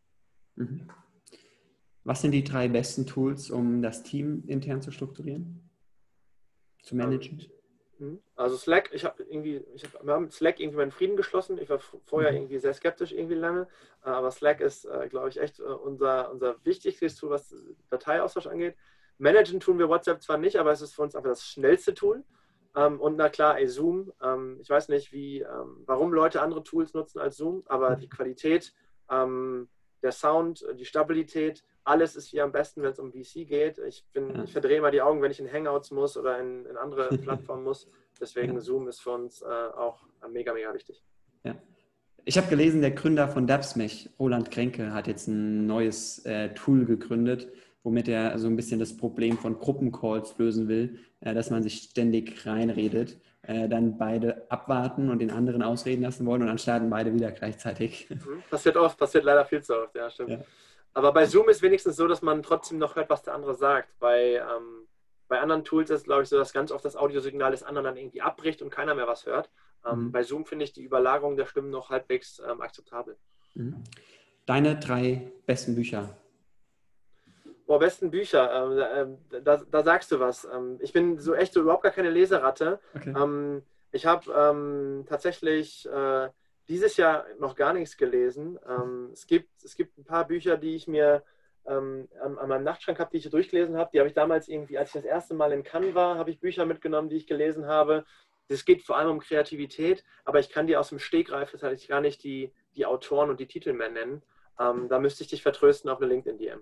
Mhm. 0.56 0.90
Was 2.04 2.22
sind 2.22 2.32
die 2.32 2.44
drei 2.44 2.68
besten 2.68 3.06
Tools, 3.06 3.52
um 3.52 3.84
das 3.84 4.02
Team 4.02 4.44
intern 4.48 4.82
zu 4.82 4.92
strukturieren, 4.92 5.70
zu 6.82 6.96
managen? 6.96 7.38
Mhm. 7.38 7.59
Also 8.36 8.56
Slack, 8.56 8.90
ich 8.94 9.04
habe 9.04 9.24
irgendwie, 9.24 9.64
ich 9.74 9.84
hab, 9.84 10.06
wir 10.06 10.14
haben 10.14 10.24
mit 10.24 10.34
Slack 10.34 10.60
irgendwie 10.60 10.78
meinen 10.78 10.92
Frieden 10.92 11.18
geschlossen. 11.18 11.58
Ich 11.58 11.70
war 11.70 11.80
vorher 11.80 12.32
mhm. 12.32 12.38
irgendwie 12.38 12.60
sehr 12.60 12.74
skeptisch 12.74 13.12
irgendwie 13.12 13.36
lange, 13.36 13.68
aber 14.02 14.32
Slack 14.32 14.62
ist, 14.62 14.86
äh, 14.86 15.10
glaube 15.10 15.30
ich, 15.30 15.40
echt 15.40 15.60
äh, 15.60 15.64
unser, 15.64 16.32
unser 16.32 16.56
wichtigstes 16.64 17.16
Tool, 17.18 17.32
was 17.32 17.54
Dateiaustausch 17.90 18.48
angeht. 18.48 18.76
Managen 19.18 19.60
tun 19.60 19.80
wir 19.80 19.90
WhatsApp 19.90 20.22
zwar 20.22 20.38
nicht, 20.38 20.56
aber 20.58 20.72
es 20.72 20.82
ist 20.82 20.96
für 20.96 21.02
uns 21.02 21.16
einfach 21.16 21.30
das 21.30 21.46
schnellste 21.46 21.94
Tool. 21.94 22.24
Ähm, 22.76 23.02
und 23.02 23.18
na 23.18 23.28
klar, 23.28 23.60
ey, 23.60 23.68
Zoom. 23.68 24.14
Ähm, 24.22 24.60
ich 24.62 24.70
weiß 24.70 24.88
nicht, 24.90 25.12
wie, 25.12 25.42
ähm, 25.42 25.84
warum 25.86 26.14
Leute 26.14 26.42
andere 26.42 26.64
Tools 26.64 26.94
nutzen 26.94 27.20
als 27.20 27.36
Zoom, 27.36 27.64
aber 27.66 27.96
die 27.96 28.10
Qualität, 28.10 28.74
der 29.12 30.12
Sound, 30.12 30.64
die 30.76 30.86
Stabilität, 30.86 31.64
alles 31.84 32.16
ist 32.16 32.28
hier 32.28 32.44
am 32.44 32.52
besten, 32.52 32.82
wenn 32.82 32.92
es 32.92 33.00
um 33.00 33.12
VC 33.12 33.48
geht. 33.48 33.78
Ich, 33.80 34.06
bin, 34.14 34.36
ja. 34.36 34.44
ich 34.44 34.52
verdrehe 34.52 34.78
immer 34.78 34.92
die 34.92 35.02
Augen, 35.02 35.22
wenn 35.22 35.32
ich 35.32 35.40
in 35.40 35.52
Hangouts 35.52 35.92
muss 35.92 36.18
oder 36.18 36.40
in, 36.40 36.66
in 36.66 36.78
andere 36.78 37.10
Plattformen 37.18 37.64
muss. 37.64 37.88
Deswegen 38.20 38.56
ja. 38.56 38.60
Zoom 38.60 38.88
ist 38.88 39.02
für 39.02 39.12
uns 39.12 39.42
äh, 39.42 39.46
auch 39.46 40.04
mega, 40.32 40.54
mega 40.54 40.74
wichtig. 40.74 41.04
Ja. 41.44 41.56
Ich 42.26 42.38
habe 42.38 42.48
gelesen, 42.48 42.82
der 42.82 42.92
Gründer 42.92 43.28
von 43.28 43.48
Dapsmech, 43.48 44.10
Roland 44.20 44.52
Kränke, 44.52 44.94
hat 44.94 45.08
jetzt 45.08 45.28
ein 45.28 45.66
neues 45.66 46.26
äh, 46.26 46.54
Tool 46.54 46.86
gegründet, 46.86 47.52
womit 47.84 48.08
er 48.08 48.38
so 48.38 48.48
ein 48.48 48.56
bisschen 48.56 48.80
das 48.80 48.96
Problem 48.96 49.38
von 49.38 49.58
Gruppencalls 49.58 50.38
lösen 50.38 50.68
will, 50.68 51.00
äh, 51.22 51.34
dass 51.34 51.50
man 51.50 51.64
sich 51.64 51.78
ständig 51.78 52.46
reinredet, 52.46 53.18
äh, 53.44 53.70
dann 53.70 53.98
beide 53.98 54.46
abwarten 54.52 55.10
und 55.10 55.20
den 55.20 55.32
anderen 55.32 55.64
ausreden 55.64 56.04
lassen 56.04 56.26
wollen 56.26 56.42
und 56.42 56.48
dann 56.50 56.60
starten 56.60 56.90
beide 56.90 57.14
wieder 57.14 57.32
gleichzeitig. 57.32 58.10
Mhm. 58.10 58.44
Passiert 58.50 58.78
oft, 58.78 58.98
passiert 58.98 59.24
leider 59.24 59.46
viel 59.46 59.64
zu 59.64 59.76
oft, 59.82 59.96
ja, 59.96 60.10
stimmt. 60.10 60.30
Ja. 60.30 60.40
Aber 60.94 61.14
bei 61.14 61.26
Zoom 61.26 61.50
ist 61.50 61.62
wenigstens 61.62 61.96
so, 61.96 62.08
dass 62.08 62.22
man 62.22 62.44
trotzdem 62.44 62.78
noch 62.78 62.96
hört, 62.96 63.10
was 63.10 63.24
der 63.24 63.34
andere 63.34 63.56
sagt. 63.56 63.98
Bei, 64.00 64.36
ähm, 64.36 64.88
bei 65.28 65.40
anderen 65.40 65.64
Tools 65.64 65.90
ist, 65.90 66.06
glaube 66.06 66.24
ich, 66.24 66.30
so, 66.30 66.38
dass 66.38 66.54
ganz 66.54 66.72
oft 66.72 66.84
das 66.84 66.96
Audiosignal 66.96 67.52
des 67.52 67.64
anderen 67.64 67.86
dann 67.86 67.98
irgendwie 67.98 68.22
abbricht 68.22 68.62
und 68.62 68.70
keiner 68.70 68.96
mehr 68.96 69.08
was 69.08 69.26
hört. 69.26 69.50
Ähm, 69.86 70.06
mhm. 70.06 70.12
Bei 70.12 70.24
Zoom 70.24 70.46
finde 70.46 70.66
ich 70.66 70.74
die 70.74 70.84
Überlagerung 70.84 71.38
der 71.38 71.46
Stimmen 71.46 71.70
noch 71.70 71.90
halbwegs 71.90 72.42
ähm, 72.48 72.62
akzeptabel. 72.62 73.18
Mhm. 73.54 73.84
Deine 74.46 74.80
drei 74.80 75.32
besten 75.46 75.76
Bücher, 75.76 76.18
Boah, 77.70 77.78
besten 77.78 78.10
Bücher, 78.10 79.06
äh, 79.32 79.42
da, 79.44 79.58
da, 79.58 79.84
sagst 79.84 80.12
du 80.12 80.20
was. 80.20 80.44
Ähm, 80.52 80.80
ich 80.80 80.92
bin 80.92 81.20
so 81.20 81.36
echt 81.36 81.54
so 81.54 81.62
überhaupt 81.62 81.84
gar 81.84 81.92
keine 81.92 82.10
Leseratte. 82.10 82.80
Okay. 82.96 83.14
Ähm, 83.16 83.62
ich 83.92 84.08
habe 84.08 85.06
tatsächlich 85.08 85.88
äh, 85.88 86.30
dieses 86.70 86.98
Jahr 86.98 87.26
noch 87.40 87.56
gar 87.56 87.74
nichts 87.74 87.98
gelesen. 87.98 88.60
Ähm, 88.68 89.10
es, 89.12 89.28
gibt, 89.28 89.50
es 89.64 89.76
gibt 89.76 89.98
ein 89.98 90.06
paar 90.06 90.26
Bücher, 90.28 90.56
die 90.56 90.76
ich 90.76 90.88
mir 90.88 91.24
ähm, 91.66 92.08
an, 92.24 92.38
an, 92.38 92.50
meinem 92.50 92.64
Nachtschrank 92.64 93.00
habe, 93.00 93.10
die 93.12 93.18
ich 93.18 93.30
durchgelesen 93.30 93.76
habe. 93.76 93.90
Die 93.92 94.00
habe 94.00 94.08
ich 94.08 94.16
damals 94.16 94.48
irgendwie, 94.48 94.78
als 94.78 94.90
ich 94.90 95.02
das 95.02 95.04
erste 95.04 95.34
Mal 95.34 95.52
in 95.52 95.64
Cannes 95.64 95.96
war, 95.96 96.18
habe 96.18 96.30
ich 96.30 96.40
Bücher 96.40 96.66
mitgenommen, 96.66 97.10
die 97.10 97.18
ich 97.18 97.28
gelesen 97.28 97.66
habe. 97.66 98.06
Es 98.48 98.66
geht 98.66 98.84
vor 98.84 98.98
allem 98.98 99.12
um 99.12 99.20
Kreativität, 99.20 100.04
aber 100.26 100.40
ich 100.40 100.50
kann 100.50 100.68
dir 100.68 100.80
aus 100.80 100.90
dem 100.90 101.00
Stegreif 101.00 101.52
das 101.52 101.62
heißt 101.62 101.84
ich 101.84 101.88
gar 101.90 102.02
nicht 102.02 102.24
die, 102.24 102.52
die 102.76 102.86
Autoren 102.86 103.30
und 103.30 103.40
die 103.40 103.48
Titel 103.48 103.74
mehr 103.74 103.92
nennen. 103.92 104.24
da 104.58 105.00
müsste 105.00 105.24
ich 105.24 105.30
dich 105.30 105.44
vertrösten 105.44 105.88
auf 105.90 106.02
eine 106.02 106.08
LinkedIn-DM. 106.08 106.60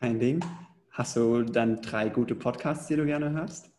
Kein 0.00 0.18
Ding. 0.18 0.44
Hast 0.90 1.16
du 1.16 1.44
dann 1.44 1.80
drei 1.80 2.08
gute 2.08 2.34
Podcasts, 2.34 2.88
die 2.88 2.96
du 2.96 3.06
gerne 3.06 3.30
hörst? 3.30 3.70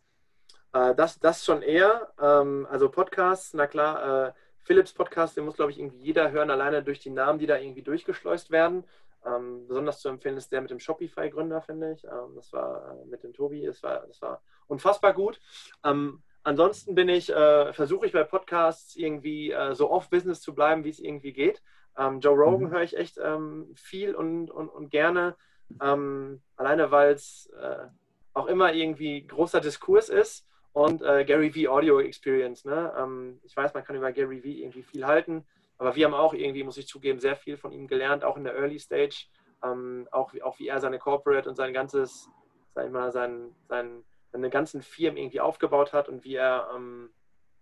Äh, 0.72 0.94
das, 0.94 1.18
das 1.18 1.44
schon 1.44 1.62
eher. 1.62 2.12
Ähm, 2.20 2.66
also 2.70 2.88
Podcasts, 2.88 3.54
na 3.54 3.66
klar, 3.66 4.28
äh, 4.28 4.32
Philips 4.62 4.92
Podcast, 4.92 5.36
den 5.36 5.44
muss, 5.44 5.56
glaube 5.56 5.70
ich, 5.70 5.78
irgendwie 5.78 5.98
jeder 5.98 6.30
hören, 6.30 6.50
alleine 6.50 6.82
durch 6.82 7.00
die 7.00 7.10
Namen, 7.10 7.38
die 7.38 7.46
da 7.46 7.58
irgendwie 7.58 7.82
durchgeschleust 7.82 8.50
werden. 8.50 8.84
Ähm, 9.24 9.66
besonders 9.66 10.00
zu 10.00 10.08
empfehlen 10.08 10.36
ist 10.36 10.50
der 10.50 10.62
mit 10.62 10.70
dem 10.70 10.80
Shopify-Gründer, 10.80 11.60
finde 11.60 11.92
ich. 11.92 12.04
Ähm, 12.04 12.34
das 12.34 12.52
war 12.52 12.92
äh, 12.92 13.06
mit 13.06 13.22
dem 13.22 13.32
Tobi, 13.32 13.66
das 13.66 13.82
war, 13.82 14.06
das 14.06 14.22
war 14.22 14.42
unfassbar 14.66 15.12
gut. 15.12 15.40
Ähm, 15.84 16.22
ansonsten 16.42 16.94
bin 16.94 17.08
ich, 17.08 17.30
äh, 17.30 17.72
versuche 17.72 18.06
ich 18.06 18.12
bei 18.12 18.24
Podcasts 18.24 18.96
irgendwie 18.96 19.50
äh, 19.50 19.74
so 19.74 19.90
off-Business 19.90 20.40
zu 20.40 20.54
bleiben, 20.54 20.84
wie 20.84 20.90
es 20.90 21.00
irgendwie 21.00 21.32
geht. 21.32 21.62
Ähm, 21.98 22.20
Joe 22.20 22.36
Rogan 22.36 22.68
mhm. 22.68 22.70
höre 22.70 22.82
ich 22.82 22.96
echt 22.96 23.18
ähm, 23.22 23.72
viel 23.74 24.14
und, 24.14 24.50
und, 24.50 24.68
und 24.68 24.90
gerne. 24.90 25.36
Ähm, 25.82 26.42
alleine 26.56 26.90
weil 26.90 27.12
es 27.12 27.50
äh, 27.60 27.86
auch 28.32 28.46
immer 28.46 28.72
irgendwie 28.72 29.26
großer 29.26 29.60
Diskurs 29.60 30.08
ist 30.08 30.46
und 30.72 31.02
äh, 31.02 31.24
Gary 31.24 31.50
V 31.50 31.70
Audio 31.70 32.00
Experience. 32.00 32.64
Ne? 32.64 32.92
Ähm, 32.96 33.40
ich 33.42 33.56
weiß, 33.56 33.74
man 33.74 33.84
kann 33.84 33.96
über 33.96 34.12
Gary 34.12 34.40
V 34.40 34.46
irgendwie 34.46 34.82
viel 34.82 35.06
halten, 35.06 35.44
aber 35.78 35.96
wir 35.96 36.06
haben 36.06 36.14
auch 36.14 36.34
irgendwie, 36.34 36.62
muss 36.62 36.76
ich 36.78 36.86
zugeben, 36.86 37.20
sehr 37.20 37.36
viel 37.36 37.56
von 37.56 37.72
ihm 37.72 37.86
gelernt, 37.86 38.24
auch 38.24 38.36
in 38.36 38.44
der 38.44 38.54
Early 38.54 38.78
Stage, 38.78 39.26
ähm, 39.64 40.08
auch, 40.12 40.32
auch 40.42 40.58
wie 40.58 40.68
er 40.68 40.80
seine 40.80 40.98
Corporate 40.98 41.48
und 41.48 41.56
sein 41.56 41.72
ganzes, 41.72 42.28
sag 42.74 42.86
ich 42.86 42.92
mal, 42.92 43.10
sein, 43.12 43.54
sein, 43.68 44.04
seine 44.32 44.50
ganzen 44.50 44.82
Firmen 44.82 45.16
irgendwie 45.16 45.40
aufgebaut 45.40 45.92
hat 45.92 46.08
und 46.08 46.24
wie 46.24 46.36
er 46.36 46.68
ähm, 46.74 47.10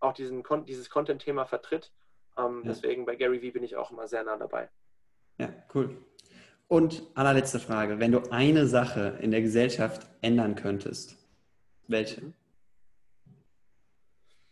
auch 0.00 0.12
diesen, 0.12 0.44
dieses 0.66 0.90
Content-Thema 0.90 1.46
vertritt. 1.46 1.92
Ähm, 2.36 2.62
ja. 2.62 2.70
Deswegen 2.70 3.06
bei 3.06 3.16
Gary 3.16 3.40
V 3.40 3.52
bin 3.52 3.62
ich 3.62 3.76
auch 3.76 3.90
immer 3.90 4.06
sehr 4.06 4.22
nah 4.24 4.36
dabei. 4.36 4.68
Ja, 5.38 5.48
cool. 5.74 5.96
Und 6.68 7.02
allerletzte 7.14 7.59
Frage, 7.59 7.98
wenn 7.98 8.12
du 8.12 8.30
eine 8.30 8.66
Sache 8.66 9.18
in 9.22 9.30
der 9.30 9.40
Gesellschaft 9.40 10.06
ändern 10.20 10.54
könntest, 10.54 11.16
welche? 11.86 12.34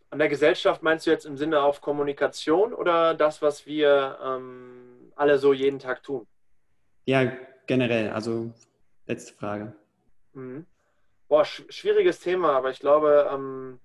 An 0.09 0.19
der 0.19 0.29
Gesellschaft 0.29 0.83
meinst 0.83 1.05
du 1.05 1.11
jetzt 1.11 1.25
im 1.25 1.37
Sinne 1.37 1.61
auf 1.61 1.81
Kommunikation 1.81 2.73
oder 2.73 3.13
das, 3.13 3.41
was 3.41 3.65
wir 3.65 4.17
ähm, 4.23 5.11
alle 5.15 5.37
so 5.37 5.51
jeden 5.53 5.79
Tag 5.79 6.03
tun? 6.03 6.25
Ja, 7.05 7.31
generell, 7.65 8.11
also 8.11 8.51
letzte 9.05 9.33
Frage. 9.33 9.73
Mhm. 10.33 10.65
Boah, 11.27 11.43
sch 11.43 11.63
schwieriges 11.69 12.21
Thema, 12.21 12.53
aber 12.53 12.69
ich 12.69 12.79
glaube, 12.79 13.29
ähm, 13.31 13.79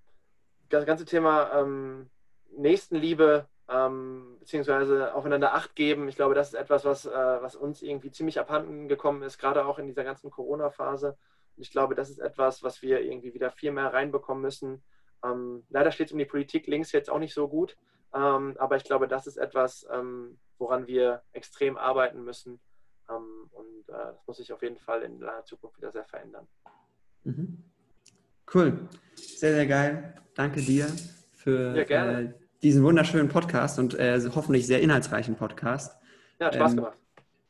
das 0.69 0.87
ganze 0.87 1.05
Thema 1.05 1.51
ähm, 1.61 2.09
Nächstenliebe 2.57 3.47
ähm, 3.69 4.37
beziehungsweise 4.39 5.15
aufeinander 5.15 5.55
Acht 5.55 5.75
geben. 5.75 6.09
Ich 6.09 6.17
glaube, 6.17 6.35
das 6.35 6.49
ist 6.49 6.55
etwas, 6.55 6.85
was, 6.85 7.07
äh, 7.07 7.11
was 7.11 7.57
uns 7.57 7.83
irgendwie 7.83 8.11
ziemlich 8.11 8.39
abhanden 8.39 8.89
gekommen 8.89 9.23
ist, 9.23 9.39
gerade 9.39 9.67
auch 9.67 9.79
in 9.79 9.87
dieser 9.87 10.05
ganzen 10.05 10.31
Corona-Phase. 10.31 11.17
Ich 11.57 11.71
glaube, 11.71 11.95
das 11.95 12.11
ist 12.11 12.19
etwas, 12.19 12.63
was 12.63 12.83
wir 12.83 13.01
irgendwie 13.01 13.35
wieder 13.35 13.51
viel 13.51 13.73
mehr 13.73 13.93
reinbekommen 13.93 14.43
müssen. 14.43 14.83
Ähm, 15.25 15.65
leider 15.69 15.93
steht 15.93 16.09
es 16.09 16.13
um 16.13 16.19
die 16.19 16.25
Politik 16.25 16.67
links 16.67 16.93
jetzt 16.93 17.11
auch 17.11 17.19
nicht 17.19 17.35
so 17.35 17.49
gut, 17.49 17.77
ähm, 18.15 18.57
aber 18.59 18.77
ich 18.77 18.85
glaube, 18.85 19.09
das 19.09 19.27
ist 19.27 19.37
etwas, 19.37 19.87
ähm, 19.93 20.39
woran 20.59 20.87
wir 20.87 21.23
extrem 21.33 21.77
arbeiten 21.77 22.25
müssen. 22.25 22.61
Ähm, 23.09 23.51
und 23.53 23.89
äh, 23.89 24.13
das 24.15 24.27
muss 24.27 24.37
sich 24.37 24.53
auf 24.53 24.63
jeden 24.63 24.79
Fall 24.79 25.03
in 25.03 25.21
der 25.21 25.45
Zukunft 25.45 25.79
wieder 25.79 25.93
sehr 25.93 26.05
verändern. 26.05 26.47
Mhm. 27.25 27.65
Cool, 28.53 28.89
sehr, 29.15 29.55
sehr 29.55 29.67
geil. 29.67 30.15
Danke 30.35 30.61
dir 30.61 30.87
für 31.33 31.87
ja, 31.89 32.21
äh, 32.21 32.33
diesen 32.63 32.83
wunderschönen 32.85 33.29
Podcast 33.29 33.79
und 33.79 33.95
äh, 33.95 34.21
hoffentlich 34.35 34.67
sehr 34.67 34.81
inhaltsreichen 34.81 35.37
Podcast. 35.37 35.97
Ja, 36.39 36.47
hat 36.47 36.55
Spaß 36.55 36.73
ähm, 36.73 36.77
gemacht. 36.77 36.99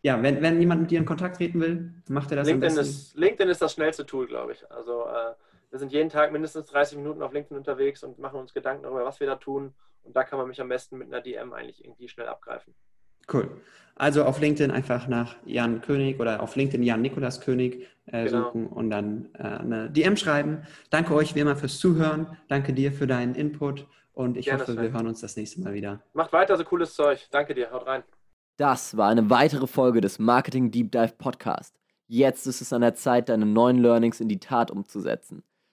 Ja, 0.02 0.20
wenn, 0.22 0.42
wenn 0.42 0.60
jemand 0.60 0.82
mit 0.82 0.90
dir 0.90 0.98
in 0.98 1.04
Kontakt 1.04 1.36
treten 1.36 1.60
will, 1.60 1.94
macht 2.08 2.30
er 2.32 2.38
das 2.38 2.48
LinkedIn 2.48 2.70
am 2.70 2.76
besten. 2.76 2.90
Ist, 2.90 3.16
LinkedIn 3.16 3.48
ist 3.48 3.62
das 3.62 3.72
schnellste 3.72 4.04
Tool, 4.04 4.26
glaube 4.26 4.52
ich. 4.52 4.70
Also 4.70 5.06
äh, 5.06 5.34
wir 5.72 5.78
sind 5.78 5.90
jeden 5.90 6.10
Tag 6.10 6.32
mindestens 6.32 6.66
30 6.66 6.98
Minuten 6.98 7.22
auf 7.22 7.32
LinkedIn 7.32 7.56
unterwegs 7.56 8.04
und 8.04 8.18
machen 8.18 8.38
uns 8.38 8.52
Gedanken 8.52 8.82
darüber, 8.82 9.06
was 9.06 9.20
wir 9.20 9.26
da 9.26 9.36
tun. 9.36 9.72
Und 10.04 10.14
da 10.14 10.22
kann 10.22 10.38
man 10.38 10.46
mich 10.46 10.60
am 10.60 10.68
besten 10.68 10.98
mit 10.98 11.08
einer 11.08 11.22
DM 11.22 11.52
eigentlich 11.54 11.82
irgendwie 11.82 12.08
schnell 12.08 12.28
abgreifen. 12.28 12.74
Cool. 13.32 13.48
Also 13.94 14.24
auf 14.24 14.38
LinkedIn 14.38 14.70
einfach 14.70 15.08
nach 15.08 15.36
Jan 15.46 15.80
König 15.80 16.20
oder 16.20 16.42
auf 16.42 16.56
LinkedIn 16.56 16.82
Jan 16.82 17.00
Nikolas 17.00 17.40
König 17.40 17.88
äh, 18.04 18.24
genau. 18.24 18.44
suchen 18.44 18.66
und 18.66 18.90
dann 18.90 19.30
äh, 19.34 19.44
eine 19.44 19.90
DM 19.90 20.16
schreiben. 20.18 20.66
Danke 20.90 21.14
euch 21.14 21.34
wie 21.34 21.40
immer 21.40 21.56
fürs 21.56 21.78
Zuhören. 21.78 22.36
Danke 22.48 22.74
dir 22.74 22.92
für 22.92 23.06
deinen 23.06 23.34
Input 23.34 23.86
Und 24.12 24.36
ich 24.36 24.46
Gerne 24.46 24.60
hoffe, 24.62 24.76
wir 24.78 24.92
hören 24.92 25.06
uns 25.06 25.22
das 25.22 25.36
nächste 25.36 25.62
Mal 25.62 25.72
wieder. 25.72 26.02
Macht 26.12 26.34
weiter 26.34 26.58
so 26.58 26.64
cooles 26.64 26.94
Zeug. 26.94 27.28
Danke 27.30 27.54
dir. 27.54 27.70
Haut 27.70 27.86
rein. 27.86 28.02
Das 28.58 28.98
war 28.98 29.08
eine 29.08 29.30
weitere 29.30 29.66
Folge 29.66 30.02
des 30.02 30.18
Marketing 30.18 30.70
Deep 30.70 30.92
Dive 30.92 31.14
Podcast. 31.16 31.80
Jetzt 32.08 32.46
ist 32.46 32.60
es 32.60 32.74
an 32.74 32.82
der 32.82 32.94
Zeit, 32.94 33.30
deine 33.30 33.46
neuen 33.46 33.78
Learnings 33.78 34.20
in 34.20 34.28
die 34.28 34.38
Tat 34.38 34.70
umzusetzen. 34.70 35.42